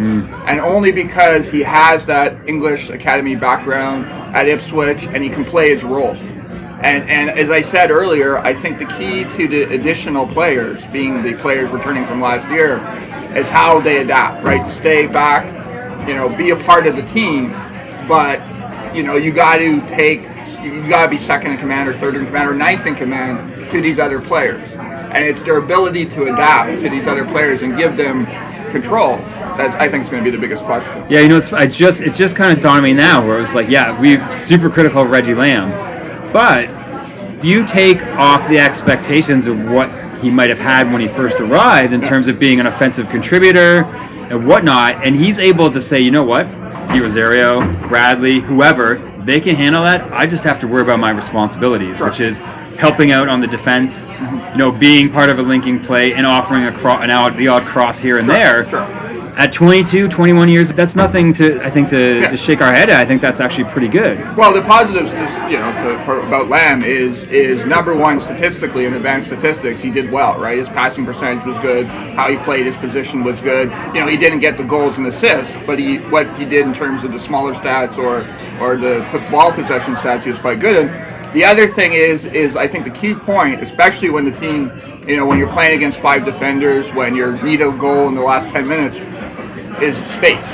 And 0.00 0.60
only 0.60 0.92
because 0.92 1.48
he 1.48 1.60
has 1.60 2.06
that 2.06 2.36
English 2.48 2.90
Academy 2.90 3.36
background 3.36 4.06
at 4.34 4.46
Ipswich 4.48 5.06
and 5.06 5.22
he 5.22 5.28
can 5.28 5.44
play 5.44 5.70
his 5.74 5.84
role. 5.84 6.16
And, 6.82 7.08
and 7.10 7.28
as 7.30 7.50
I 7.50 7.60
said 7.60 7.90
earlier, 7.90 8.38
I 8.38 8.54
think 8.54 8.78
the 8.78 8.86
key 8.86 9.24
to 9.24 9.48
the 9.48 9.64
additional 9.74 10.26
players, 10.26 10.84
being 10.86 11.22
the 11.22 11.34
players 11.34 11.70
returning 11.70 12.06
from 12.06 12.22
last 12.22 12.48
year, 12.48 12.76
is 13.36 13.48
how 13.48 13.80
they 13.80 14.00
adapt, 14.00 14.42
right? 14.42 14.68
Stay 14.68 15.06
back, 15.06 15.44
you 16.08 16.14
know, 16.14 16.34
be 16.34 16.50
a 16.50 16.56
part 16.56 16.86
of 16.86 16.96
the 16.96 17.02
team, 17.02 17.50
but 18.08 18.40
you 18.96 19.02
know, 19.02 19.16
you 19.16 19.30
got 19.32 19.58
to 19.58 19.80
take, 19.88 20.22
you 20.62 20.88
got 20.88 21.04
to 21.04 21.10
be 21.10 21.18
second 21.18 21.52
in 21.52 21.58
command 21.58 21.88
or 21.88 21.92
third 21.92 22.16
in 22.16 22.24
command 22.24 22.48
or 22.48 22.54
ninth 22.54 22.86
in 22.86 22.94
command 22.94 23.59
to 23.70 23.80
these 23.80 23.98
other 23.98 24.20
players, 24.20 24.72
and 24.72 25.18
it's 25.24 25.42
their 25.42 25.58
ability 25.58 26.06
to 26.06 26.24
adapt 26.24 26.80
to 26.82 26.88
these 26.88 27.06
other 27.06 27.24
players 27.24 27.62
and 27.62 27.76
give 27.76 27.96
them 27.96 28.26
control. 28.70 29.16
That's 29.56 29.74
I 29.74 29.88
think 29.88 30.04
is 30.04 30.10
going 30.10 30.24
to 30.24 30.30
be 30.30 30.34
the 30.34 30.40
biggest 30.40 30.64
question. 30.64 31.04
Yeah, 31.08 31.20
you 31.20 31.28
know, 31.28 31.36
it's 31.38 31.52
I 31.52 31.66
just 31.66 32.00
it 32.00 32.14
just 32.14 32.36
kind 32.36 32.52
of 32.56 32.62
dawned 32.62 32.78
on 32.78 32.82
me 32.84 32.92
now 32.92 33.24
where 33.26 33.36
it 33.36 33.40
was 33.40 33.54
like, 33.54 33.68
yeah, 33.68 33.98
we 34.00 34.18
super 34.30 34.70
critical 34.70 35.02
of 35.02 35.10
Reggie 35.10 35.34
Lamb, 35.34 35.70
but 36.32 36.68
if 37.38 37.44
you 37.44 37.66
take 37.66 38.02
off 38.16 38.46
the 38.48 38.58
expectations 38.58 39.46
of 39.46 39.70
what 39.70 39.90
he 40.20 40.30
might 40.30 40.50
have 40.50 40.58
had 40.58 40.92
when 40.92 41.00
he 41.00 41.08
first 41.08 41.40
arrived 41.40 41.92
in 41.92 42.02
terms 42.02 42.28
of 42.28 42.38
being 42.38 42.60
an 42.60 42.66
offensive 42.66 43.08
contributor 43.08 43.84
and 44.30 44.46
whatnot, 44.46 45.02
and 45.04 45.16
he's 45.16 45.38
able 45.38 45.70
to 45.70 45.80
say, 45.80 45.98
you 45.98 46.10
know 46.10 46.22
what, 46.22 46.44
Di 46.88 47.00
Rosario, 47.00 47.60
Bradley, 47.88 48.40
whoever, 48.40 48.96
they 49.20 49.40
can 49.40 49.56
handle 49.56 49.82
that. 49.84 50.12
I 50.12 50.26
just 50.26 50.44
have 50.44 50.58
to 50.60 50.68
worry 50.68 50.82
about 50.82 50.98
my 51.00 51.10
responsibilities, 51.10 51.96
Sure. 51.96 52.08
which 52.08 52.20
is 52.20 52.40
helping 52.80 53.12
out 53.12 53.28
on 53.28 53.40
the 53.40 53.46
defense, 53.46 54.04
you 54.52 54.56
know, 54.56 54.72
being 54.72 55.10
part 55.12 55.28
of 55.28 55.38
a 55.38 55.42
linking 55.42 55.78
play 55.78 56.14
and 56.14 56.26
offering 56.26 56.64
a 56.64 56.72
cro- 56.72 56.98
an 56.98 57.10
odd, 57.10 57.36
the 57.36 57.46
odd 57.46 57.64
cross 57.66 57.98
here 57.98 58.16
and 58.16 58.26
Sure, 58.26 58.34
there. 58.34 58.68
sure. 58.68 58.86
At 59.36 59.52
22, 59.52 60.08
21 60.08 60.48
years, 60.48 60.72
that's 60.72 60.96
nothing 60.96 61.32
to 61.34 61.60
I 61.62 61.70
think 61.70 61.88
to, 61.90 62.20
Yeah. 62.20 62.30
to 62.30 62.36
shake 62.36 62.60
our 62.60 62.72
head 62.74 62.90
at. 62.90 63.00
I 63.00 63.04
think 63.06 63.22
that's 63.22 63.40
actually 63.40 63.64
pretty 63.64 63.88
good. 63.88 64.18
Well, 64.36 64.52
the 64.52 64.60
positives, 64.62 65.12
is, 65.12 65.30
you 65.50 65.58
know, 65.58 65.70
for, 65.82 65.98
for, 66.04 66.26
about 66.26 66.48
Lamb 66.48 66.82
is 66.82 67.22
is 67.24 67.64
number 67.64 67.94
one 67.94 68.20
statistically 68.20 68.84
in 68.86 68.94
advanced 68.94 69.28
statistics. 69.28 69.80
He 69.80 69.90
did 69.90 70.10
well, 70.10 70.38
right? 70.38 70.58
His 70.58 70.68
passing 70.68 71.06
percentage 71.06 71.44
was 71.46 71.58
good. 71.60 71.86
How 71.86 72.28
he 72.28 72.36
played 72.38 72.66
his 72.66 72.76
position 72.76 73.22
was 73.24 73.40
good. 73.40 73.70
You 73.94 74.00
know, 74.00 74.06
he 74.08 74.16
didn't 74.16 74.40
get 74.40 74.56
the 74.58 74.64
goals 74.64 74.98
and 74.98 75.06
assists, 75.06 75.54
but 75.66 75.78
he 75.78 75.98
what 76.14 76.26
he 76.36 76.44
did 76.44 76.66
in 76.66 76.74
terms 76.74 77.02
of 77.04 77.12
the 77.12 77.18
smaller 77.20 77.54
stats 77.54 77.96
or 77.98 78.26
or 78.60 78.76
the 78.76 79.00
ball 79.30 79.52
possession 79.52 79.94
stats, 79.94 80.22
he 80.24 80.30
was 80.30 80.40
quite 80.40 80.58
good. 80.60 80.76
And 80.86 80.90
the 81.32 81.44
other 81.44 81.68
thing 81.68 81.92
is 81.92 82.24
is 82.24 82.56
I 82.56 82.66
think 82.66 82.84
the 82.84 82.90
key 82.90 83.14
point, 83.14 83.62
especially 83.62 84.10
when 84.10 84.24
the 84.24 84.32
team, 84.32 84.72
you 85.06 85.16
know, 85.16 85.26
when 85.26 85.38
you're 85.38 85.52
playing 85.52 85.76
against 85.76 85.98
five 85.98 86.24
defenders, 86.24 86.90
when 86.92 87.14
you 87.14 87.40
need 87.42 87.60
a 87.60 87.72
goal 87.72 88.08
in 88.08 88.14
the 88.14 88.22
last 88.22 88.48
ten 88.50 88.66
minutes, 88.66 88.96
is 89.82 89.96
space 90.10 90.46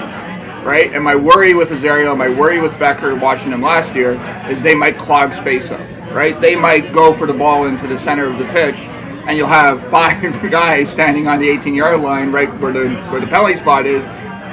right? 0.67 0.93
And 0.93 1.05
my 1.05 1.15
worry 1.15 1.55
with 1.55 1.71
Osorio, 1.71 2.15
my 2.17 2.29
worry 2.29 2.61
with 2.61 2.73
Bekker 2.73 3.19
watching 3.19 3.51
them 3.53 3.63
last 3.63 3.95
year 3.95 4.21
is 4.51 4.61
they 4.61 4.75
might 4.75 4.99
clog 4.99 5.33
space 5.33 5.71
up, 5.71 5.81
right? 6.13 6.39
They 6.41 6.57
might 6.57 6.93
go 6.93 7.15
for 7.15 7.27
the 7.27 7.33
ball 7.33 7.69
into 7.69 7.87
the 7.87 7.97
center 7.97 8.25
of 8.25 8.37
the 8.37 8.47
pitch, 8.47 8.81
and 8.81 9.37
you'll 9.37 9.47
have 9.47 9.81
five 9.91 10.21
guys 10.51 10.91
standing 10.91 11.29
on 11.29 11.39
the 11.39 11.49
18-yard 11.49 12.01
line, 12.01 12.33
right 12.33 12.53
where 12.61 12.73
the 12.73 12.91
where 13.11 13.21
the 13.21 13.29
penalty 13.29 13.55
spot 13.55 13.87
is, 13.87 14.05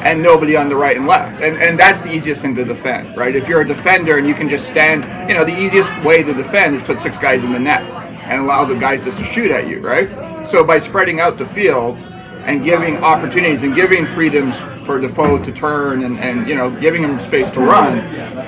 and 0.03 0.21
nobody 0.21 0.55
on 0.55 0.69
the 0.69 0.75
right 0.75 0.97
and 0.97 1.07
left. 1.07 1.41
And 1.41 1.57
and 1.57 1.77
that's 1.77 2.01
the 2.01 2.13
easiest 2.13 2.41
thing 2.41 2.55
to 2.55 2.65
defend, 2.65 3.15
right? 3.17 3.35
If 3.35 3.47
you're 3.47 3.61
a 3.61 3.67
defender 3.67 4.17
and 4.17 4.27
you 4.27 4.33
can 4.33 4.49
just 4.49 4.67
stand, 4.67 5.05
you 5.29 5.35
know, 5.35 5.45
the 5.45 5.57
easiest 5.57 5.91
way 6.03 6.23
to 6.23 6.33
defend 6.33 6.75
is 6.75 6.81
put 6.83 6.99
six 6.99 7.17
guys 7.17 7.43
in 7.43 7.51
the 7.51 7.59
net 7.59 7.81
and 8.23 8.41
allow 8.43 8.65
the 8.65 8.75
guys 8.75 9.03
just 9.03 9.17
to 9.19 9.25
shoot 9.25 9.51
at 9.51 9.67
you, 9.67 9.79
right? 9.79 10.47
So 10.47 10.63
by 10.63 10.79
spreading 10.79 11.19
out 11.19 11.37
the 11.37 11.45
field 11.45 11.97
and 12.45 12.63
giving 12.63 12.97
opportunities 12.97 13.63
and 13.63 13.73
giving 13.73 14.05
freedoms 14.05 14.55
for 14.85 14.99
Defoe 14.99 15.41
to 15.41 15.51
turn 15.51 16.03
and, 16.03 16.19
and 16.19 16.47
you 16.47 16.55
know 16.55 16.69
giving 16.81 17.03
him 17.03 17.17
space 17.19 17.49
to 17.51 17.59
run 17.59 17.99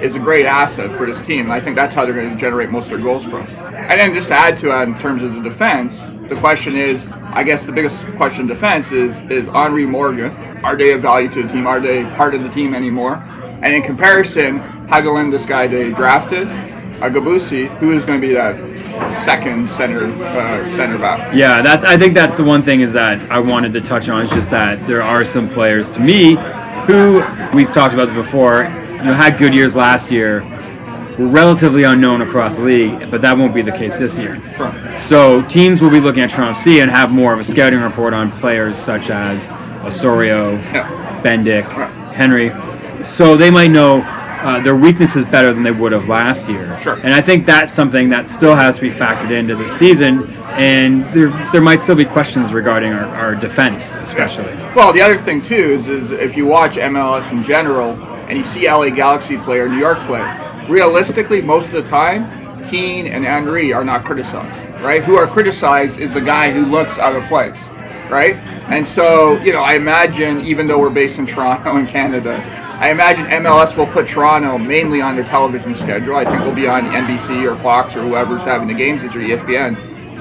is 0.04 0.15
a 0.15 0.20
great 0.20 0.46
asset 0.46 0.91
for 0.91 1.06
this 1.06 1.26
team. 1.26 1.41
And 1.41 1.54
I 1.54 1.60
think 1.60 1.76
that's 1.76 1.96
how 1.96 2.06
they're 2.06 2.13
going 2.13 2.30
to 2.30 2.36
generate 2.36 2.70
most 2.70 2.86
of 2.86 2.89
their 2.89 3.00
goals 3.00 3.24
from. 3.24 3.48
And 3.48 4.00
then 4.00 4.13
just 4.13 4.28
to 4.28 4.34
add 4.34 4.58
to 4.60 4.68
that 4.68 4.88
in 4.88 4.98
terms 5.00 5.24
of 5.24 5.36
the 5.36 5.41
defense, 5.41 6.00
the 6.28 6.36
question 6.36 6.76
is, 6.76 7.08
I 7.12 7.44
guess 7.44 7.65
the 7.65 7.72
biggest 7.72 8.06
question 8.18 8.48
defense 8.48 8.91
is 8.91 9.20
is 9.32 9.48
Henry 9.48 9.86
Morgan. 9.86 10.32
Are 10.65 10.75
they 10.75 10.93
of 10.93 11.01
value 11.04 11.30
to 11.30 11.43
the 11.43 11.47
team? 11.47 11.67
Are 11.67 11.80
they 11.80 12.04
part 12.15 12.34
of 12.34 12.41
the 12.41 12.49
team 12.49 12.73
anymore? 12.73 13.17
And 13.62 13.67
in 13.71 13.84
comparison, 13.84 14.62
Hagglund, 14.88 15.30
this 15.30 15.45
guy 15.45 15.67
they 15.67 15.91
drafted, 15.91 16.47
Agabusi, 16.47 17.67
who 17.78 17.91
is 17.91 18.04
going 18.04 18.19
to 18.19 18.28
be 18.28 18.34
that 18.34 18.56
second 19.23 19.69
center 19.69 20.06
uh, 20.08 20.75
center 20.75 20.97
back. 20.97 21.36
Yeah, 21.36 21.62
that's. 21.62 21.84
I 21.84 21.97
think 21.97 22.15
that's 22.15 22.36
the 22.36 22.43
one 22.43 22.63
thing 22.63 22.82
is 22.82 22.93
that 22.93 23.32
I 23.32 23.38
wanted 23.38 23.73
to 23.73 23.82
touch 23.82 24.10
on 24.10 24.23
is 24.23 24.32
just 24.32 24.49
that 24.49 24.88
there 24.88 25.04
are 25.04 25.23
some 25.23 25.47
players 25.47 25.88
to 25.91 25.99
me 25.99 26.36
who 26.88 27.23
we've 27.54 27.71
talked 27.71 27.93
about 27.93 28.06
this 28.06 28.15
before. 28.15 28.63
You 28.63 29.12
know, 29.12 29.13
had 29.13 29.38
good 29.38 29.54
years 29.54 29.75
last 29.75 30.10
year, 30.10 30.41
were 31.19 31.28
relatively 31.28 31.84
unknown 31.84 32.23
across 32.23 32.58
the 32.58 32.63
league, 32.63 33.12
but 33.12 33.21
that 33.21 33.38
won't 33.38 33.54
be 33.54 33.62
the 33.62 33.71
case 33.71 33.99
this 33.99 34.17
year. 34.17 34.38
So 34.97 35.43
teams 35.43 35.80
will 35.80 35.91
be 35.91 35.99
looking 35.99 36.23
at 36.23 36.32
Toronto 36.32 36.60
C 36.60 36.80
and 36.80 36.89
have 36.89 37.12
more 37.12 37.34
of 37.34 37.39
a 37.39 37.43
scouting 37.43 37.82
report 37.82 38.15
on 38.15 38.32
players 38.32 38.80
such 38.80 39.12
as 39.12 39.51
Osorio, 39.86 40.52
Yeah. 40.74 41.21
Bendik, 41.24 41.67
Right. 41.76 41.89
Henry. 42.13 42.52
So 43.04 43.36
they 43.38 43.52
might 43.52 43.71
know 43.71 44.02
uh, 44.02 44.60
their 44.62 44.76
weaknesses 44.76 45.26
better 45.26 45.54
than 45.54 45.63
they 45.63 45.71
would 45.71 45.91
have 45.91 46.08
last 46.08 46.48
year. 46.48 46.78
Sure. 46.82 47.00
And 47.04 47.13
I 47.13 47.21
think 47.21 47.45
that's 47.45 47.74
something 47.74 48.10
that 48.10 48.28
still 48.28 48.56
has 48.56 48.76
to 48.76 48.82
be 48.84 48.89
factored 48.91 49.32
into 49.32 49.56
the 49.56 49.67
season. 49.67 50.28
And 50.58 51.04
there, 51.13 51.30
there 51.52 51.62
might 51.62 51.82
still 51.82 51.95
be 51.95 52.06
questions 52.06 52.54
regarding 52.54 52.93
our, 52.93 53.06
our 53.15 53.36
defense, 53.36 53.95
especially. 53.95 54.54
Well, 54.76 54.93
the 54.93 55.02
other 55.02 55.17
thing 55.17 55.41
too 55.41 55.56
is, 55.56 55.88
is 55.88 56.12
if 56.12 56.38
you 56.38 56.45
watch 56.45 56.76
MLS 56.76 57.32
in 57.32 57.43
general 57.43 57.91
and 58.30 58.38
you 58.38 58.43
see 58.43 58.69
LA 58.69 58.89
Galaxy 58.91 59.38
play 59.38 59.60
or 59.60 59.67
New 59.67 59.80
York 59.80 59.98
play, 60.06 60.21
realistically, 60.69 61.41
most 61.41 61.67
of 61.67 61.74
the 61.74 61.84
time, 61.89 62.28
Keane 62.69 63.08
and 63.08 63.24
Henry 63.26 63.74
are 63.74 63.84
not 63.84 64.04
criticized, 64.04 64.71
right? 64.84 65.06
Who 65.06 65.15
are 65.15 65.28
criticized 65.28 66.00
is 66.00 66.13
the 66.13 66.21
guy 66.21 66.52
who 66.52 66.65
looks 66.65 66.98
out 66.98 67.15
of 67.15 67.24
place, 67.26 67.58
right? 68.10 68.36
And 68.70 68.88
so, 68.88 69.41
you 69.44 69.54
know, 69.54 69.62
I 69.62 69.76
imagine, 69.76 70.39
even 70.41 70.68
though 70.68 70.80
we're 70.80 70.89
based 70.89 71.20
in 71.20 71.26
Toronto 71.26 71.78
in 71.78 71.86
Canada, 71.88 72.41
I 72.80 72.91
imagine 72.91 73.26
MLS 73.26 73.78
will 73.78 73.88
put 73.88 74.08
Toronto 74.08 74.58
mainly 74.58 75.02
on 75.02 75.15
their 75.15 75.24
television 75.26 75.74
schedule. 75.76 76.15
I 76.15 76.26
think 76.26 76.41
we'll 76.41 76.56
be 76.56 76.68
on 76.68 76.86
NBC 76.86 77.50
or 77.50 77.56
Fox 77.56 77.96
or 77.96 78.02
whoever's 78.02 78.41
having 78.44 78.68
the 78.68 78.74
games 78.74 79.02
this 79.02 79.15
year, 79.15 79.38
ESPN 79.38 79.78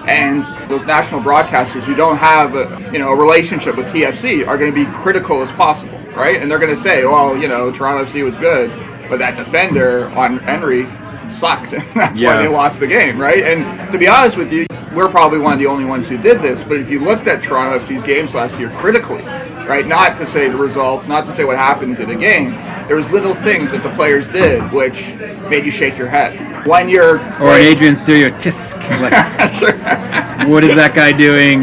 and 0.07 0.45
those 0.71 0.85
national 0.85 1.19
broadcasters 1.23 1.83
who 1.83 1.95
don't 1.95 2.19
have 2.19 2.55
a 2.55 2.91
you 2.93 2.99
know 2.99 3.11
a 3.13 3.17
relationship 3.17 3.75
with 3.75 3.87
TFC 3.87 4.47
are 4.47 4.59
going 4.59 4.71
to 4.71 4.75
be 4.75 4.85
critical 4.99 5.41
as 5.41 5.51
possible, 5.53 5.99
right? 6.15 6.43
And 6.43 6.51
they're 6.51 6.59
going 6.59 6.75
to 6.75 6.81
say, 6.81 7.05
"Well, 7.07 7.37
you 7.39 7.49
know, 7.49 7.71
Toronto 7.73 8.05
FC 8.05 8.23
was 8.23 8.37
good, 8.37 8.71
but 9.09 9.19
that 9.19 9.37
defender 9.39 10.11
on 10.11 10.39
Henry 10.41 10.87
sucked. 11.33 11.71
That's 11.95 12.21
Yeah. 12.21 12.37
why 12.37 12.43
they 12.43 12.49
lost 12.49 12.81
the 12.81 12.87
game, 12.87 13.19
right?" 13.19 13.43
And 13.43 13.91
to 13.93 13.97
be 13.99 14.07
honest 14.07 14.37
with 14.37 14.53
you, 14.53 14.67
we're 14.95 15.09
probably 15.09 15.39
one 15.39 15.53
of 15.53 15.59
the 15.59 15.67
only 15.67 15.85
ones 15.85 16.09
who 16.09 16.17
did 16.17 16.41
this. 16.41 16.63
But 16.67 16.79
if 16.79 16.91
you 16.91 17.01
looked 17.01 17.27
at 17.27 17.43
Toronto 17.43 17.79
FC's 17.79 18.05
games 18.05 18.35
last 18.35 18.59
year 18.59 18.71
critically, 18.71 19.23
right, 19.23 19.87
not 19.87 20.17
to 20.19 20.27
say 20.27 20.49
the 20.49 20.57
results, 20.57 21.07
not 21.07 21.27
to 21.27 21.35
say 21.35 21.45
what 21.45 21.57
happened 21.57 21.97
to 21.97 22.07
the 22.07 22.15
game. 22.15 22.53
There 22.87 22.97
was 22.97 23.11
little 23.11 23.35
things 23.35 23.71
that 23.71 23.83
the 23.83 23.91
players 23.91 24.29
did 24.29 24.61
which 24.71 25.15
made 25.49 25.65
you 25.65 25.71
shake 25.71 25.97
your 25.97 26.09
head. 26.09 26.67
When 26.67 26.89
you're 26.89 27.19
Or 27.41 27.55
an 27.55 27.63
Adrian 27.63 27.97
Studio 27.97 28.29
tisk. 28.39 28.79
Like, 29.01 29.13
what 30.49 30.65
is 30.65 30.75
that 30.75 30.93
guy 30.95 31.13
doing? 31.13 31.63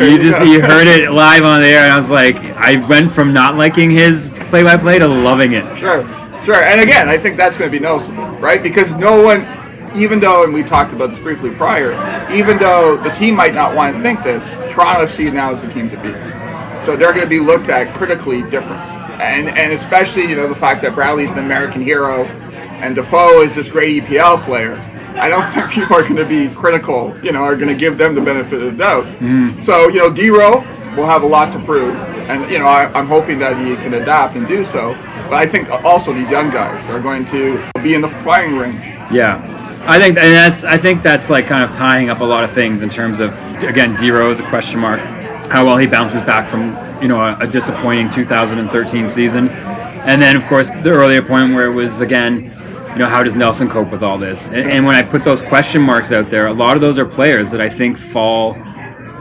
You 0.00 0.18
just 0.18 0.40
you 0.46 0.62
heard 0.62 0.86
it 0.86 1.10
live 1.10 1.44
on 1.44 1.60
the 1.60 1.68
air, 1.68 1.82
and 1.82 1.92
I 1.92 1.96
was 1.96 2.10
like, 2.10 2.36
I 2.56 2.76
went 2.88 3.10
from 3.12 3.32
not 3.32 3.56
liking 3.56 3.90
his 3.90 4.30
play-by-play 4.48 5.00
to 5.00 5.08
loving 5.08 5.52
it. 5.52 5.76
Sure, 5.76 6.02
sure. 6.44 6.62
And 6.62 6.80
again, 6.80 7.08
I 7.08 7.18
think 7.18 7.36
that's 7.36 7.58
going 7.58 7.70
to 7.70 7.76
be 7.76 7.82
noticeable, 7.82 8.26
right? 8.38 8.62
Because 8.62 8.92
no 8.92 9.22
one, 9.22 9.42
even 9.94 10.20
though, 10.20 10.44
and 10.44 10.52
we 10.52 10.62
talked 10.62 10.92
about 10.92 11.10
this 11.10 11.18
briefly 11.18 11.50
prior, 11.50 11.92
even 12.32 12.58
though 12.58 12.96
the 12.96 13.10
team 13.10 13.34
might 13.34 13.54
not 13.54 13.74
want 13.74 13.94
to 13.94 14.02
think 14.02 14.22
this, 14.22 14.42
Toronto 14.72 15.04
FC 15.04 15.32
now 15.32 15.52
is 15.52 15.60
the 15.60 15.68
team 15.68 15.90
to 15.90 15.96
beat. 15.96 16.14
So 16.84 16.96
they're 16.96 17.12
going 17.12 17.24
to 17.24 17.28
be 17.28 17.40
looked 17.40 17.68
at 17.68 17.94
critically 17.94 18.42
different. 18.42 18.80
And, 19.20 19.48
and 19.48 19.72
especially, 19.72 20.22
you 20.22 20.36
know, 20.36 20.48
the 20.48 20.54
fact 20.54 20.82
that 20.82 20.94
Bradley's 20.94 21.32
an 21.32 21.38
American 21.38 21.82
hero 21.82 22.24
and 22.24 22.94
Defoe 22.94 23.42
is 23.42 23.54
this 23.54 23.68
great 23.68 24.04
EPL 24.04 24.42
player. 24.44 24.76
I 25.16 25.28
don't 25.28 25.42
think 25.52 25.70
people 25.70 25.96
are 25.96 26.02
going 26.02 26.16
to 26.16 26.24
be 26.24 26.48
critical, 26.54 27.18
you 27.22 27.32
know, 27.32 27.42
are 27.42 27.56
going 27.56 27.68
to 27.68 27.74
give 27.74 27.98
them 27.98 28.14
the 28.14 28.20
benefit 28.20 28.62
of 28.62 28.72
the 28.72 28.78
doubt. 28.78 29.06
Mm. 29.16 29.62
So, 29.62 29.88
you 29.88 29.98
know, 29.98 30.12
D-Row 30.12 30.60
will 30.96 31.06
have 31.06 31.22
a 31.22 31.26
lot 31.26 31.52
to 31.52 31.58
prove. 31.64 31.94
And, 32.28 32.50
you 32.50 32.58
know, 32.58 32.66
I, 32.66 32.92
I'm 32.92 33.06
hoping 33.06 33.38
that 33.40 33.56
he 33.56 33.74
can 33.76 33.94
adapt 33.94 34.36
and 34.36 34.46
do 34.46 34.64
so. 34.64 34.94
But 35.28 35.34
I 35.34 35.46
think 35.46 35.70
also 35.70 36.12
these 36.12 36.30
young 36.30 36.50
guys 36.50 36.88
are 36.88 37.00
going 37.00 37.24
to 37.26 37.70
be 37.82 37.94
in 37.94 38.00
the 38.00 38.08
firing 38.08 38.56
range. 38.56 38.80
Yeah, 39.12 39.67
I 39.90 39.98
think, 39.98 40.18
and 40.18 40.34
that's 40.34 40.64
I 40.64 40.76
think 40.76 41.02
that's 41.02 41.30
like 41.30 41.46
kind 41.46 41.64
of 41.64 41.74
tying 41.74 42.10
up 42.10 42.20
a 42.20 42.24
lot 42.24 42.44
of 42.44 42.52
things 42.52 42.82
in 42.82 42.90
terms 42.90 43.20
of 43.20 43.32
again, 43.62 43.96
Dero 43.96 44.30
is 44.30 44.38
a 44.40 44.46
question 44.48 44.80
mark. 44.80 45.00
How 45.50 45.64
well 45.64 45.78
he 45.78 45.86
bounces 45.86 46.20
back 46.22 46.48
from 46.48 46.76
you 47.02 47.08
know 47.08 47.20
a, 47.20 47.38
a 47.40 47.46
disappointing 47.46 48.10
2013 48.10 49.08
season, 49.08 49.48
and 49.48 50.20
then 50.20 50.36
of 50.36 50.44
course 50.46 50.68
the 50.82 50.90
earlier 50.90 51.22
point 51.22 51.54
where 51.54 51.66
it 51.70 51.74
was 51.74 52.00
again, 52.02 52.44
you 52.92 52.98
know, 52.98 53.08
how 53.08 53.22
does 53.22 53.34
Nelsen 53.34 53.70
cope 53.70 53.90
with 53.90 54.02
all 54.02 54.18
this? 54.18 54.48
And, 54.48 54.70
and 54.70 54.84
when 54.86 54.94
I 54.94 55.02
put 55.02 55.24
those 55.24 55.40
question 55.40 55.80
marks 55.80 56.12
out 56.12 56.28
there, 56.30 56.48
a 56.48 56.52
lot 56.52 56.76
of 56.76 56.82
those 56.82 56.98
are 56.98 57.06
players 57.06 57.50
that 57.52 57.60
I 57.62 57.68
think 57.70 57.96
fall 57.96 58.54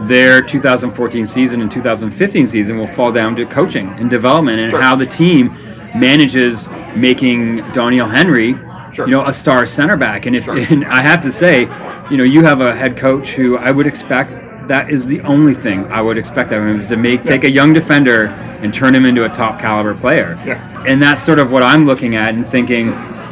their 0.01 0.41
2014 0.43 1.25
season 1.25 1.61
and 1.61 1.71
2015 1.71 2.45
season 2.45 2.77
will 2.77 2.87
fall 2.87 3.11
down 3.11 3.35
to 3.35 3.45
coaching 3.45 3.87
and 3.99 4.09
development 4.09 4.59
and 4.59 4.69
Sure. 4.71 4.81
how 4.81 4.95
the 4.95 5.07
team 5.07 5.55
manages 5.95 6.69
making 6.95 7.59
Doneil 7.71 8.07
Henry, 8.09 8.53
Sure. 8.97 9.05
you 9.05 9.11
know, 9.11 9.23
a 9.25 9.33
star 9.33 9.67
center 9.67 9.95
back. 9.95 10.25
And 10.25 10.35
if 10.35 10.45
Sure. 10.45 10.57
and 10.57 10.83
I 10.85 11.01
have 11.01 11.21
to 11.21 11.31
say, 11.31 11.61
you 12.09 12.17
know, 12.17 12.23
you 12.23 12.43
have 12.43 12.61
a 12.61 12.75
head 12.75 12.97
coach 12.97 13.29
who 13.35 13.55
I 13.55 13.69
would 13.71 13.85
expect 13.85 14.31
that 14.67 14.89
is 14.89 15.05
the 15.07 15.21
only 15.21 15.53
thing 15.53 15.85
I 15.91 16.01
would 16.01 16.17
expect 16.17 16.51
of 16.51 16.61
him 16.63 16.79
is 16.79 16.87
to 16.89 16.97
make 16.97 17.23
take 17.23 17.43
a 17.43 17.49
young 17.49 17.73
defender 17.73 18.25
and 18.61 18.73
turn 18.73 18.95
him 18.95 19.05
into 19.05 19.23
a 19.23 19.29
top 19.29 19.59
caliber 19.61 19.93
player. 19.93 20.37
Yeah. 20.45 20.83
And 20.85 21.01
that's 21.01 21.21
sort 21.21 21.37
of 21.39 21.51
what 21.51 21.61
I'm 21.63 21.85
looking 21.85 22.15
at 22.15 22.33
and 22.33 22.45
thinking, 22.45 22.87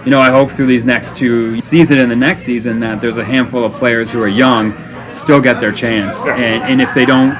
you 0.05 0.11
know, 0.11 0.19
I 0.19 0.29
hope 0.29 0.51
through 0.51 0.67
these 0.67 0.85
next 0.85 1.15
two 1.17 1.59
season 1.61 1.97
and 1.97 2.11
the 2.11 2.15
next 2.15 2.43
season 2.43 2.79
that 2.81 3.01
there's 3.01 3.17
a 3.17 3.25
handful 3.25 3.63
of 3.65 3.73
players 3.73 4.11
who 4.11 4.21
are 4.21 4.27
young 4.27 4.73
still 5.13 5.41
get 5.41 5.59
their 5.59 5.71
chance. 5.71 6.23
Yeah. 6.25 6.35
And, 6.35 6.63
and 6.63 6.81
if 6.81 6.93
they 6.93 7.05
don't 7.05 7.35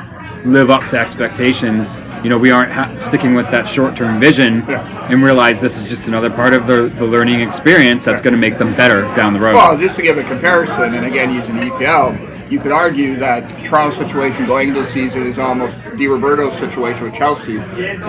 live 0.45 0.69
up 0.71 0.85
to 0.87 0.97
expectations, 0.99 1.99
you 2.25 2.29
know, 2.29 2.39
we 2.39 2.49
aren't 2.49 2.71
ha- 2.71 2.97
sticking 2.97 3.35
with 3.35 3.51
that 3.51 3.67
short-term 3.67 4.19
vision 4.19 4.63
Yeah. 4.67 5.11
and 5.11 5.23
realize 5.23 5.61
this 5.61 5.77
is 5.77 5.87
just 5.87 6.07
another 6.07 6.31
part 6.31 6.55
of 6.55 6.65
the, 6.65 6.91
the 6.97 7.05
learning 7.05 7.39
experience 7.41 8.03
that's 8.03 8.19
going 8.19 8.33
to 8.33 8.39
make 8.39 8.57
them 8.57 8.73
better 8.75 9.01
down 9.15 9.33
the 9.33 9.39
road. 9.39 9.53
Well, 9.53 9.77
just 9.77 9.95
to 9.97 10.01
give 10.01 10.17
a 10.17 10.23
comparison, 10.23 10.95
and 10.95 11.05
again 11.05 11.31
using 11.31 11.53
EPL, 11.57 12.49
you 12.49 12.59
could 12.59 12.71
argue 12.71 13.15
that 13.17 13.47
Toronto's 13.63 13.95
situation 13.97 14.47
going 14.47 14.69
into 14.69 14.81
the 14.81 14.87
season 14.87 15.27
is 15.27 15.37
almost 15.37 15.79
Di 15.97 16.07
Roberto's 16.07 16.57
situation 16.57 17.03
with 17.03 17.13
Chelsea 17.13 17.57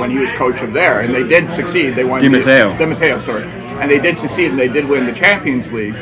when 0.00 0.10
he 0.10 0.18
was 0.18 0.32
coach 0.32 0.62
of 0.62 0.72
there, 0.72 1.00
and 1.02 1.14
they 1.14 1.22
did 1.28 1.50
succeed. 1.50 1.90
They 1.90 2.04
won. 2.04 2.22
Di 2.22 2.28
the- 2.28 2.38
Matteo. 2.38 2.78
Di 2.78 2.86
Matteo, 2.86 3.20
sorry, 3.20 3.44
and 3.44 3.90
they 3.90 3.98
did 3.98 4.16
succeed, 4.16 4.48
and 4.50 4.58
they 4.58 4.68
did 4.68 4.88
win 4.88 5.04
the 5.04 5.12
Champions 5.12 5.70
League. 5.70 5.94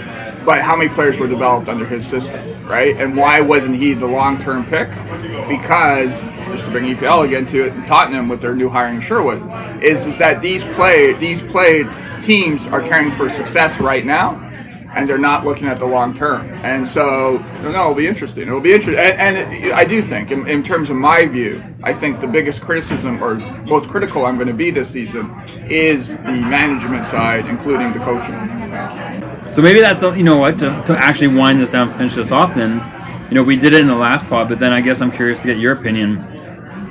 But 0.45 0.61
how 0.61 0.77
many 0.77 0.89
players 0.91 1.19
were 1.19 1.27
developed 1.27 1.69
under 1.69 1.87
his 1.87 2.07
system, 2.07 2.39
right? 2.69 2.95
And 2.97 3.17
why 3.17 3.41
wasn't 3.41 3.75
he 3.77 3.93
the 3.95 4.07
long-term 4.07 4.67
pick? 4.67 4.91
Because 5.49 6.11
just 6.47 6.65
to 6.65 6.71
bring 6.71 6.85
EPL 6.85 7.25
again 7.25 7.47
to 7.47 7.67
it, 7.67 7.73
and 7.73 7.87
Tottenham 7.87 8.29
with 8.29 8.41
their 8.41 8.55
new 8.55 8.69
hiring 8.69 9.01
Sherwood, 9.01 9.43
is 9.83 10.07
is 10.07 10.19
that 10.19 10.41
these 10.41 10.65
play 10.65 11.13
these 11.15 11.43
play 11.43 11.85
teams 12.25 12.67
are 12.69 12.81
caring 12.81 13.11
for 13.11 13.29
success 13.29 13.81
right 13.81 14.05
now, 14.05 14.41
and 14.95 15.09
they're 15.09 15.19
not 15.19 15.45
looking 15.45 15.67
at 15.67 15.79
the 15.79 15.87
long 15.87 16.15
term. 16.15 16.49
And 16.65 16.89
so, 16.89 17.45
no, 17.63 17.69
it'll 17.69 17.95
be 17.95 18.07
interesting. 18.07 18.47
It'll 18.47 18.61
be 18.61 18.73
interesting. 18.73 19.05
And, 19.05 19.37
and 19.37 19.73
I 19.73 19.85
do 19.85 20.01
think, 20.01 20.31
in, 20.31 20.49
in 20.49 20.63
terms 20.63 20.91
of 20.91 20.97
my 20.97 21.27
view, 21.27 21.63
I 21.83 21.93
think 21.93 22.21
the 22.21 22.27
biggest 22.27 22.61
criticism 22.61 23.23
or 23.23 23.35
most 23.67 23.89
critical 23.89 24.25
I'm 24.25 24.37
going 24.37 24.49
to 24.49 24.55
be 24.55 24.71
this 24.71 24.91
season 24.91 25.35
is 25.69 26.09
the 26.09 26.33
management 26.33 27.07
side, 27.07 27.47
including 27.47 27.93
the 27.93 27.99
coaching. 28.01 29.53
So 29.53 29.63
maybe 29.63 29.81
that's 29.81 30.03
you 30.17 30.25
know 30.25 30.37
what 30.37 30.59
to, 30.61 30.83
to 30.87 30.97
actually 30.97 31.29
wind 31.29 31.61
this 31.61 31.73
down, 31.73 31.93
finish 31.93 32.15
this 32.15 32.33
off. 32.33 32.55
Then, 32.55 32.83
you 33.29 33.35
know, 33.35 33.43
we 33.43 33.57
did 33.57 33.73
it 33.73 33.81
in 33.81 33.87
the 33.87 33.97
last 33.97 34.27
pod, 34.27 34.49
but 34.49 34.59
then 34.59 34.73
I 34.73 34.81
guess 34.81 35.01
I'm 35.01 35.11
curious 35.11 35.41
to 35.41 35.47
get 35.47 35.59
your 35.59 35.73
opinion, 35.73 36.19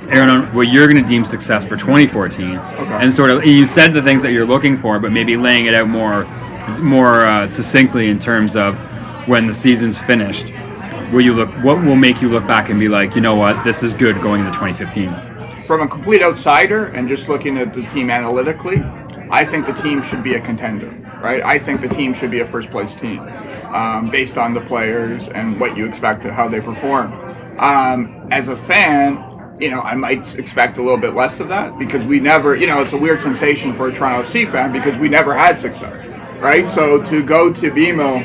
Aaron, 0.08 0.28
on 0.30 0.54
what 0.54 0.68
you're 0.68 0.88
going 0.88 1.02
to 1.02 1.08
deem 1.08 1.24
success 1.24 1.64
for 1.64 1.76
2014, 1.76 2.56
and 2.56 3.12
sort 3.12 3.30
of 3.30 3.44
you 3.44 3.66
said 3.66 3.92
the 3.92 4.02
things 4.02 4.22
that 4.22 4.32
you're 4.32 4.46
looking 4.46 4.76
for, 4.76 4.98
but 5.00 5.12
maybe 5.12 5.36
laying 5.36 5.66
it 5.66 5.74
out 5.74 5.88
more, 5.88 6.24
more 6.80 7.24
uh, 7.26 7.46
succinctly 7.46 8.08
in 8.08 8.18
terms 8.18 8.56
of 8.56 8.78
when 9.26 9.46
the 9.46 9.54
season's 9.54 9.98
finished. 9.98 10.52
Will 11.12 11.20
you 11.20 11.34
look? 11.34 11.48
What 11.64 11.82
will 11.82 11.96
make 11.96 12.20
you 12.20 12.28
look 12.28 12.46
back 12.46 12.70
and 12.70 12.78
be 12.78 12.88
like, 12.88 13.14
you 13.14 13.20
know 13.20 13.34
what, 13.34 13.62
this 13.64 13.82
is 13.82 13.94
good 13.94 14.20
going 14.20 14.40
into 14.44 14.52
2015? 14.52 15.62
From 15.62 15.80
a 15.80 15.88
complete 15.88 16.22
outsider 16.22 16.86
and 16.86 17.08
just 17.08 17.28
looking 17.28 17.56
at 17.58 17.72
the 17.72 17.86
team 17.86 18.10
analytically, 18.10 18.82
I 19.30 19.44
think 19.44 19.66
the 19.66 19.72
team 19.72 20.02
should 20.02 20.22
be 20.22 20.34
a 20.34 20.40
contender, 20.40 20.90
right? 21.22 21.42
I 21.42 21.58
think 21.58 21.80
the 21.80 21.88
team 21.88 22.12
should 22.12 22.30
be 22.30 22.40
a 22.40 22.46
first 22.46 22.70
place 22.70 22.94
team 22.94 23.20
um, 23.74 24.10
based 24.10 24.36
on 24.36 24.54
the 24.54 24.60
players 24.60 25.28
and 25.28 25.58
what 25.58 25.76
you 25.76 25.86
expect 25.86 26.24
and 26.24 26.32
how 26.32 26.48
they 26.48 26.60
perform. 26.60 27.12
Um, 27.58 28.28
as 28.30 28.48
a 28.48 28.56
fan, 28.56 29.16
you 29.64 29.70
know, 29.70 29.80
I 29.80 29.94
might 29.94 30.34
expect 30.38 30.76
a 30.76 30.82
little 30.82 30.98
bit 30.98 31.14
less 31.14 31.40
of 31.40 31.48
that 31.48 31.78
because 31.78 32.04
we 32.04 32.20
never, 32.20 32.54
you 32.54 32.66
know, 32.66 32.82
it's 32.82 32.92
a 32.92 32.98
weird 32.98 33.18
sensation 33.18 33.72
for 33.72 33.88
a 33.88 33.92
Toronto 33.94 34.28
FC 34.28 34.46
fan 34.46 34.72
because 34.72 34.98
we 34.98 35.08
never 35.08 35.34
had 35.34 35.58
success, 35.58 36.06
right? 36.38 36.68
So 36.68 37.02
to 37.04 37.24
go 37.24 37.50
to 37.50 37.70
BMO 37.70 38.22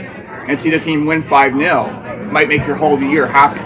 and 0.49 0.59
see 0.59 0.69
the 0.69 0.79
team 0.79 1.05
win 1.05 1.21
5 1.21 1.53
0 1.57 2.25
might 2.29 2.49
make 2.49 2.67
your 2.67 2.75
whole 2.75 3.01
year 3.01 3.25
happy, 3.25 3.61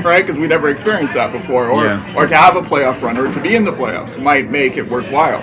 right? 0.08 0.26
Because 0.26 0.40
we 0.40 0.48
never 0.48 0.70
experienced 0.70 1.12
that 1.14 1.30
before. 1.30 1.68
Or, 1.68 1.84
Yeah. 1.84 2.14
or 2.16 2.26
to 2.26 2.34
have 2.34 2.56
a 2.56 2.62
playoff 2.62 3.02
run 3.02 3.18
or 3.18 3.30
to 3.32 3.40
be 3.42 3.54
in 3.54 3.64
the 3.64 3.72
playoffs 3.72 4.18
might 4.20 4.50
make 4.50 4.78
it 4.78 4.88
worthwhile. 4.88 5.42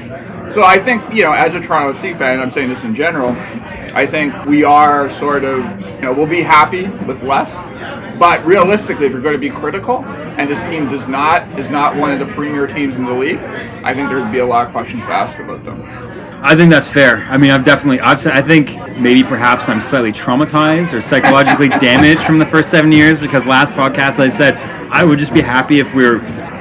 So 0.52 0.64
I 0.64 0.80
think, 0.80 1.14
you 1.14 1.22
know, 1.22 1.32
as 1.34 1.54
a 1.54 1.60
Toronto 1.62 1.94
FC 2.00 2.18
fan, 2.18 2.40
I'm 2.40 2.50
saying 2.50 2.70
this 2.70 2.84
in 2.84 2.96
general, 2.96 3.32
I 3.94 4.08
think 4.08 4.34
we 4.46 4.64
are 4.64 5.10
sort 5.12 5.46
of, 5.46 5.80
you 5.82 6.02
know, 6.02 6.12
we'll 6.14 6.26
be 6.26 6.42
happy 6.42 6.88
with 7.06 7.22
less. 7.22 7.54
But 8.20 8.44
realistically, 8.46 9.06
if 9.06 9.12
you're 9.12 9.22
going 9.22 9.36
to 9.36 9.40
be 9.40 9.50
critical, 9.50 10.04
and 10.06 10.50
this 10.50 10.62
team 10.64 10.90
does 10.90 11.08
not 11.08 11.60
is 11.60 11.70
not 11.70 11.96
one 11.96 12.12
of 12.12 12.20
the 12.20 12.26
premier 12.34 12.66
teams 12.68 12.96
in 12.96 13.06
the 13.06 13.14
league, 13.14 13.38
I 13.84 13.94
think 13.94 14.10
there'd 14.10 14.32
be 14.32 14.40
a 14.40 14.46
lot 14.46 14.66
of 14.66 14.72
questions 14.72 15.04
to 15.04 15.10
ask 15.10 15.38
about 15.40 15.64
them. 15.64 15.82
I 16.44 16.56
think 16.56 16.72
that's 16.72 16.90
fair. 16.90 17.26
I 17.30 17.38
mean, 17.38 17.50
I've 17.52 17.64
definitely, 17.64 18.00
I've 18.00 18.20
said, 18.20 18.34
I 18.38 18.42
think 18.44 18.76
maybe 19.00 19.24
perhaps 19.24 19.70
I'm 19.70 19.82
slightly 19.82 20.12
traumatized 20.12 20.94
or 20.94 21.02
psychologically 21.02 21.70
damaged 21.80 22.22
from 22.22 22.38
the 22.38 22.46
first 22.46 22.70
seven 22.70 22.92
years 22.92 23.20
because 23.20 23.46
last 23.48 23.74
podcast 23.74 24.20
I 24.20 24.30
said 24.30 24.56
I 24.92 25.04
would 25.04 25.18
just 25.20 25.34
be 25.34 25.42
happy 25.42 25.80
if 25.80 25.94
we 25.96 26.04
were 26.08 26.18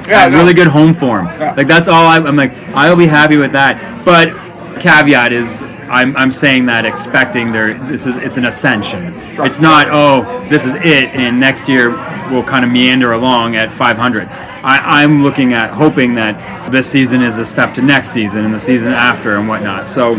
Yeah, 0.07 0.23
at 0.25 0.31
no. 0.31 0.39
really 0.39 0.53
good 0.55 0.67
home 0.67 0.93
form. 0.93 1.27
Yeah. 1.27 1.53
Like 1.53 1.67
that's 1.67 1.87
all 1.87 2.05
I, 2.07 2.17
I'm 2.17 2.35
like. 2.35 2.53
I'll 2.75 2.95
be 2.95 3.07
happy 3.07 3.37
with 3.37 3.51
that. 3.53 4.03
But 4.05 4.33
caveat 4.79 5.31
is. 5.31 5.63
I'm, 5.89 6.17
I'm 6.17 6.31
saying 6.31 6.65
that 6.65 6.85
expecting 6.85 7.53
there 7.53 7.73
this 7.75 8.05
is 8.05 8.17
it's 8.17 8.35
an 8.35 8.45
ascension. 8.45 9.13
It's 9.39 9.59
not 9.59 9.87
oh 9.89 10.47
this 10.49 10.65
is 10.65 10.73
it 10.75 11.05
and 11.15 11.39
next 11.39 11.67
year 11.69 11.91
we'll 12.31 12.43
kind 12.43 12.65
of 12.65 12.71
meander 12.71 13.13
along 13.13 13.55
at 13.55 13.71
500. 13.71 14.27
I, 14.27 15.01
I'm 15.03 15.23
looking 15.23 15.53
at 15.53 15.71
hoping 15.71 16.15
that 16.15 16.71
this 16.71 16.89
season 16.89 17.21
is 17.21 17.37
a 17.39 17.45
step 17.45 17.73
to 17.75 17.81
next 17.81 18.09
season 18.09 18.43
and 18.45 18.53
the 18.53 18.59
season 18.59 18.91
after 18.91 19.37
and 19.37 19.47
whatnot. 19.47 19.87
So 19.87 20.13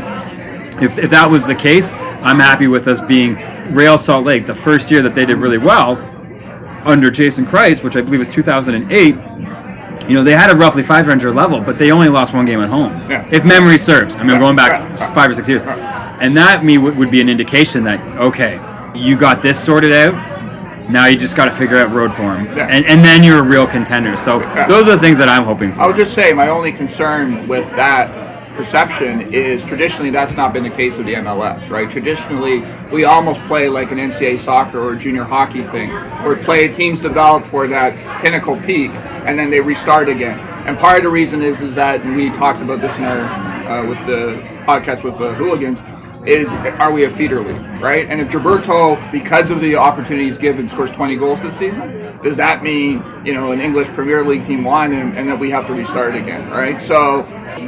if, 0.80 0.96
if 0.96 1.10
that 1.10 1.28
was 1.30 1.46
the 1.46 1.54
case, 1.54 1.92
I'm 1.92 2.38
happy 2.38 2.66
with 2.66 2.88
us 2.88 3.00
being 3.00 3.34
Real 3.74 3.98
Salt 3.98 4.24
Lake. 4.24 4.46
The 4.46 4.54
first 4.54 4.90
year 4.90 5.02
that 5.02 5.14
they 5.14 5.26
did 5.26 5.36
really 5.36 5.58
well 5.58 5.98
under 6.86 7.10
Jason 7.10 7.44
Kreis, 7.44 7.82
which 7.82 7.96
I 7.96 8.00
believe 8.00 8.20
was 8.20 8.30
2008. 8.30 9.14
You 10.08 10.14
know, 10.14 10.24
they 10.24 10.32
had 10.32 10.50
a 10.50 10.56
roughly 10.56 10.82
500 10.82 11.34
level, 11.34 11.60
but 11.60 11.78
they 11.78 11.90
only 11.90 12.08
lost 12.08 12.32
one 12.32 12.46
game 12.46 12.60
at 12.60 12.70
home. 12.70 12.92
Yeah. 13.10 13.28
If 13.30 13.44
memory 13.44 13.76
serves, 13.76 14.16
I 14.16 14.20
mean, 14.20 14.30
Yeah, 14.30 14.38
going 14.38 14.56
back 14.56 14.70
yeah. 14.70 15.12
five 15.12 15.30
or 15.30 15.34
six 15.34 15.46
years, 15.48 15.62
and 15.62 16.34
that 16.36 16.64
me 16.64 16.78
would 16.78 17.10
be 17.10 17.20
an 17.20 17.28
indication 17.28 17.84
that 17.84 18.00
okay, 18.18 18.58
you 18.98 19.16
got 19.16 19.42
this 19.42 19.62
sorted 19.62 19.92
out. 19.92 20.14
Now 20.90 21.06
you 21.06 21.16
just 21.18 21.36
got 21.36 21.44
to 21.44 21.50
figure 21.50 21.76
out 21.76 21.90
road 21.90 22.14
form, 22.14 22.46
Yeah. 22.46 22.66
and 22.70 22.84
and 22.86 23.04
then 23.04 23.22
you're 23.22 23.40
a 23.40 23.42
real 23.42 23.66
contender. 23.66 24.16
So 24.16 24.38
those 24.68 24.88
are 24.88 24.96
the 24.96 24.98
things 25.00 25.18
that 25.18 25.28
I'm 25.28 25.44
hoping 25.44 25.72
for. 25.74 25.82
I 25.82 25.86
would 25.86 25.96
just 25.96 26.14
say 26.14 26.32
my 26.32 26.48
only 26.48 26.72
concern 26.72 27.46
with 27.46 27.68
that 27.76 28.08
perception 28.56 29.20
is 29.32 29.64
traditionally 29.64 30.10
that's 30.10 30.34
not 30.34 30.52
been 30.52 30.64
the 30.64 30.70
case 30.70 30.96
with 30.96 31.06
the 31.06 31.14
MLS, 31.14 31.68
right? 31.70 31.88
Traditionally, 31.88 32.64
we 32.90 33.04
almost 33.04 33.40
play 33.42 33.68
like 33.68 33.92
an 33.92 33.98
NCAA 33.98 34.38
soccer 34.38 34.80
or 34.80 34.96
junior 34.96 35.22
hockey 35.24 35.62
thing, 35.62 35.90
where 36.24 36.34
play 36.36 36.66
teams 36.68 37.00
develop 37.00 37.44
for 37.44 37.66
that 37.68 37.92
pinnacle 38.22 38.56
peak 38.62 38.90
and 39.26 39.38
then 39.38 39.50
they 39.50 39.60
restart 39.60 40.08
again. 40.08 40.38
And 40.66 40.76
part 40.78 40.96
of 40.98 41.04
the 41.04 41.10
reason 41.10 41.42
is 41.42 41.60
is 41.60 41.74
that 41.76 42.04
we 42.04 42.30
talked 42.30 42.62
about 42.62 42.80
this 42.80 42.96
in 42.98 43.04
our 43.04 43.20
uh, 43.20 43.86
with 43.86 43.98
the 44.06 44.40
podcast 44.64 45.04
with 45.04 45.18
the 45.18 45.34
hooligans 45.34 45.78
is 46.26 46.48
are 46.78 46.92
we 46.92 47.04
a 47.04 47.10
feeder 47.10 47.40
league, 47.40 47.80
right? 47.80 48.06
And 48.08 48.20
if 48.20 48.28
Gilberto, 48.28 49.10
because 49.12 49.50
of 49.50 49.60
the 49.60 49.76
opportunities 49.76 50.38
given, 50.38 50.68
scores 50.68 50.90
20 50.90 51.16
goals 51.16 51.40
this 51.40 51.56
season, 51.56 52.18
does 52.22 52.36
that 52.36 52.62
mean 52.62 53.04
you 53.24 53.34
know 53.34 53.52
an 53.52 53.60
English 53.60 53.88
Premier 53.88 54.24
League 54.24 54.44
team 54.44 54.64
won 54.64 54.92
and, 54.92 55.16
and 55.16 55.28
that 55.28 55.38
we 55.38 55.50
have 55.50 55.66
to 55.66 55.72
restart 55.72 56.14
again, 56.14 56.50
right? 56.50 56.80
So 56.80 57.22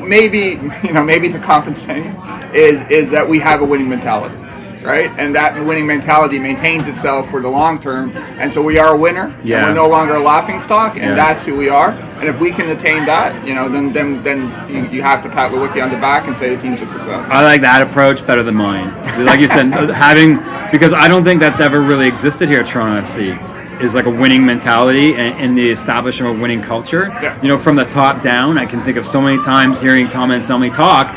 maybe 0.07 0.61
you 0.85 0.93
know 0.93 1.05
maybe 1.05 1.29
to 1.31 1.39
compensate 1.39 2.07
is 2.55 2.83
is 2.91 3.11
that 3.11 3.29
we 3.29 3.39
have 3.39 3.63
a 3.63 3.65
winning 3.65 3.89
mentality, 3.89 4.37
right? 4.83 5.11
And 5.19 5.35
that 5.35 5.55
winning 5.65 5.87
mentality 5.87 6.39
maintains 6.39 6.87
itself 6.89 7.31
for 7.31 7.41
the 7.41 7.49
long 7.49 7.81
term, 7.81 8.13
and 8.39 8.53
so 8.53 8.63
we 8.63 8.79
are 8.79 8.95
a 8.95 8.97
winner, 8.97 9.27
and 9.39 9.45
Yeah. 9.47 9.67
we're 9.67 9.75
no 9.75 9.89
longer 9.89 10.15
a 10.15 10.21
laughing 10.21 10.61
stock, 10.61 10.95
and 10.97 11.05
Yeah. 11.11 11.15
that's 11.15 11.45
who 11.45 11.57
we 11.57 11.69
are. 11.69 11.91
And 12.21 12.29
if 12.29 12.39
we 12.39 12.51
can 12.53 12.69
attain 12.71 13.05
that, 13.07 13.47
you 13.47 13.55
know, 13.55 13.69
then 13.69 13.93
then 13.93 14.23
then 14.23 14.53
you, 14.69 14.87
you 14.91 15.03
have 15.03 15.23
to 15.23 15.29
pat 15.29 15.53
Leiweke 15.53 15.83
on 15.83 15.91
the 15.91 15.97
back 15.97 16.27
and 16.27 16.37
say 16.37 16.55
the 16.55 16.61
team's 16.61 16.81
a 16.83 16.87
success. 16.87 17.29
I 17.31 17.43
like 17.43 17.61
that 17.63 17.83
approach 17.83 18.27
better 18.27 18.43
than 18.43 18.55
mine. 18.57 18.93
Like 19.25 19.41
you 19.41 19.49
said, 19.49 19.67
having 19.91 20.39
because 20.71 20.93
I 20.93 21.09
don't 21.09 21.25
think 21.25 21.41
that's 21.41 21.61
ever 21.61 21.81
really 21.81 22.07
existed 22.07 22.49
here 22.49 22.61
at 22.61 22.67
Toronto 22.67 23.01
FC 23.03 23.37
is 23.81 23.95
like 23.95 24.05
a 24.05 24.11
winning 24.11 24.45
mentality 24.45 25.15
and, 25.15 25.35
and 25.41 25.57
the 25.57 25.71
establishment 25.71 26.31
of 26.31 26.39
a 26.39 26.43
winning 26.43 26.61
culture. 26.61 27.09
Yeah. 27.23 27.35
You 27.41 27.49
know, 27.49 27.57
from 27.57 27.77
the 27.77 27.85
top 27.87 28.21
down, 28.21 28.59
I 28.59 28.67
can 28.67 28.83
think 28.83 28.99
of 28.99 29.07
so 29.07 29.23
many 29.23 29.43
times 29.43 29.81
hearing 29.81 30.07
Tom 30.07 30.31
and 30.31 30.43
Anselmi 30.43 30.71
talk, 30.73 31.09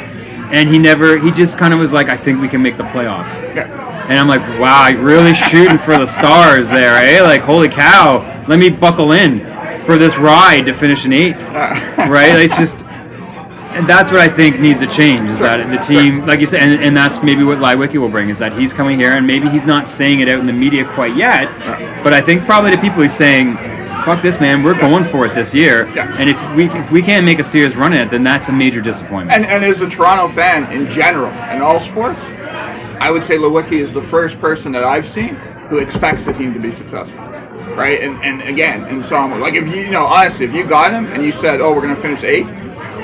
and 0.52 0.70
he 0.70 0.80
never, 0.80 1.18
he 1.18 1.32
just 1.32 1.58
kind 1.58 1.74
of 1.74 1.80
was 1.80 1.94
like, 1.94 2.10
I 2.10 2.18
think 2.18 2.42
we 2.42 2.48
can 2.48 2.62
make 2.62 2.78
the 2.78 2.84
playoffs. 2.84 3.42
Yeah. 3.56 3.92
And 4.08 4.20
I'm 4.20 4.28
like, 4.28 4.42
wow, 4.60 4.88
you're 4.88 5.02
really 5.02 5.34
shooting 5.34 5.78
for 5.78 5.98
the 5.98 6.06
stars 6.06 6.70
there, 6.70 6.96
eh? 6.96 7.22
Like, 7.22 7.42
holy 7.42 7.70
cow, 7.70 8.46
let 8.48 8.60
me 8.60 8.70
buckle 8.70 9.14
in 9.14 9.40
for 9.86 9.98
this 9.98 10.18
ride 10.18 10.66
to 10.66 10.74
finish 10.74 11.06
in 11.06 11.14
eighth, 11.14 11.42
right? 11.50 12.36
It's 12.42 12.58
just, 12.58 12.84
and 12.84 13.88
that's 13.88 14.12
what 14.12 14.20
I 14.20 14.30
think 14.30 14.60
needs 14.60 14.82
to 14.82 14.88
change 14.88 15.30
is 15.30 15.40
that 15.40 15.68
the 15.70 15.78
team, 15.84 16.26
like 16.26 16.40
you 16.40 16.48
said, 16.48 16.62
and, 16.62 16.84
and 16.84 16.96
that's 16.96 17.24
maybe 17.24 17.44
what 17.44 17.58
Leiweke 17.58 18.00
will 18.00 18.10
bring 18.10 18.30
is 18.30 18.38
that 18.40 18.54
he's 18.54 18.74
coming 18.74 19.00
here 19.00 19.14
and 19.14 19.26
maybe 19.26 19.50
he's 19.50 19.66
not 19.66 19.88
saying 19.88 20.20
it 20.20 20.28
out 20.28 20.40
in 20.40 20.46
the 20.46 20.54
media 20.54 20.86
quite 20.86 21.16
yet, 21.16 21.50
but 22.04 22.14
I 22.14 22.22
think 22.22 22.44
probably 22.44 22.72
to 22.72 22.78
people 22.78 23.02
he's 23.02 23.16
saying, 23.16 23.58
"Fuck 24.06 24.22
this, 24.22 24.40
man, 24.40 24.64
we're 24.64 24.80
going 24.80 25.04
for 25.04 25.26
it 25.26 25.34
this 25.34 25.54
year." 25.54 25.90
Yeah. 25.94 26.16
And 26.18 26.30
if 26.30 26.56
we 26.56 26.70
if 26.70 26.92
we 26.92 27.02
can't 27.02 27.26
make 27.26 27.40
a 27.40 27.44
serious 27.44 27.76
run 27.76 27.94
at 27.94 28.08
it, 28.08 28.12
then 28.12 28.24
that's 28.24 28.50
a 28.50 28.52
major 28.52 28.82
disappointment. 28.82 29.32
And, 29.32 29.46
and 29.46 29.64
as 29.64 29.82
a 29.82 29.90
Toronto 29.90 30.28
fan 30.28 30.72
in 30.72 30.90
general, 30.90 31.32
in 31.54 31.62
all 31.62 31.80
sports, 31.80 32.22
I 33.00 33.12
would 33.12 33.24
say 33.24 33.38
Leiweke 33.38 33.74
is 33.74 33.94
the 33.94 34.02
first 34.02 34.40
person 34.40 34.72
that 34.74 34.84
I've 34.84 35.08
seen 35.08 35.36
who 35.70 35.80
expects 35.80 36.24
the 36.24 36.34
team 36.34 36.54
to 36.54 36.60
be 36.60 36.72
successful. 36.72 37.20
Right? 37.76 38.02
And 38.02 38.22
and 38.24 38.42
again, 38.44 38.86
in 38.88 39.02
some 39.02 39.40
like 39.40 39.56
if 39.56 39.68
you, 39.68 39.84
you 39.84 39.92
know, 39.92 40.06
honestly, 40.06 40.46
if 40.46 40.54
you 40.54 40.66
got 40.66 40.94
him 40.94 41.06
and 41.08 41.24
you 41.24 41.32
said, 41.32 41.62
Oh, 41.62 41.74
we're 41.74 41.82
gonna 41.82 41.96
finish 41.96 42.24
eighth, 42.24 42.48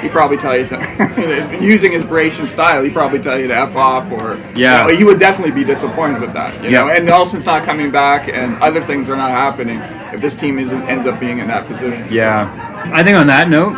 He'd 0.01 0.11
probably 0.11 0.37
tell 0.37 0.55
you 0.57 0.65
to, 0.67 1.57
using 1.61 1.91
his 1.91 2.03
Bratian 2.03 2.49
style, 2.49 2.83
he'd 2.83 2.93
probably 2.93 3.19
tell 3.19 3.37
you 3.39 3.47
to 3.47 3.55
F 3.55 3.75
off 3.75 4.11
or, 4.11 4.37
Yeah. 4.55 4.87
you 4.87 4.99
know, 5.01 5.05
would 5.07 5.19
definitely 5.19 5.53
be 5.53 5.63
disappointed 5.63 6.21
with 6.21 6.33
that, 6.33 6.63
you 6.63 6.69
Yeah. 6.69 6.79
know, 6.85 6.89
and 6.89 7.05
Nelsen's 7.05 7.45
not 7.45 7.63
coming 7.63 7.91
back 7.91 8.29
and 8.29 8.61
other 8.61 8.81
things 8.83 9.09
are 9.09 9.15
not 9.17 9.31
happening 9.31 9.79
if 10.13 10.21
this 10.21 10.35
team 10.35 10.57
isn't, 10.59 10.81
ends 10.83 11.05
up 11.05 11.19
being 11.19 11.39
in 11.39 11.47
that 11.47 11.67
position. 11.67 12.07
Yeah. 12.09 12.49
I 12.93 13.03
think 13.03 13.17
on 13.17 13.27
that 13.27 13.49
note, 13.49 13.75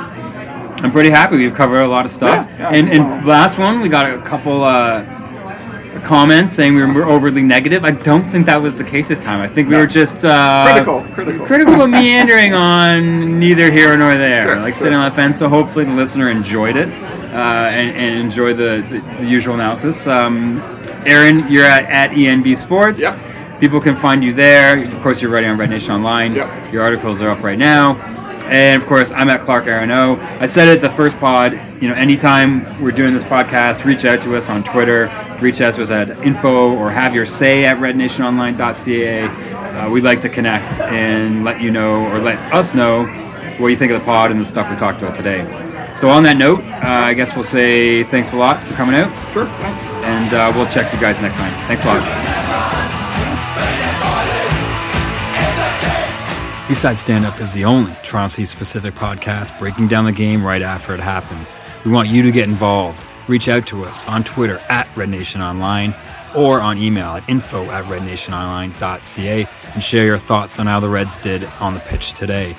I'm 0.84 0.92
pretty 0.92 1.10
happy. 1.12 1.38
We've 1.38 1.54
covered 1.54 1.82
a 1.82 1.88
lot 1.88 2.06
of 2.06 2.12
stuff. 2.12 2.48
Yeah, 2.50 2.72
yeah. 2.72 2.78
and, 2.78 2.90
and 2.90 3.26
last 3.26 3.58
one, 3.60 3.82
we 3.82 3.90
got 3.90 4.12
a 4.12 4.20
couple 4.22 4.64
uh, 4.64 5.06
comments 6.04 6.54
saying 6.54 6.76
we 6.76 6.84
were 6.84 7.06
overly 7.06 7.42
negative. 7.42 7.84
I 7.86 7.92
don't 7.92 8.24
think 8.32 8.46
that 8.48 8.62
was 8.62 8.78
the 8.78 8.84
case 8.84 9.08
this 9.08 9.20
time. 9.20 9.40
I 9.42 9.48
think 9.48 9.68
we 9.68 9.74
No. 9.76 9.82
were 9.82 9.88
just 9.88 10.24
uh, 10.26 10.66
Critical, 10.72 11.04
critical. 11.14 11.46
critical, 11.46 11.78
but 11.78 11.88
meandering 12.02 12.54
on 12.54 13.40
neither 13.40 13.72
here 13.72 13.96
nor 13.98 14.18
there, 14.18 14.48
Sure, 14.48 14.56
like 14.58 14.74
sure. 14.74 14.84
sitting 14.84 14.98
on 14.98 15.10
the 15.10 15.16
fence. 15.16 15.38
So 15.40 15.48
hopefully 15.50 15.86
the 15.86 15.94
listener 15.94 16.30
enjoyed 16.30 16.76
it 16.76 16.90
uh, 16.90 17.70
and, 17.72 17.96
and 17.96 18.20
enjoyed 18.20 18.58
the, 18.58 18.86
the, 18.90 19.00
the 19.20 19.26
usual 19.26 19.54
analysis. 19.56 20.08
Um, 20.08 20.60
Aaron, 21.06 21.48
you're 21.52 21.66
at, 21.66 21.86
at 21.86 22.12
ENB 22.12 22.56
Sports. 22.58 23.00
Yep. 23.00 23.60
People 23.60 23.80
can 23.80 23.96
find 23.96 24.24
you 24.24 24.34
there. 24.34 24.84
Of 24.92 25.02
course, 25.02 25.22
you're 25.22 25.32
writing 25.32 25.50
on 25.50 25.58
Red 25.58 25.70
Nation 25.70 25.92
Online. 25.92 26.34
Yep. 26.36 26.74
Your 26.74 26.82
articles 26.84 27.22
are 27.22 27.30
up 27.30 27.44
right 27.44 27.60
now. 27.60 27.94
And 28.46 28.82
of 28.82 28.88
course, 28.88 29.12
I'm 29.12 29.30
at 29.30 29.42
Clark 29.42 29.68
Aaron 29.68 29.92
I 29.92 30.46
said 30.46 30.68
it 30.68 30.76
at 30.76 30.82
the 30.82 30.90
first 30.90 31.18
pod. 31.20 31.54
You 31.82 31.88
know, 31.88 31.94
anytime 31.94 32.82
we're 32.82 32.92
doing 32.92 33.14
this 33.14 33.24
podcast, 33.24 33.86
reach 33.86 34.06
out 34.06 34.22
to 34.24 34.36
us 34.36 34.50
on 34.50 34.64
Twitter. 34.64 35.06
Reach 35.40 35.62
out 35.62 35.74
to 35.76 35.84
us 35.84 35.90
at 35.90 36.10
info 36.24 36.74
or 36.76 36.92
have 36.92 37.16
your 37.16 37.26
say 37.26 37.66
at 37.66 37.78
rednationonline.ca. 37.78 39.24
Uh, 39.24 39.90
we'd 39.90 40.04
like 40.04 40.22
to 40.22 40.30
connect 40.30 40.80
and 40.82 41.44
let 41.44 41.62
you 41.62 41.72
know 41.72 42.06
or 42.06 42.20
let 42.20 42.38
us 42.54 42.74
know 42.76 43.06
what 43.58 43.68
you 43.70 43.78
think 43.78 43.92
of 43.92 44.00
the 44.00 44.06
pod 44.06 44.32
and 44.32 44.40
the 44.40 44.46
stuff 44.46 44.70
we 44.70 44.76
talked 44.76 45.00
about 45.02 45.16
today. 45.16 45.46
So 45.96 46.10
on 46.10 46.24
that 46.24 46.38
note, 46.38 46.60
uh, 46.64 46.82
I 46.84 47.14
guess 47.14 47.36
we'll 47.36 47.44
say 47.44 48.04
thanks 48.04 48.34
a 48.34 48.38
lot 48.38 48.64
for 48.64 48.74
coming 48.76 48.96
out, 48.96 49.12
Sure, 49.34 49.46
and 49.46 50.34
uh, 50.34 50.52
we'll 50.56 50.68
check 50.68 50.92
you 50.94 51.00
guys 51.00 51.22
next 51.22 51.36
time. 51.36 51.52
Thanks 51.68 51.84
a 51.84 51.88
lot. 51.88 52.81
Eastside 56.72 56.96
Stand 56.96 57.26
Up 57.26 57.42
is 57.42 57.52
the 57.52 57.66
only 57.66 57.92
Toronto-specific 58.02 58.94
podcast 58.94 59.60
breaking 59.60 59.90
down 59.90 60.06
the 60.06 60.14
game 60.14 60.42
right 60.42 60.62
after 60.62 60.94
it 60.94 61.02
happens. 61.02 61.54
We 61.84 61.92
want 61.92 62.08
you 62.08 62.22
to 62.22 62.32
get 62.32 62.48
involved. 62.48 63.06
Reach 63.28 63.50
out 63.50 63.68
to 63.68 63.84
us 63.84 64.08
on 64.08 64.24
Twitter 64.24 64.62
at 64.70 64.88
Red 64.96 65.10
Nation 65.10 65.42
Online 65.42 65.94
or 66.34 66.62
on 66.62 66.78
email 66.78 67.10
at 67.10 67.28
info 67.28 67.66
at 67.66 67.84
rednationonline.ca 67.84 69.48
and 69.74 69.84
share 69.84 70.06
your 70.06 70.18
thoughts 70.18 70.60
on 70.60 70.68
how 70.68 70.80
the 70.80 70.88
Reds 70.88 71.20
did 71.20 71.44
on 71.60 71.74
the 71.74 71.82
pitch 71.82 72.14
today. 72.14 72.56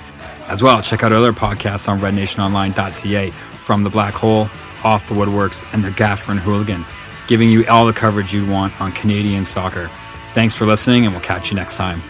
As 0.47 0.63
well, 0.63 0.83
check 0.83 1.03
out 1.03 1.13
other 1.13 1.33
podcasts 1.33 1.89
on 1.89 1.99
rednationonline.ca 1.99 3.31
from 3.31 3.83
the 3.83 3.89
Black 3.89 4.13
Hole, 4.13 4.51
Off 4.85 5.09
the 5.09 5.15
Woodworks, 5.15 5.65
and 5.73 5.83
the 5.83 5.91
Gaffer 5.91 6.33
and 6.33 6.41
Hooligan, 6.41 6.85
giving 7.29 7.49
you 7.49 7.67
all 7.67 7.87
the 7.87 7.95
coverage 7.95 8.35
you 8.35 8.47
want 8.47 8.79
on 8.79 8.93
Canadian 8.93 9.47
soccer. 9.47 9.89
Thanks 10.35 10.55
for 10.55 10.67
listening, 10.67 11.07
and 11.07 11.15
we'll 11.15 11.25
catch 11.25 11.51
you 11.51 11.57
next 11.57 11.77
time. 11.77 12.03